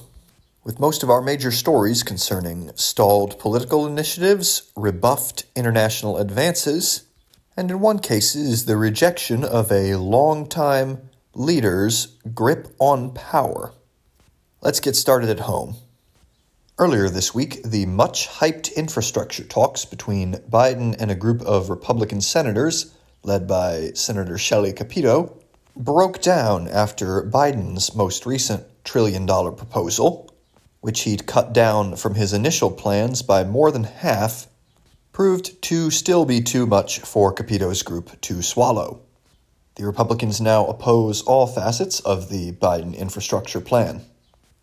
with 0.63 0.79
most 0.79 1.03
of 1.03 1.11
our 1.11 1.21
major 1.21 1.51
stories 1.51 2.01
concerning 2.01 2.71
stalled 2.73 3.37
political 3.37 3.85
initiatives, 3.85 4.71
rebuffed 4.75 5.45
international 5.55 6.17
advances, 6.17 7.03
and 7.55 7.69
in 7.69 7.79
one 7.79 7.99
case, 7.99 8.33
is 8.33 8.65
the 8.65 8.77
rejection 8.77 9.43
of 9.43 9.71
a 9.71 9.95
long-time 9.95 11.07
leader's 11.35 12.17
grip 12.33 12.67
on 12.79 13.13
power. 13.13 13.71
Let's 14.61 14.79
get 14.79 14.95
started 14.95 15.29
at 15.29 15.41
home. 15.41 15.75
Earlier 16.79 17.09
this 17.09 17.35
week, 17.35 17.61
the 17.61 17.85
much 17.85 18.27
hyped 18.27 18.75
infrastructure 18.75 19.43
talks 19.43 19.85
between 19.85 20.37
Biden 20.49 20.95
and 20.99 21.11
a 21.11 21.15
group 21.15 21.43
of 21.43 21.69
Republican 21.69 22.21
senators, 22.21 22.91
led 23.21 23.47
by 23.47 23.91
Senator 23.93 24.39
Shelley 24.39 24.73
Capito, 24.73 25.37
broke 25.75 26.21
down 26.21 26.67
after 26.67 27.23
Biden's 27.23 27.95
most 27.95 28.25
recent 28.25 28.63
trillion 28.83 29.25
dollar 29.25 29.51
proposal, 29.51 30.33
which 30.81 31.01
he'd 31.01 31.25
cut 31.25 31.53
down 31.53 31.95
from 31.95 32.15
his 32.15 32.33
initial 32.33 32.71
plans 32.71 33.21
by 33.21 33.43
more 33.43 33.71
than 33.71 33.83
half, 33.83 34.47
proved 35.11 35.61
to 35.63 35.89
still 35.91 36.25
be 36.25 36.41
too 36.41 36.65
much 36.65 36.99
for 36.99 37.33
Capito's 37.33 37.83
group 37.83 38.19
to 38.21 38.41
swallow. 38.41 39.01
The 39.75 39.85
Republicans 39.85 40.39
now 40.39 40.65
oppose 40.67 41.21
all 41.23 41.47
facets 41.47 41.99
of 42.01 42.29
the 42.29 42.53
Biden 42.53 42.97
infrastructure 42.97 43.59
plan. 43.59 44.01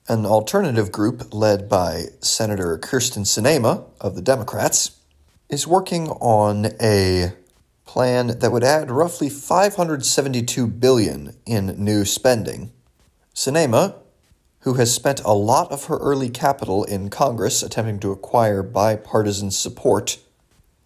An 0.08 0.24
alternative 0.24 0.90
group 0.90 1.32
led 1.34 1.68
by 1.68 2.04
Senator 2.20 2.78
Kyrsten 2.78 3.24
Sinema 3.24 3.84
of 4.00 4.14
the 4.14 4.22
Democrats 4.22 4.98
is 5.48 5.66
working 5.66 6.08
on 6.08 6.66
a 6.80 7.32
plan 7.84 8.38
that 8.38 8.52
would 8.52 8.64
add 8.64 8.90
roughly 8.90 9.28
572 9.28 10.66
billion 10.66 11.36
in 11.46 11.82
new 11.82 12.04
spending. 12.04 12.72
Sinema, 13.34 13.96
who 14.60 14.74
has 14.74 14.94
spent 14.94 15.20
a 15.24 15.32
lot 15.32 15.70
of 15.72 15.86
her 15.86 15.98
early 15.98 16.30
capital 16.30 16.84
in 16.84 17.10
Congress 17.10 17.62
attempting 17.62 17.98
to 18.00 18.12
acquire 18.12 18.62
bipartisan 18.62 19.50
support, 19.50 20.18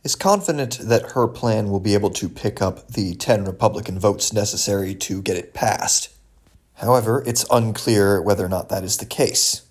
is 0.02 0.14
confident 0.14 0.78
that 0.78 1.12
her 1.12 1.26
plan 1.26 1.68
will 1.68 1.80
be 1.80 1.94
able 1.94 2.10
to 2.10 2.28
pick 2.28 2.62
up 2.62 2.88
the 2.88 3.14
10 3.16 3.44
Republican 3.44 3.98
votes 3.98 4.32
necessary 4.32 4.94
to 4.94 5.20
get 5.20 5.36
it 5.36 5.52
passed. 5.52 6.10
However, 6.74 7.22
it's 7.26 7.44
unclear 7.50 8.22
whether 8.22 8.44
or 8.44 8.48
not 8.48 8.68
that 8.68 8.84
is 8.84 8.98
the 8.98 9.06
case, 9.06 9.62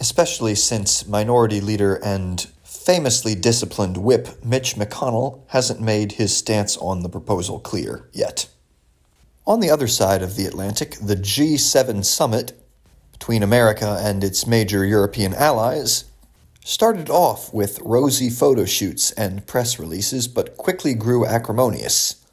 especially 0.00 0.54
since 0.54 1.06
Minority 1.06 1.60
Leader 1.60 1.94
and 2.04 2.50
famously 2.88 3.34
disciplined 3.34 3.98
whip 3.98 4.42
Mitch 4.42 4.74
McConnell 4.76 5.42
hasn't 5.48 5.78
made 5.78 6.12
his 6.12 6.34
stance 6.34 6.74
on 6.78 7.02
the 7.02 7.08
proposal 7.10 7.60
clear 7.60 8.08
yet. 8.14 8.48
On 9.46 9.60
the 9.60 9.68
other 9.68 9.86
side 9.86 10.22
of 10.22 10.36
the 10.36 10.46
Atlantic, 10.46 10.92
the 10.92 11.14
G7 11.14 12.02
summit 12.02 12.58
between 13.12 13.42
America 13.42 13.98
and 14.00 14.24
its 14.24 14.46
major 14.46 14.86
European 14.86 15.34
allies 15.34 16.06
started 16.64 17.10
off 17.10 17.52
with 17.52 17.78
rosy 17.82 18.30
photo 18.30 18.64
shoots 18.64 19.10
and 19.12 19.46
press 19.46 19.78
releases, 19.78 20.26
but 20.26 20.56
quickly 20.56 20.94
grew 20.94 21.26
acrimonious. 21.26 22.24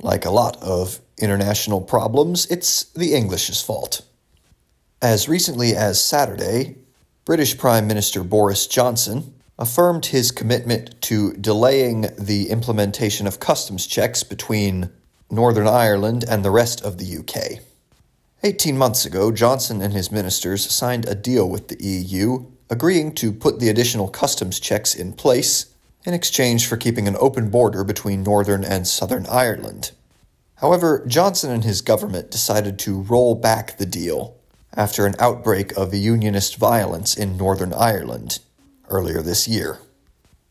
Like 0.00 0.24
a 0.24 0.30
lot 0.30 0.56
of 0.62 0.98
international 1.18 1.82
problems, 1.82 2.46
it's 2.46 2.84
the 2.84 3.12
English's 3.12 3.60
fault. 3.60 4.00
As 5.02 5.28
recently 5.28 5.76
as 5.76 6.02
Saturday, 6.02 6.76
British 7.26 7.58
Prime 7.58 7.86
Minister 7.86 8.24
Boris 8.24 8.66
Johnson 8.66 9.34
affirmed 9.58 10.06
his 10.06 10.30
commitment 10.30 11.00
to 11.00 11.32
delaying 11.34 12.08
the 12.18 12.50
implementation 12.50 13.26
of 13.26 13.38
customs 13.38 13.86
checks 13.86 14.22
between 14.22 14.90
Northern 15.30 15.68
Ireland 15.68 16.24
and 16.28 16.44
the 16.44 16.50
rest 16.50 16.82
of 16.82 16.98
the 16.98 17.18
UK. 17.18 17.60
18 18.42 18.76
months 18.76 19.06
ago, 19.06 19.30
Johnson 19.30 19.80
and 19.80 19.92
his 19.92 20.12
ministers 20.12 20.68
signed 20.70 21.08
a 21.08 21.14
deal 21.14 21.48
with 21.48 21.68
the 21.68 21.82
EU 21.82 22.46
agreeing 22.68 23.14
to 23.14 23.32
put 23.32 23.60
the 23.60 23.68
additional 23.68 24.08
customs 24.08 24.58
checks 24.58 24.94
in 24.94 25.12
place 25.12 25.66
in 26.04 26.12
exchange 26.12 26.66
for 26.66 26.76
keeping 26.76 27.08
an 27.08 27.16
open 27.18 27.48
border 27.48 27.84
between 27.84 28.22
Northern 28.22 28.64
and 28.64 28.86
Southern 28.86 29.26
Ireland. 29.26 29.92
However, 30.56 31.04
Johnson 31.06 31.50
and 31.50 31.64
his 31.64 31.80
government 31.80 32.30
decided 32.30 32.78
to 32.80 33.02
roll 33.02 33.34
back 33.34 33.78
the 33.78 33.86
deal 33.86 34.36
after 34.74 35.06
an 35.06 35.14
outbreak 35.18 35.72
of 35.76 35.94
unionist 35.94 36.56
violence 36.56 37.16
in 37.16 37.36
Northern 37.36 37.72
Ireland 37.72 38.40
earlier 38.88 39.22
this 39.22 39.46
year. 39.48 39.78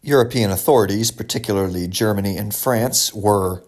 European 0.01 0.51
authorities, 0.51 1.11
particularly 1.11 1.87
Germany 1.87 2.37
and 2.37 2.53
France, 2.53 3.13
were 3.13 3.63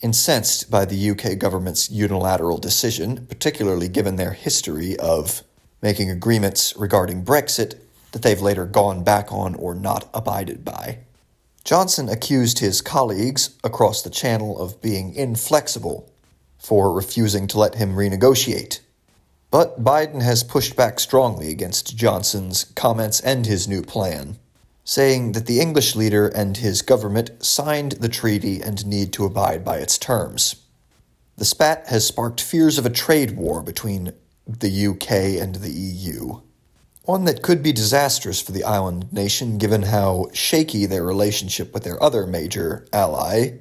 incensed 0.00 0.70
by 0.70 0.84
the 0.84 1.10
UK 1.10 1.38
government's 1.38 1.90
unilateral 1.90 2.58
decision, 2.58 3.26
particularly 3.26 3.88
given 3.88 4.16
their 4.16 4.32
history 4.32 4.96
of 4.98 5.42
making 5.82 6.10
agreements 6.10 6.74
regarding 6.76 7.24
Brexit 7.24 7.78
that 8.12 8.22
they've 8.22 8.40
later 8.40 8.64
gone 8.64 9.02
back 9.04 9.32
on 9.32 9.54
or 9.54 9.74
not 9.74 10.08
abided 10.14 10.64
by. 10.64 10.98
Johnson 11.64 12.08
accused 12.08 12.60
his 12.60 12.80
colleagues 12.80 13.56
across 13.62 14.02
the 14.02 14.10
channel 14.10 14.58
of 14.58 14.80
being 14.80 15.14
inflexible 15.14 16.10
for 16.58 16.92
refusing 16.92 17.46
to 17.46 17.58
let 17.58 17.74
him 17.74 17.94
renegotiate. 17.94 18.80
But 19.50 19.82
Biden 19.82 20.20
has 20.20 20.42
pushed 20.42 20.76
back 20.76 21.00
strongly 21.00 21.50
against 21.50 21.96
Johnson's 21.96 22.64
comments 22.64 23.20
and 23.20 23.46
his 23.46 23.66
new 23.66 23.82
plan, 23.82 24.38
saying 24.84 25.32
that 25.32 25.46
the 25.46 25.60
English 25.60 25.96
leader 25.96 26.28
and 26.28 26.56
his 26.56 26.82
government 26.82 27.44
signed 27.44 27.92
the 27.92 28.10
treaty 28.10 28.60
and 28.60 28.86
need 28.86 29.12
to 29.14 29.24
abide 29.24 29.64
by 29.64 29.78
its 29.78 29.96
terms. 29.96 30.56
The 31.36 31.46
spat 31.46 31.86
has 31.86 32.06
sparked 32.06 32.40
fears 32.40 32.78
of 32.78 32.84
a 32.84 32.90
trade 32.90 33.36
war 33.36 33.62
between 33.62 34.12
the 34.46 34.86
UK 34.88 35.40
and 35.40 35.56
the 35.56 35.70
EU, 35.70 36.40
one 37.04 37.24
that 37.24 37.42
could 37.42 37.62
be 37.62 37.72
disastrous 37.72 38.42
for 38.42 38.52
the 38.52 38.64
island 38.64 39.10
nation 39.12 39.56
given 39.56 39.84
how 39.84 40.26
shaky 40.34 40.84
their 40.84 41.04
relationship 41.04 41.72
with 41.72 41.84
their 41.84 42.02
other 42.02 42.26
major 42.26 42.86
ally, 42.92 43.52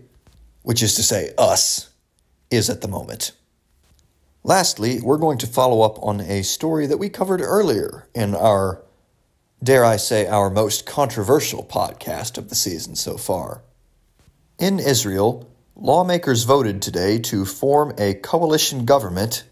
which 0.64 0.84
is 0.84 0.96
to 0.96 1.04
say 1.04 1.34
us, 1.38 1.90
is 2.52 2.70
at 2.70 2.82
the 2.82 2.90
moment. 2.90 3.32
Lastly, 4.44 5.02
we're 5.02 5.18
going 5.18 5.38
to 5.40 5.48
follow 5.48 5.82
up 5.82 6.02
on 6.02 6.22
a 6.22 6.42
story 6.44 6.88
that 6.88 6.98
we 6.98 7.10
covered 7.10 7.42
earlier 7.42 8.08
in 8.16 8.34
our, 8.36 8.82
dare 9.62 9.84
I 9.84 9.98
say, 9.98 10.28
our 10.28 10.50
most 10.50 10.86
controversial 10.86 11.64
podcast 11.64 12.38
of 12.38 12.50
the 12.50 12.56
season 12.56 12.96
so 12.96 13.18
far. 13.18 13.62
In 14.58 14.80
Israel, 14.80 15.50
lawmakers 15.76 16.44
voted 16.44 16.82
today 16.82 17.20
to 17.20 17.46
form 17.46 17.94
a 17.98 18.14
coalition 18.16 18.86
government 18.86 19.44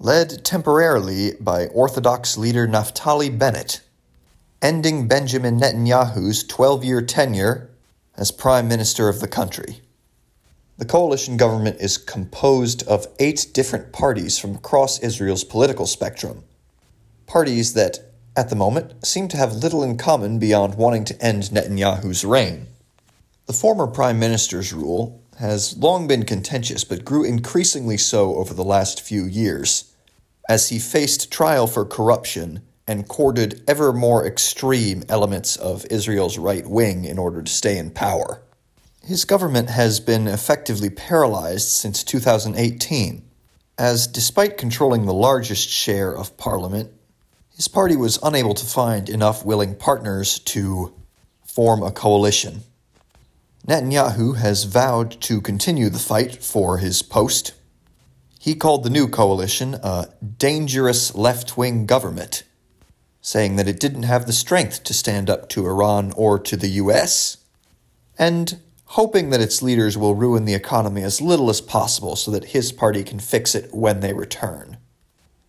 led 0.00 0.44
temporarily 0.44 1.32
by 1.38 1.66
Orthodox 1.66 2.38
leader 2.38 2.66
Naftali 2.66 3.38
Bennett, 3.38 3.82
ending 4.62 5.06
Benjamin 5.06 5.60
Netanyahu's 5.60 6.42
12 6.44 6.84
year 6.84 7.02
tenure 7.02 7.70
as 8.16 8.30
Prime 8.30 8.66
Minister 8.66 9.08
of 9.08 9.20
the 9.20 9.28
country. 9.28 9.82
The 10.80 10.86
coalition 10.86 11.36
government 11.36 11.76
is 11.78 11.98
composed 11.98 12.88
of 12.88 13.06
eight 13.18 13.48
different 13.52 13.92
parties 13.92 14.38
from 14.38 14.54
across 14.54 14.98
Israel's 15.00 15.44
political 15.44 15.86
spectrum. 15.86 16.42
Parties 17.26 17.74
that, 17.74 17.98
at 18.34 18.48
the 18.48 18.56
moment, 18.56 19.06
seem 19.06 19.28
to 19.28 19.36
have 19.36 19.52
little 19.52 19.82
in 19.82 19.98
common 19.98 20.38
beyond 20.38 20.76
wanting 20.76 21.04
to 21.04 21.22
end 21.22 21.42
Netanyahu's 21.50 22.24
reign. 22.24 22.66
The 23.44 23.52
former 23.52 23.86
prime 23.86 24.18
minister's 24.18 24.72
rule 24.72 25.22
has 25.38 25.76
long 25.76 26.08
been 26.08 26.24
contentious 26.24 26.82
but 26.82 27.04
grew 27.04 27.24
increasingly 27.24 27.98
so 27.98 28.36
over 28.36 28.54
the 28.54 28.64
last 28.64 29.02
few 29.02 29.26
years, 29.26 29.94
as 30.48 30.70
he 30.70 30.78
faced 30.78 31.30
trial 31.30 31.66
for 31.66 31.84
corruption 31.84 32.62
and 32.86 33.06
courted 33.06 33.62
ever 33.68 33.92
more 33.92 34.26
extreme 34.26 35.04
elements 35.10 35.56
of 35.56 35.84
Israel's 35.90 36.38
right 36.38 36.66
wing 36.66 37.04
in 37.04 37.18
order 37.18 37.42
to 37.42 37.52
stay 37.52 37.76
in 37.76 37.90
power. 37.90 38.40
His 39.04 39.24
government 39.24 39.70
has 39.70 39.98
been 39.98 40.28
effectively 40.28 40.90
paralyzed 40.90 41.68
since 41.68 42.04
2018, 42.04 43.22
as 43.78 44.06
despite 44.06 44.58
controlling 44.58 45.06
the 45.06 45.14
largest 45.14 45.68
share 45.68 46.14
of 46.14 46.36
parliament, 46.36 46.92
his 47.56 47.66
party 47.66 47.96
was 47.96 48.18
unable 48.22 48.54
to 48.54 48.66
find 48.66 49.08
enough 49.08 49.44
willing 49.44 49.74
partners 49.74 50.38
to 50.40 50.94
form 51.44 51.82
a 51.82 51.90
coalition. 51.90 52.62
Netanyahu 53.66 54.36
has 54.36 54.64
vowed 54.64 55.20
to 55.22 55.40
continue 55.40 55.88
the 55.88 55.98
fight 55.98 56.42
for 56.42 56.78
his 56.78 57.02
post. 57.02 57.54
He 58.38 58.54
called 58.54 58.84
the 58.84 58.90
new 58.90 59.08
coalition 59.08 59.74
a 59.82 60.08
dangerous 60.38 61.14
left 61.14 61.56
wing 61.56 61.86
government, 61.86 62.44
saying 63.20 63.56
that 63.56 63.68
it 63.68 63.80
didn't 63.80 64.04
have 64.04 64.26
the 64.26 64.32
strength 64.32 64.84
to 64.84 64.94
stand 64.94 65.28
up 65.28 65.48
to 65.50 65.66
Iran 65.66 66.12
or 66.16 66.38
to 66.38 66.56
the 66.56 66.68
US, 66.68 67.38
and 68.18 68.60
hoping 68.94 69.30
that 69.30 69.40
its 69.40 69.62
leaders 69.62 69.96
will 69.96 70.16
ruin 70.16 70.44
the 70.44 70.54
economy 70.54 71.00
as 71.02 71.20
little 71.20 71.48
as 71.48 71.60
possible 71.60 72.16
so 72.16 72.28
that 72.32 72.46
his 72.46 72.72
party 72.72 73.04
can 73.04 73.20
fix 73.20 73.54
it 73.54 73.72
when 73.72 74.00
they 74.00 74.12
return. 74.12 74.76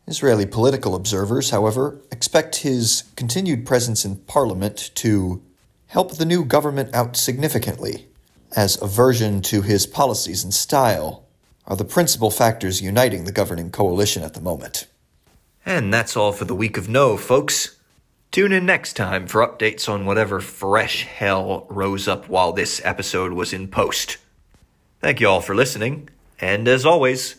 Israeli 0.06 0.46
political 0.46 0.94
observers, 0.94 1.50
however, 1.50 2.00
expect 2.12 2.58
his 2.58 3.04
continued 3.16 3.66
presence 3.66 4.06
in 4.06 4.18
parliament 4.18 4.92
to 4.94 5.42
help 5.88 6.18
the 6.18 6.26
new 6.26 6.46
government 6.46 6.94
out 6.94 7.18
significantly, 7.18 8.08
as 8.56 8.80
aversion 8.80 9.42
to 9.42 9.64
his 9.64 9.88
policies 9.88 10.44
and 10.44 10.54
style 10.54 11.26
are 11.66 11.76
the 11.76 11.84
principal 11.84 12.30
factors 12.30 12.80
uniting 12.80 13.24
the 13.24 13.32
governing 13.32 13.72
coalition 13.72 14.22
at 14.22 14.36
the 14.36 14.42
moment. 14.42 14.86
And 15.66 15.92
that's 15.92 16.16
all 16.16 16.32
for 16.32 16.46
the 16.46 16.54
week 16.54 16.78
of 16.78 16.88
no, 16.88 17.18
folks. 17.18 17.76
Tune 18.32 18.54
in 18.54 18.66
next 18.66 18.94
time 18.94 19.28
for 19.28 19.46
updates 19.46 19.90
on 19.90 20.06
whatever 20.06 20.40
fresh 20.40 21.04
hell 21.04 21.68
rose 21.70 22.08
up 22.08 22.30
while 22.30 22.54
this 22.54 22.80
episode 22.86 23.34
was 23.34 23.52
in 23.52 23.68
post. 23.68 24.20
Thank 25.02 25.20
you 25.20 25.28
all 25.28 25.42
for 25.42 25.54
listening, 25.54 26.08
and 26.40 26.66
as 26.66 26.86
always, 26.86 27.36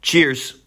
cheers. 0.00 0.62